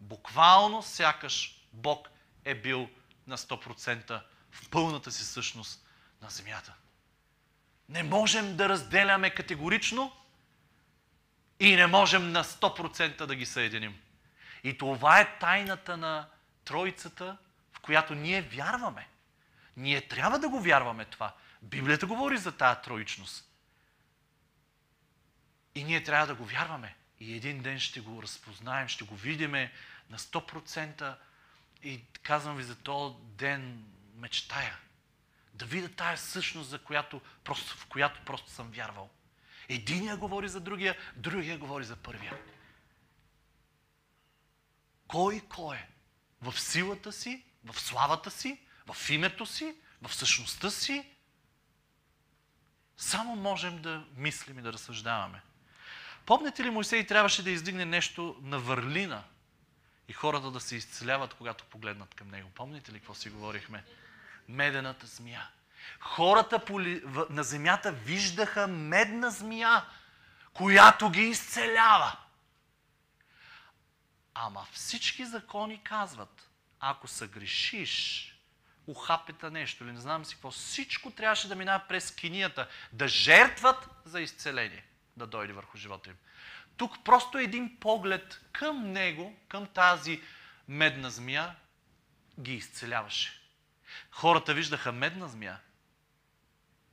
Буквално 0.01 0.83
сякаш 0.83 1.67
Бог 1.73 2.09
е 2.45 2.55
бил 2.55 2.89
на 3.27 3.39
100% 3.39 4.23
в 4.51 4.69
пълната 4.69 5.13
си 5.13 5.25
същност 5.25 5.87
на 6.23 6.31
земята. 6.31 6.75
Не 7.89 8.03
можем 8.03 8.57
да 8.57 8.69
разделяме 8.69 9.31
категорично 9.31 10.13
и 11.61 11.77
не 11.77 11.87
можем 11.87 12.33
на 12.33 12.45
100% 12.45 13.27
да 13.27 13.35
ги 13.35 13.47
съединим. 13.47 14.01
И 14.65 14.79
това 14.79 15.21
е 15.21 15.39
тайната 15.39 15.97
на 15.97 16.29
Троицата, 16.65 17.37
в 17.73 17.81
която 17.81 18.15
ние 18.15 18.43
вярваме. 18.43 19.09
Ние 19.77 20.09
трябва 20.09 20.39
да 20.39 20.49
го 20.49 20.61
вярваме 20.61 21.05
това. 21.05 21.35
Библията 21.63 22.07
говори 22.07 22.39
за 22.39 22.53
тази 22.53 22.81
троичност. 22.81 23.51
И 25.75 25.85
ние 25.85 26.03
трябва 26.03 26.27
да 26.27 26.35
го 26.35 26.45
вярваме. 26.45 26.97
И 27.21 27.37
един 27.37 27.63
ден 27.63 27.81
ще 27.81 28.01
го 28.01 28.23
разпознаем, 28.23 28.89
ще 28.89 29.05
го 29.05 29.17
видиме 29.17 29.73
на 30.11 30.19
100%. 30.19 31.17
И 31.83 32.01
казвам 32.23 32.57
ви 32.57 32.63
за 32.63 32.77
този 32.77 33.15
ден 33.21 33.85
мечтая. 34.15 34.79
Да 35.55 35.65
видя 35.65 35.89
тая 35.89 36.19
същност, 36.19 36.71
за 36.71 36.79
която, 36.79 37.21
просто, 37.45 37.77
в 37.77 37.87
която 37.87 38.21
просто 38.25 38.51
съм 38.51 38.71
вярвал. 38.71 39.11
Единия 39.69 40.17
говори 40.17 40.49
за 40.49 40.61
другия, 40.61 40.97
другия 41.17 41.59
говори 41.59 41.85
за 41.85 41.97
първия. 41.97 42.39
Кой 45.09 45.41
кой 45.41 45.77
е? 45.77 45.89
В 46.43 46.61
силата 46.61 47.13
си, 47.13 47.45
в 47.65 47.81
славата 47.81 48.31
си, 48.31 48.61
в 48.87 49.11
името 49.11 49.47
си, 49.47 49.75
в 50.03 50.15
същността 50.15 50.71
си. 50.71 51.11
Само 52.97 53.37
можем 53.37 53.83
да 53.83 54.07
мислим 54.17 54.59
и 54.59 54.63
да 54.63 54.73
разсъждаваме. 54.73 55.43
Помните 56.31 56.65
ли 56.65 56.71
Моисей 56.71 57.07
трябваше 57.07 57.43
да 57.43 57.51
издигне 57.51 57.85
нещо 57.85 58.37
на 58.43 58.59
върлина 58.59 59.23
и 60.09 60.13
хората 60.13 60.51
да 60.51 60.61
се 60.61 60.77
изцеляват, 60.77 61.35
когато 61.35 61.65
погледнат 61.65 62.15
към 62.15 62.29
него? 62.29 62.51
Помните 62.55 62.93
ли 62.93 62.99
какво 62.99 63.15
си 63.15 63.31
говорихме? 63.31 63.85
Медената 64.49 65.07
змия. 65.07 65.49
Хората 66.01 66.63
на 67.31 67.43
земята 67.43 67.93
виждаха 67.93 68.67
медна 68.67 69.31
змия, 69.31 69.85
която 70.53 71.11
ги 71.11 71.23
изцелява. 71.23 72.17
Ама 74.35 74.67
всички 74.73 75.25
закони 75.25 75.81
казват, 75.85 76.51
ако 76.81 77.09
съгрешиш, 77.09 78.27
ухапета 78.87 79.51
нещо 79.51 79.85
или 79.85 79.93
не 79.93 80.01
знам 80.01 80.25
си 80.25 80.35
какво, 80.35 80.51
всичко 80.51 81.11
трябваше 81.11 81.49
да 81.49 81.57
минава 81.57 81.85
през 81.89 82.15
кинията, 82.15 82.69
да 82.93 83.09
жертват 83.09 83.89
за 84.05 84.21
изцеление, 84.21 84.85
да 85.21 85.27
дойде 85.27 85.53
върху 85.53 85.79
живота 85.79 86.11
им. 86.11 86.17
Тук 86.77 87.05
просто 87.05 87.39
един 87.39 87.77
поглед 87.81 88.41
към 88.53 88.93
него, 88.93 89.37
към 89.49 89.67
тази 89.67 90.23
медна 90.69 91.11
змия, 91.11 91.57
ги 92.41 92.55
изцеляваше. 92.55 93.41
Хората 94.11 94.55
виждаха 94.55 94.93
медна 94.93 95.29
змия, 95.29 95.61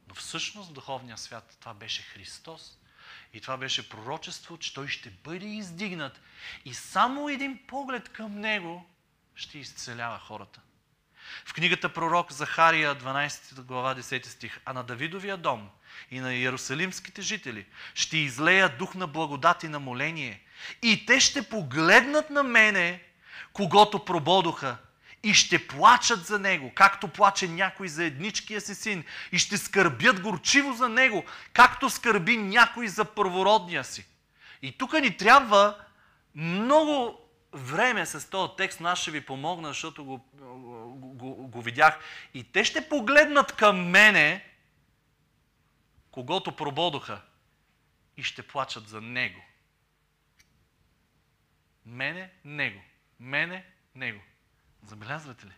но 0.07 0.15
всъщност 0.15 0.69
в 0.69 0.73
духовния 0.73 1.17
свят 1.17 1.57
това 1.59 1.73
беше 1.73 2.01
Христос. 2.01 2.77
И 3.33 3.41
това 3.41 3.57
беше 3.57 3.89
пророчество, 3.89 4.57
че 4.57 4.73
Той 4.73 4.87
ще 4.87 5.09
бъде 5.09 5.45
издигнат. 5.45 6.21
И 6.65 6.73
само 6.73 7.29
един 7.29 7.67
поглед 7.67 8.09
към 8.09 8.39
Него 8.39 8.89
ще 9.35 9.59
изцелява 9.59 10.19
хората. 10.19 10.61
В 11.45 11.53
книгата 11.53 11.93
пророк 11.93 12.31
Захария, 12.31 12.95
12 12.95 13.61
глава, 13.61 13.95
10 13.95 14.25
стих, 14.25 14.59
а 14.65 14.73
на 14.73 14.83
Давидовия 14.83 15.37
дом 15.37 15.69
и 16.11 16.19
на 16.19 16.33
Иерусалимските 16.33 17.21
жители 17.21 17.65
ще 17.93 18.17
излея 18.17 18.69
дух 18.69 18.95
на 18.95 19.07
благодат 19.07 19.63
и 19.63 19.67
на 19.67 19.79
моление. 19.79 20.41
И 20.81 21.05
те 21.05 21.19
ще 21.19 21.49
погледнат 21.49 22.29
на 22.29 22.43
мене, 22.43 23.01
когато 23.53 24.05
прободоха, 24.05 24.77
и 25.23 25.33
ще 25.33 25.67
плачат 25.67 26.25
за 26.25 26.39
него, 26.39 26.71
както 26.75 27.07
плаче 27.07 27.47
някой 27.47 27.87
за 27.87 28.03
едничкия 28.03 28.61
си 28.61 28.75
син, 28.75 29.03
и 29.31 29.39
ще 29.39 29.57
скърбят 29.57 30.21
горчиво 30.21 30.73
за 30.73 30.89
него, 30.89 31.25
както 31.53 31.89
скърби 31.89 32.37
някой 32.37 32.87
за 32.87 33.05
първородния 33.05 33.83
си. 33.83 34.05
И 34.61 34.77
тук 34.77 34.93
ни 34.93 35.17
трябва 35.17 35.75
много 36.35 37.19
време 37.53 38.05
с 38.05 38.29
този 38.29 38.51
текст, 38.57 38.79
но 38.79 38.89
аз 38.89 38.99
ще 38.99 39.11
ви 39.11 39.21
помогна, 39.21 39.67
защото 39.67 40.05
го, 40.05 40.25
го, 40.33 41.13
го, 41.13 41.47
го 41.47 41.61
видях. 41.61 41.99
И 42.33 42.43
те 42.43 42.63
ще 42.63 42.89
погледнат 42.89 43.51
към 43.51 43.89
мене, 43.89 44.43
когато 46.17 46.55
прободоха, 46.55 47.21
и 48.17 48.23
ще 48.23 48.47
плачат 48.47 48.87
за 48.87 49.01
него. 49.01 49.41
Мене, 51.85 52.31
него. 52.45 52.81
Мене, 53.19 53.65
него. 53.95 54.21
Забелязвате 54.83 55.45
ли? 55.45 55.51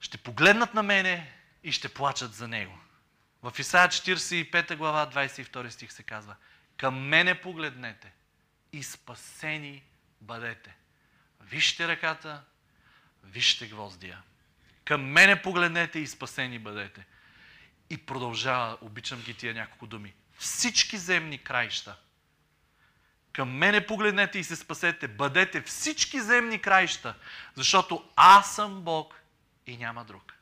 Ще 0.00 0.18
погледнат 0.18 0.74
на 0.74 0.82
мене 0.82 1.32
и 1.62 1.72
ще 1.72 1.94
плачат 1.94 2.34
за 2.34 2.48
него. 2.48 2.78
В 3.42 3.58
Исаия 3.58 3.88
45 3.88 4.76
глава 4.76 5.10
22 5.10 5.68
стих 5.68 5.92
се 5.92 6.02
казва 6.02 6.36
Към 6.76 7.08
мене 7.08 7.40
погледнете 7.40 8.12
и 8.72 8.82
спасени 8.82 9.82
бъдете. 10.20 10.74
Вижте 11.40 11.88
ръката, 11.88 12.44
вижте 13.24 13.68
гвоздия. 13.68 14.22
Към 14.84 15.04
мене 15.04 15.42
погледнете 15.42 15.98
и 15.98 16.06
спасени 16.06 16.58
бъдете. 16.58 17.06
И 17.90 17.98
продължава, 17.98 18.78
обичам 18.80 19.20
ги 19.20 19.34
тия 19.34 19.54
няколко 19.54 19.86
думи. 19.86 20.14
Всички 20.38 20.98
земни 20.98 21.38
краища. 21.38 21.96
Към 23.32 23.50
мене 23.50 23.86
погледнете 23.86 24.38
и 24.38 24.44
се 24.44 24.56
спасете. 24.56 25.08
Бъдете 25.08 25.62
всички 25.62 26.20
земни 26.20 26.62
краища, 26.62 27.14
защото 27.54 28.10
аз 28.16 28.54
съм 28.54 28.82
Бог 28.82 29.20
и 29.66 29.76
няма 29.76 30.04
друг. 30.04 30.34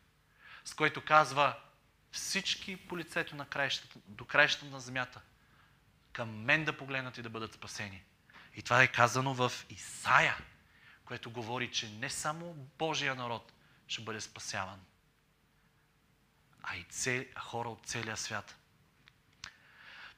С 0.65 0.75
което 0.75 1.05
казва 1.05 1.57
всички 2.13 2.77
по 2.77 2.99
лицето 2.99 3.37
на 3.37 3.47
краищата, 3.47 3.99
до 4.07 4.25
краищата 4.25 4.71
на 4.71 4.81
земята, 4.81 5.21
към 6.13 6.43
мен 6.43 6.65
да 6.65 6.77
погледнат 6.77 7.19
и 7.19 7.23
да 7.23 7.31
бъдат 7.31 7.55
спасени. 7.55 8.03
И 8.57 8.63
това 8.63 8.83
е 8.83 8.93
казано 8.93 9.35
в 9.35 9.53
Исаия, 9.71 10.37
което 11.05 11.31
говори, 11.31 11.71
че 11.73 11.89
не 11.89 12.11
само 12.11 12.55
Божия 12.79 13.15
народ 13.15 13.53
ще 13.89 14.03
бъде 14.03 14.21
спасяван, 14.21 14.81
а 16.71 16.77
и 16.77 16.85
цел, 16.85 17.25
хора 17.39 17.69
от 17.69 17.87
целия 17.87 18.17
свят. 18.17 18.57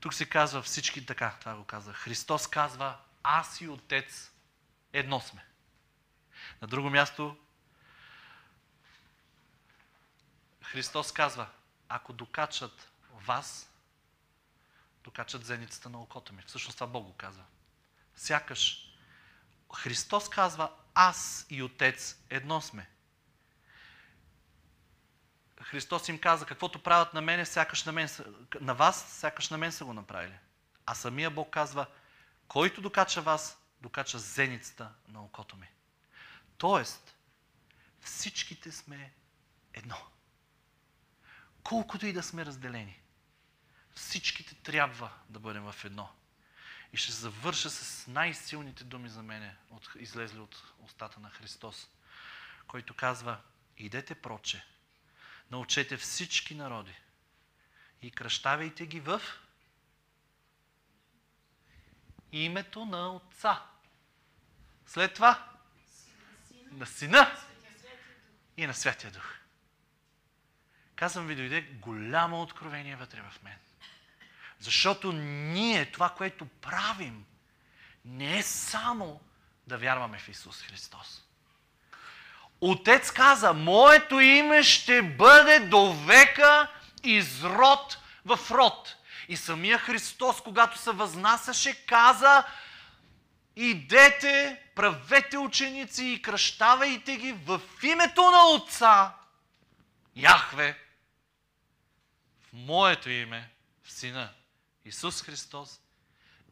Тук 0.00 0.14
се 0.14 0.28
казва 0.28 0.62
всички 0.62 1.06
така, 1.06 1.36
това 1.40 1.54
го 1.54 1.64
казва. 1.64 1.92
Христос 1.92 2.46
казва, 2.46 2.98
аз 3.22 3.60
и 3.60 3.68
Отец 3.68 4.30
едно 4.92 5.20
сме. 5.20 5.44
На 6.62 6.68
друго 6.68 6.90
място 6.90 7.36
Христос 10.62 11.12
казва, 11.12 11.48
ако 11.88 12.12
докачат 12.12 12.90
вас, 13.12 13.70
докачат 15.04 15.44
зеницата 15.44 15.88
на 15.88 16.02
окото 16.02 16.32
ми. 16.32 16.42
Всъщност 16.46 16.76
това 16.76 16.86
Бог 16.86 17.06
го 17.06 17.12
казва. 17.12 17.44
Сякаш 18.16 18.94
Христос 19.76 20.28
казва, 20.28 20.72
аз 20.94 21.46
и 21.50 21.62
Отец 21.62 22.16
едно 22.30 22.60
сме. 22.60 22.90
Христос 25.62 26.08
им 26.08 26.18
каза, 26.18 26.46
каквото 26.46 26.82
правят 26.82 27.14
на 27.14 27.20
мене, 27.20 27.46
сякаш 27.46 27.84
на, 27.84 27.92
мен, 27.92 28.08
на 28.60 28.74
вас, 28.74 29.18
сякаш 29.20 29.50
на 29.50 29.58
мен 29.58 29.72
са 29.72 29.84
го 29.84 29.92
направили. 29.92 30.38
А 30.86 30.94
самия 30.94 31.30
Бог 31.30 31.50
казва, 31.50 31.86
който 32.48 32.80
докача 32.80 33.22
вас, 33.22 33.62
докача 33.80 34.18
зеницата 34.18 34.92
на 35.08 35.24
окото 35.24 35.56
ми. 35.56 35.68
Тоест, 36.58 37.16
всичките 38.00 38.72
сме 38.72 39.12
едно. 39.74 39.96
Колкото 41.62 42.06
и 42.06 42.12
да 42.12 42.22
сме 42.22 42.46
разделени, 42.46 43.00
всичките 43.94 44.54
трябва 44.54 45.10
да 45.28 45.38
бъдем 45.38 45.72
в 45.72 45.84
едно. 45.84 46.10
И 46.92 46.96
ще 46.96 47.12
завърша 47.12 47.70
с 47.70 48.06
най-силните 48.06 48.84
думи 48.84 49.08
за 49.08 49.22
мене, 49.22 49.56
от, 49.70 49.90
излезли 49.98 50.38
от 50.38 50.62
устата 50.78 51.20
на 51.20 51.30
Христос, 51.30 51.88
който 52.66 52.94
казва, 52.94 53.40
идете 53.76 54.14
проче, 54.14 54.64
научете 55.50 55.96
всички 55.96 56.54
народи 56.54 56.94
и 58.02 58.10
кръщавайте 58.10 58.86
ги 58.86 59.00
в 59.00 59.20
името 62.32 62.84
на 62.84 63.12
Отца. 63.12 63.62
След 64.86 65.14
това 65.14 65.48
на 66.70 66.86
Сина 66.86 67.36
и 68.56 68.66
на 68.66 68.74
Святия 68.74 69.10
Дух. 69.12 69.34
Казвам 70.96 71.26
ви, 71.26 71.36
дойде 71.36 71.62
голямо 71.62 72.42
откровение 72.42 72.96
вътре 72.96 73.22
в 73.22 73.42
мен. 73.42 73.58
Защото 74.58 75.12
ние, 75.12 75.92
това, 75.92 76.10
което 76.10 76.46
правим, 76.46 77.26
не 78.04 78.38
е 78.38 78.42
само 78.42 79.20
да 79.66 79.78
вярваме 79.78 80.18
в 80.18 80.28
Исус 80.28 80.62
Христос. 80.62 81.24
Отец 82.60 83.10
каза, 83.10 83.52
моето 83.52 84.20
име 84.20 84.62
ще 84.62 85.02
бъде 85.02 85.60
до 85.60 85.92
века 85.92 86.68
изрод 87.04 87.98
в 88.24 88.50
род. 88.50 88.96
И 89.28 89.36
самия 89.36 89.78
Христос, 89.78 90.40
когато 90.40 90.78
се 90.78 90.90
възнасяше, 90.90 91.86
каза, 91.86 92.44
идете, 93.56 94.62
правете 94.74 95.38
ученици 95.38 96.04
и 96.04 96.22
кръщавайте 96.22 97.16
ги 97.16 97.32
в 97.32 97.60
името 97.82 98.30
на 98.30 98.46
Отца, 98.46 99.14
Яхве, 100.16 100.78
в 102.40 102.52
моето 102.52 103.10
име, 103.10 103.50
в 103.82 103.92
Сина 103.92 104.32
Исус 104.84 105.22
Христос 105.22 105.80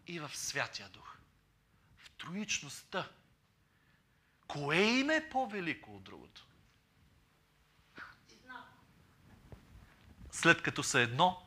и 0.07 0.21
в 0.21 0.31
Святия 0.35 0.89
Дух. 0.89 1.17
В 1.99 2.11
троичността. 2.11 3.09
Кое 4.49 4.77
име 4.77 5.17
е 5.17 5.29
по-велико 5.29 5.97
от 5.97 6.03
другото? 6.03 6.47
След 10.31 10.63
като 10.63 10.83
са 10.83 11.01
едно, 11.01 11.43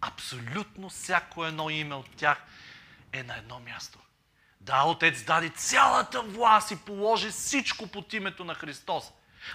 абсолютно 0.00 0.88
всяко 0.88 1.44
едно 1.44 1.70
име 1.70 1.94
от 1.94 2.16
тях 2.16 2.42
е 3.12 3.22
на 3.22 3.36
едно 3.36 3.60
място. 3.60 3.98
Да, 4.60 4.84
Отец 4.84 5.22
даде 5.22 5.50
цялата 5.50 6.22
власт 6.22 6.70
и 6.70 6.76
положи 6.76 7.30
всичко 7.30 7.86
под 7.86 8.12
името 8.12 8.44
на 8.44 8.54
Христос. 8.54 9.04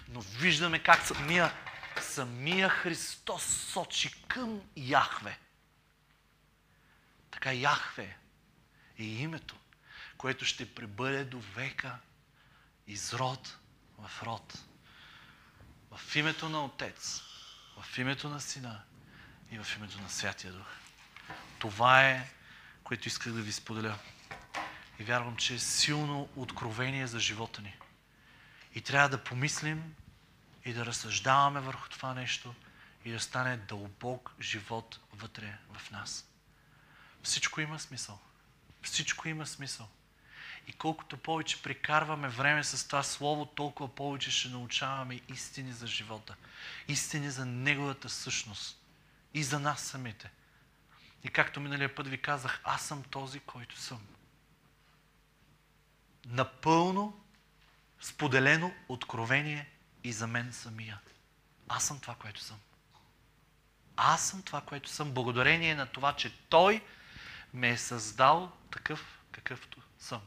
Но 0.10 0.22
виждаме 0.22 0.80
как 0.80 1.02
самия, 1.02 1.54
самия 2.02 2.70
Христос 2.70 3.44
сочи 3.44 4.24
към 4.28 4.62
Яхве. 4.78 5.40
Така 7.32 7.54
Яхве 7.54 8.18
е 9.00 9.04
името, 9.04 9.56
което 10.18 10.46
ще 10.46 10.76
пребъде 10.76 11.24
до 11.24 11.40
века 11.40 11.98
из 12.88 13.14
род 13.14 13.58
в 13.98 14.24
род. 14.24 14.64
В 15.92 16.16
името 16.16 16.50
на 16.50 16.66
Отец, 16.66 17.22
в 17.82 17.98
името 17.98 18.30
на 18.30 18.42
Сина 18.42 18.82
и 19.52 19.60
в 19.60 19.68
името 19.78 20.02
на 20.02 20.10
Святия 20.10 20.54
Дух. 20.54 20.68
Това 21.60 22.06
е, 22.06 22.32
което 22.84 23.08
исках 23.08 23.34
да 23.34 23.42
ви 23.42 23.52
споделя. 23.52 24.00
И 25.00 25.04
вярвам, 25.04 25.36
че 25.36 25.56
е 25.56 25.60
силно 25.60 26.30
откровение 26.36 27.08
за 27.08 27.20
живота 27.20 27.62
ни. 27.62 27.76
И 28.76 28.82
трябва 28.82 29.10
да 29.10 29.24
помислим 29.24 29.96
и 30.66 30.74
да 30.74 30.86
разсъждаваме 30.86 31.60
върху 31.60 31.90
това 31.90 32.14
нещо 32.14 32.56
и 33.06 33.12
да 33.12 33.20
стане 33.20 33.58
дълбок 33.58 34.34
живот 34.42 35.00
вътре 35.14 35.58
в 35.74 35.92
нас. 35.92 36.30
Всичко 37.24 37.62
има 37.62 37.80
смисъл. 37.80 38.20
Всичко 38.82 39.28
има 39.28 39.46
смисъл. 39.46 39.90
И 40.68 40.74
колкото 40.74 41.18
повече 41.18 41.62
прекарваме 41.62 42.28
време 42.28 42.64
с 42.64 42.88
това 42.88 43.04
слово, 43.04 43.46
толкова 43.46 43.96
повече 43.96 44.32
ще 44.32 44.50
научаваме 44.50 45.22
истини 45.30 45.74
за 45.74 45.88
живота. 45.88 46.36
Истини 46.88 47.30
за 47.32 47.46
Неговата 47.46 48.10
същност. 48.10 48.82
И 49.34 49.44
за 49.44 49.60
нас 49.60 49.82
самите. 49.82 50.32
И 51.24 51.30
както 51.30 51.60
миналия 51.60 51.96
път 51.96 52.08
ви 52.08 52.22
казах, 52.22 52.62
аз 52.64 52.82
съм 52.82 53.04
този, 53.04 53.40
който 53.40 53.80
съм. 53.80 54.02
Напълно 56.26 57.24
споделено 58.02 58.74
откровение 58.90 59.70
и 60.04 60.14
за 60.14 60.28
мен 60.28 60.54
самия. 60.54 61.00
Аз 61.68 61.84
съм 61.84 62.00
това, 62.00 62.16
което 62.16 62.42
съм. 62.42 62.60
Аз 63.98 64.30
съм 64.30 64.42
това, 64.42 64.62
което 64.62 64.90
съм, 64.90 65.12
благодарение 65.12 65.76
на 65.76 65.86
това, 65.86 66.14
че 66.14 66.38
Той 66.50 66.84
ме 67.54 67.70
е 67.70 67.78
създал 67.78 68.52
такъв, 68.72 69.20
какъвто 69.32 69.82
съм. 70.00 70.22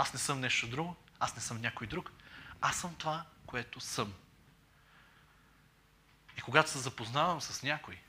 Аз 0.00 0.12
не 0.12 0.18
съм 0.18 0.40
нещо 0.40 0.66
друго, 0.66 0.96
аз 1.18 1.36
не 1.36 1.42
съм 1.42 1.60
някой 1.60 1.86
друг, 1.86 2.12
аз 2.60 2.76
съм 2.76 2.94
това, 2.94 3.24
което 3.46 3.80
съм. 3.80 4.14
И 6.38 6.40
когато 6.40 6.70
се 6.70 6.78
запознавам 6.78 7.40
с 7.40 7.62
някой, 7.62 8.00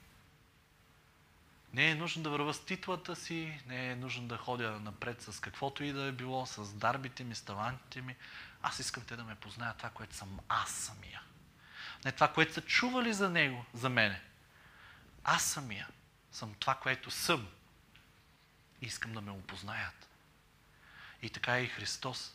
не 1.74 1.90
е 1.90 1.96
нужно 1.96 2.24
да 2.24 2.30
върва 2.30 2.54
с 2.54 2.66
титлата 2.66 3.16
си, 3.16 3.62
не 3.66 3.92
е 3.92 3.96
нужно 3.96 4.28
да 4.28 4.38
ходя 4.38 4.80
напред 4.80 5.22
с 5.22 5.40
каквото 5.40 5.84
и 5.84 5.94
да 5.94 6.04
е 6.04 6.12
било, 6.12 6.46
с 6.46 6.74
дарбите 6.74 7.24
ми, 7.24 7.36
с 7.36 7.42
талантите 7.42 8.02
ми. 8.02 8.16
Аз 8.62 8.80
искам 8.80 9.06
те 9.06 9.16
да 9.16 9.24
ме 9.24 9.36
познаят 9.36 9.78
това, 9.78 9.90
което 9.90 10.16
съм 10.16 10.40
аз 10.50 10.72
самия. 10.72 11.22
Не 12.06 12.12
това, 12.12 12.34
което 12.34 12.54
са 12.54 12.62
чували 12.62 13.14
за 13.14 13.30
него, 13.30 13.66
за 13.74 13.90
мене. 13.90 14.22
Аз 15.24 15.44
самия 15.44 15.88
съм 16.32 16.54
това, 16.60 16.76
което 16.76 17.12
съм. 17.12 17.48
И 18.82 18.86
искам 18.86 19.14
да 19.14 19.22
ме 19.22 19.32
опознаят. 19.32 20.11
И 21.22 21.30
така 21.30 21.58
е 21.58 21.62
и 21.62 21.68
Христос. 21.68 22.34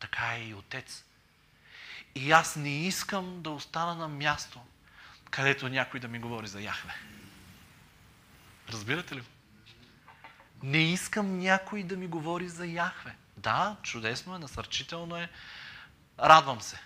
Така 0.00 0.34
е 0.34 0.42
и 0.42 0.54
Отец. 0.54 1.04
И 2.14 2.32
аз 2.32 2.56
не 2.56 2.86
искам 2.86 3.42
да 3.42 3.50
остана 3.50 3.94
на 3.94 4.08
място, 4.08 4.60
където 5.30 5.68
някой 5.68 6.00
да 6.00 6.08
ми 6.08 6.18
говори 6.18 6.46
за 6.46 6.60
Яхве. 6.60 6.94
Разбирате 8.68 9.16
ли? 9.16 9.22
Не 10.62 10.92
искам 10.92 11.38
някой 11.38 11.82
да 11.82 11.96
ми 11.96 12.06
говори 12.06 12.48
за 12.48 12.66
Яхве. 12.66 13.16
Да, 13.36 13.76
чудесно 13.82 14.34
е, 14.34 14.38
насърчително 14.38 15.16
е, 15.16 15.28
радвам 16.20 16.60
се. 16.60 16.80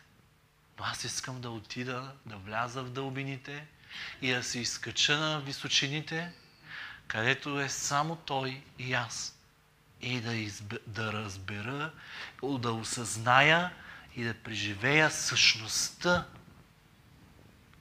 Но 0.78 0.84
аз 0.84 1.04
искам 1.04 1.40
да 1.40 1.50
отида, 1.50 2.12
да 2.26 2.36
вляза 2.36 2.82
в 2.82 2.90
дълбините 2.90 3.66
и 4.22 4.32
да 4.32 4.42
се 4.42 4.58
изкача 4.58 5.18
на 5.18 5.40
височините, 5.40 6.32
където 7.06 7.60
е 7.60 7.68
само 7.68 8.16
Той 8.16 8.62
и 8.78 8.94
аз. 8.94 9.38
И 10.02 10.20
да, 10.20 10.34
изб... 10.34 10.74
да 10.86 11.12
разбера, 11.12 11.92
да 12.42 12.72
осъзная 12.72 13.70
и 14.16 14.24
да 14.24 14.34
преживея 14.34 15.10
същността 15.10 16.26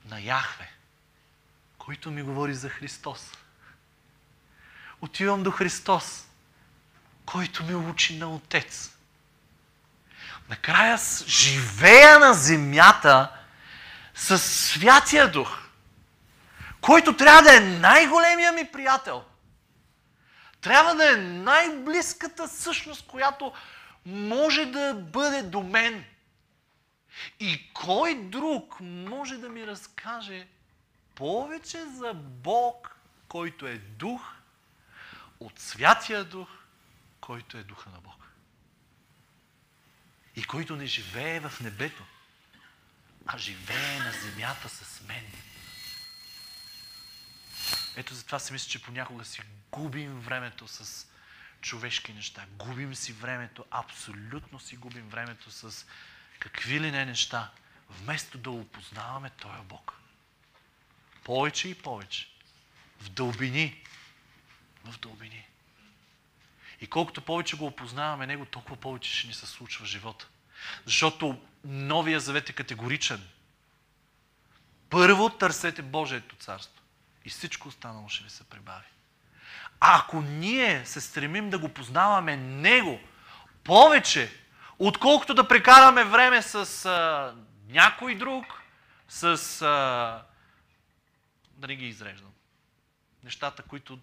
на 0.05 0.19
Яхве, 0.19 0.71
който 1.77 2.11
ми 2.11 2.21
говори 2.21 2.53
за 2.53 2.69
Христос. 2.69 3.31
Отивам 5.01 5.43
до 5.43 5.51
Христос, 5.51 6.27
който 7.25 7.63
ме 7.63 7.75
учи 7.75 8.17
на 8.17 8.35
Отец. 8.35 8.91
Накрая 10.49 10.99
живея 11.27 12.19
на 12.19 12.33
земята 12.33 13.31
с 14.15 14.39
Святия 14.39 15.31
Дух, 15.31 15.59
който 16.81 17.17
трябва 17.17 17.41
да 17.41 17.55
е 17.55 17.59
най-големия 17.59 18.51
ми 18.51 18.71
приятел. 18.71 19.23
Трябва 20.61 20.95
да 20.95 21.13
е 21.13 21.15
най-близката 21.17 22.47
същност, 22.47 23.07
която 23.07 23.53
може 24.05 24.65
да 24.65 24.93
бъде 24.93 25.43
до 25.43 25.63
мен. 25.63 26.05
И 27.39 27.73
кой 27.73 28.15
друг 28.23 28.79
може 28.79 29.37
да 29.37 29.49
ми 29.49 29.67
разкаже 29.67 30.47
повече 31.15 31.85
за 31.85 32.13
Бог, 32.13 32.95
който 33.27 33.67
е 33.67 33.77
дух, 33.77 34.21
от 35.39 35.59
Святия 35.59 36.23
Дух, 36.23 36.49
който 37.21 37.57
е 37.57 37.63
духа 37.63 37.89
на 37.89 38.01
Бог. 38.01 38.27
И 40.35 40.43
който 40.43 40.75
не 40.75 40.85
живее 40.85 41.39
в 41.39 41.59
небето, 41.61 42.03
а 43.25 43.37
живее 43.37 43.99
на 43.99 44.11
земята 44.11 44.69
с 44.69 45.01
мен. 45.07 45.25
Ето 47.95 48.13
затова 48.13 48.39
си 48.39 48.53
мисля, 48.53 48.69
че 48.69 48.81
понякога 48.81 49.25
си 49.25 49.41
губим 49.71 50.19
времето 50.19 50.67
с 50.67 51.07
човешки 51.61 52.13
неща. 52.13 52.45
Губим 52.49 52.95
си 52.95 53.13
времето, 53.13 53.65
абсолютно 53.71 54.59
си 54.59 54.75
губим 54.75 55.09
времето 55.09 55.51
с 55.51 55.85
какви 56.39 56.79
ли 56.79 56.91
не 56.91 57.05
неща, 57.05 57.51
вместо 57.89 58.37
да 58.37 58.51
опознаваме 58.51 59.29
Той 59.29 59.61
Бог. 59.63 59.93
Повече 61.23 61.67
и 61.69 61.75
повече. 61.75 62.27
В 62.99 63.09
дълбини. 63.09 63.83
В 64.85 64.99
дълбини. 64.99 65.47
И 66.81 66.87
колкото 66.87 67.21
повече 67.21 67.57
го 67.57 67.65
опознаваме 67.65 68.27
Него, 68.27 68.45
толкова 68.45 68.75
повече 68.75 69.17
ще 69.17 69.27
ни 69.27 69.33
се 69.33 69.47
случва 69.47 69.85
живота. 69.85 70.27
Защото 70.85 71.45
Новия 71.63 72.19
завет 72.19 72.49
е 72.49 72.53
категоричен. 72.53 73.27
Първо 74.89 75.29
търсете 75.29 75.81
Божието 75.81 76.35
царство. 76.35 76.80
И 77.25 77.29
всичко 77.29 77.67
останало 77.67 78.09
ще 78.09 78.23
ви 78.23 78.29
се 78.29 78.43
прибави. 78.43 78.87
А 79.79 79.99
ако 79.99 80.21
ние 80.21 80.85
се 80.85 81.01
стремим 81.01 81.49
да 81.49 81.59
го 81.59 81.69
познаваме 81.69 82.37
Него 82.37 82.99
повече, 83.63 84.41
отколкото 84.79 85.33
да 85.33 85.47
прекараме 85.47 86.03
време 86.03 86.41
с 86.41 86.85
а, 86.85 87.35
някой 87.67 88.15
друг, 88.15 88.45
с... 89.09 89.25
А, 89.61 90.25
да 91.51 91.67
не 91.67 91.75
ги 91.75 91.87
изреждам. 91.87 92.33
Нещата, 93.23 93.63
които 93.63 93.99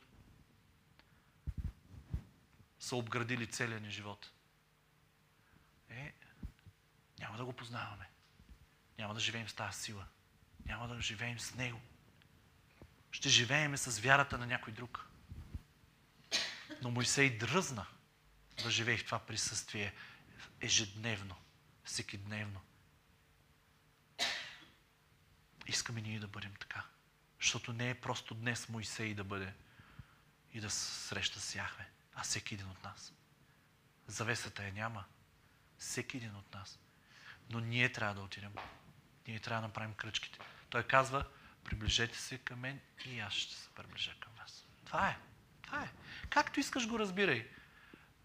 са 2.80 2.96
обградили 2.96 3.46
целия 3.46 3.80
ни 3.80 3.90
живот. 3.90 4.30
Е, 5.90 6.12
няма 7.18 7.36
да 7.36 7.44
го 7.44 7.52
познаваме. 7.52 8.08
Няма 8.98 9.14
да 9.14 9.20
живеем 9.20 9.48
с 9.48 9.54
тази 9.54 9.82
сила. 9.82 10.04
Няма 10.66 10.88
да 10.88 11.00
живеем 11.00 11.38
с 11.38 11.54
Него. 11.54 11.80
Ще 13.18 13.28
живеем 13.28 13.76
с 13.76 13.98
вярата 13.98 14.38
на 14.38 14.46
някой 14.46 14.72
друг. 14.72 15.06
Но 16.82 16.90
Моисей 16.90 17.38
дръзна 17.38 17.86
да 18.62 18.70
живее 18.70 18.96
в 18.96 19.04
това 19.04 19.18
присъствие 19.18 19.94
ежедневно, 20.60 21.36
всеки 21.84 22.18
дневно. 22.18 22.60
Искаме 25.66 26.00
ние 26.00 26.20
да 26.20 26.28
бъдем 26.28 26.54
така. 26.60 26.84
Защото 27.40 27.72
не 27.72 27.90
е 27.90 28.00
просто 28.00 28.34
днес 28.34 28.68
Моисей 28.68 29.14
да 29.14 29.24
бъде 29.24 29.54
и 30.52 30.60
да 30.60 30.70
среща 30.70 31.40
с 31.40 31.54
Яхве, 31.54 31.90
а 32.14 32.22
всеки 32.22 32.54
един 32.54 32.70
от 32.70 32.84
нас. 32.84 33.12
Завесата 34.06 34.64
я 34.64 34.72
няма. 34.72 35.04
Всеки 35.78 36.16
един 36.16 36.36
от 36.36 36.54
нас. 36.54 36.78
Но 37.50 37.60
ние 37.60 37.92
трябва 37.92 38.14
да 38.14 38.20
отидем. 38.20 38.54
Ние 39.26 39.40
трябва 39.40 39.60
да 39.60 39.68
направим 39.68 39.94
кръчките. 39.94 40.38
Той 40.70 40.82
казва, 40.82 41.24
приближете 41.68 42.18
се 42.18 42.38
към 42.38 42.60
мен 42.60 42.80
и 43.04 43.20
аз 43.20 43.32
ще 43.32 43.54
се 43.54 43.68
приближа 43.68 44.12
към 44.20 44.32
вас. 44.38 44.66
Това 44.84 45.08
е. 45.08 45.16
Това 45.62 45.82
е. 45.82 45.88
Както 46.30 46.60
искаш 46.60 46.88
го 46.88 46.98
разбирай. 46.98 47.48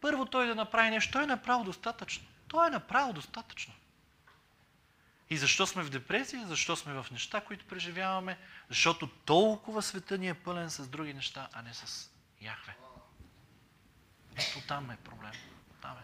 Първо 0.01 0.25
той 0.25 0.47
да 0.47 0.55
направи 0.55 0.89
нещо. 0.89 1.11
Той 1.11 1.23
е 1.23 1.27
направил 1.27 1.63
достатъчно. 1.63 2.27
Той 2.47 2.67
е 2.67 2.69
направил 2.69 3.13
достатъчно. 3.13 3.73
И 5.29 5.37
защо 5.37 5.67
сме 5.67 5.83
в 5.83 5.89
депресия? 5.89 6.47
Защо 6.47 6.75
сме 6.75 6.93
в 6.93 7.05
неща, 7.11 7.41
които 7.41 7.65
преживяваме? 7.65 8.37
Защото 8.69 9.07
толкова 9.07 9.81
света 9.81 10.17
ни 10.17 10.29
е 10.29 10.33
пълен 10.33 10.69
с 10.69 10.87
други 10.87 11.13
неща, 11.13 11.49
а 11.53 11.61
не 11.61 11.73
с 11.73 12.11
Яхве. 12.41 12.75
Ето 14.35 14.67
там 14.67 14.91
е 14.91 14.97
проблем. 14.97 15.33
Там 15.81 15.97
е. 15.97 16.03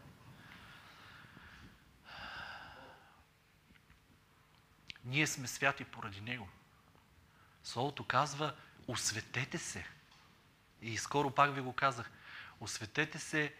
Ние 5.04 5.28
сме 5.28 5.48
святи 5.48 5.84
поради 5.84 6.22
Него. 6.22 6.50
Словото 7.64 8.04
казва, 8.04 8.56
осветете 8.88 9.58
се. 9.58 9.86
И 10.82 10.98
скоро 10.98 11.32
пак 11.32 11.56
ви 11.56 11.62
го 11.62 11.74
казах. 11.74 12.12
Осветете 12.60 13.20
се 13.20 13.54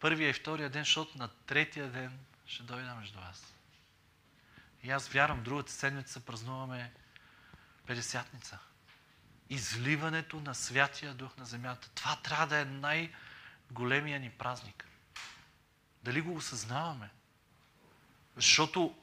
първия 0.00 0.28
и 0.28 0.32
втория 0.32 0.70
ден, 0.70 0.82
защото 0.82 1.18
на 1.18 1.28
третия 1.28 1.90
ден 1.90 2.18
ще 2.46 2.62
дойда 2.62 2.94
между 2.94 3.18
вас. 3.18 3.54
И 4.82 4.90
аз 4.90 5.08
вярвам, 5.08 5.42
другата 5.42 5.72
седмица 5.72 6.20
празнуваме 6.20 6.92
Педесятница. 7.86 8.58
Изливането 9.50 10.40
на 10.40 10.54
Святия 10.54 11.14
Дух 11.14 11.36
на 11.36 11.44
земята. 11.44 11.90
Това 11.94 12.16
трябва 12.16 12.46
да 12.46 12.58
е 12.58 12.64
най-големия 12.64 14.20
ни 14.20 14.30
празник. 14.30 14.84
Дали 16.02 16.20
го 16.20 16.36
осъзнаваме? 16.36 17.10
Защото 18.36 18.96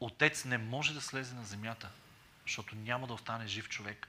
Отец 0.00 0.44
не 0.44 0.58
може 0.58 0.94
да 0.94 1.00
слезе 1.00 1.34
на 1.34 1.44
земята, 1.44 1.90
защото 2.46 2.76
няма 2.76 3.06
да 3.06 3.14
остане 3.14 3.46
жив 3.46 3.68
човек. 3.68 4.08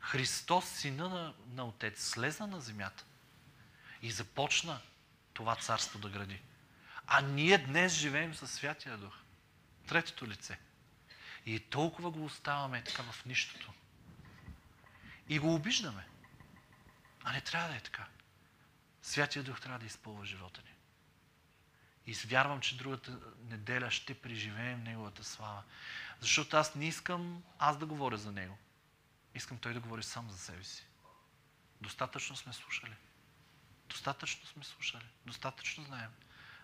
Христос, 0.00 0.68
сина 0.68 1.08
на, 1.08 1.34
на 1.46 1.64
Отец, 1.64 2.04
слезна 2.04 2.46
на 2.46 2.60
земята 2.60 3.04
и 4.02 4.10
започна 4.10 4.80
това 5.32 5.56
царство 5.56 5.98
да 5.98 6.08
гради. 6.08 6.42
А 7.06 7.20
ние 7.20 7.58
днес 7.58 7.92
живеем 7.92 8.34
със 8.34 8.52
Святия 8.52 8.96
Дух. 8.96 9.14
Третото 9.86 10.26
лице. 10.26 10.58
И 11.46 11.60
толкова 11.60 12.10
го 12.10 12.24
оставаме 12.24 12.84
така 12.84 13.02
в 13.02 13.24
нищото. 13.26 13.72
И 15.28 15.38
го 15.38 15.54
обиждаме. 15.54 16.06
А 17.24 17.32
не 17.32 17.40
трябва 17.40 17.68
да 17.68 17.76
е 17.76 17.80
така. 17.80 18.06
Святия 19.02 19.42
Дух 19.42 19.60
трябва 19.60 19.78
да 19.78 19.86
изпълва 19.86 20.26
живота 20.26 20.60
ни. 20.64 20.77
И 22.08 22.14
вярвам, 22.14 22.60
че 22.60 22.76
другата 22.76 23.18
неделя 23.44 23.90
ще 23.90 24.14
преживеем 24.14 24.82
Неговата 24.82 25.24
слава. 25.24 25.62
Защото 26.20 26.56
аз 26.56 26.74
не 26.74 26.88
искам 26.88 27.42
аз 27.58 27.78
да 27.78 27.86
говоря 27.86 28.16
за 28.16 28.32
Него. 28.32 28.58
Искам 29.34 29.58
Той 29.58 29.74
да 29.74 29.80
говори 29.80 30.02
сам 30.02 30.30
за 30.30 30.38
себе 30.38 30.64
си. 30.64 30.86
Достатъчно 31.80 32.36
сме 32.36 32.52
слушали. 32.52 32.94
Достатъчно 33.88 34.46
сме 34.46 34.64
слушали. 34.64 35.04
Достатъчно 35.26 35.84
знаем. 35.84 36.10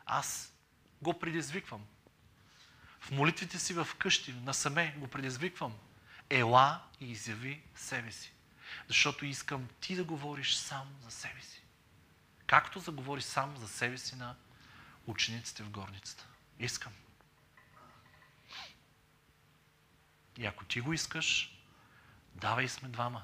Аз 0.07 0.53
го 1.03 1.19
предизвиквам. 1.19 1.87
В 3.01 3.11
молитвите 3.11 3.59
си 3.59 3.75
в 3.75 3.89
къщи, 3.99 4.33
насаме 4.33 4.95
го 4.99 5.09
предизвиквам. 5.09 5.79
Ела 6.31 6.83
и 7.01 7.11
изяви 7.11 7.63
себе 7.75 8.13
си. 8.13 8.33
Защото 8.89 9.27
искам 9.27 9.69
ти 9.81 9.97
да 9.97 10.05
говориш 10.05 10.55
сам 10.55 10.97
за 11.03 11.11
себе 11.11 11.41
си. 11.43 11.63
Както 12.47 12.81
заговори 12.81 13.23
сам 13.23 13.57
за 13.57 13.69
себе 13.69 13.99
си 13.99 14.17
на 14.17 14.37
учениците 15.07 15.63
в 15.63 15.71
горницата. 15.71 16.27
Искам. 16.59 16.93
И 20.39 20.47
ако 20.47 20.65
ти 20.65 20.81
го 20.81 20.93
искаш, 20.93 21.59
давай 22.35 22.69
сме 22.69 22.89
двама, 22.89 23.23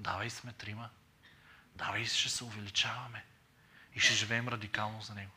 давай 0.00 0.30
сме 0.30 0.52
трима, 0.52 0.90
давай 1.74 2.04
ще 2.04 2.28
се 2.28 2.44
увеличаваме 2.44 3.24
и 3.94 4.00
ще 4.00 4.14
живеем 4.14 4.48
радикално 4.48 5.02
за 5.02 5.14
него. 5.14 5.32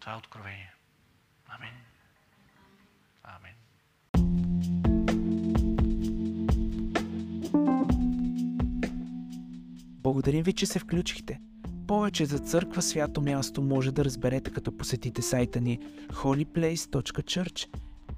Това 0.00 0.12
е 0.12 0.16
откровение. 0.16 0.74
Амин. 1.46 1.74
Амин. 3.24 3.54
Благодарим 10.02 10.42
ви, 10.42 10.52
че 10.52 10.66
се 10.66 10.78
включихте. 10.78 11.40
Повече 11.92 12.24
за 12.24 12.38
църква 12.38 12.82
свято 12.82 13.20
място 13.20 13.62
може 13.62 13.92
да 13.92 14.04
разберете 14.04 14.50
като 14.50 14.76
посетите 14.76 15.22
сайта 15.22 15.60
ни 15.60 15.78
holyplace.church 16.12 17.68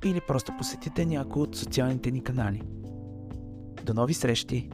или 0.05 0.21
просто 0.29 0.53
посетите 0.59 1.07
някой 1.07 1.43
от 1.43 1.57
социалните 1.57 2.11
ни 2.11 2.23
канали. 2.23 2.63
До 3.85 3.95
нови 3.95 4.15
срещи! 4.15 4.71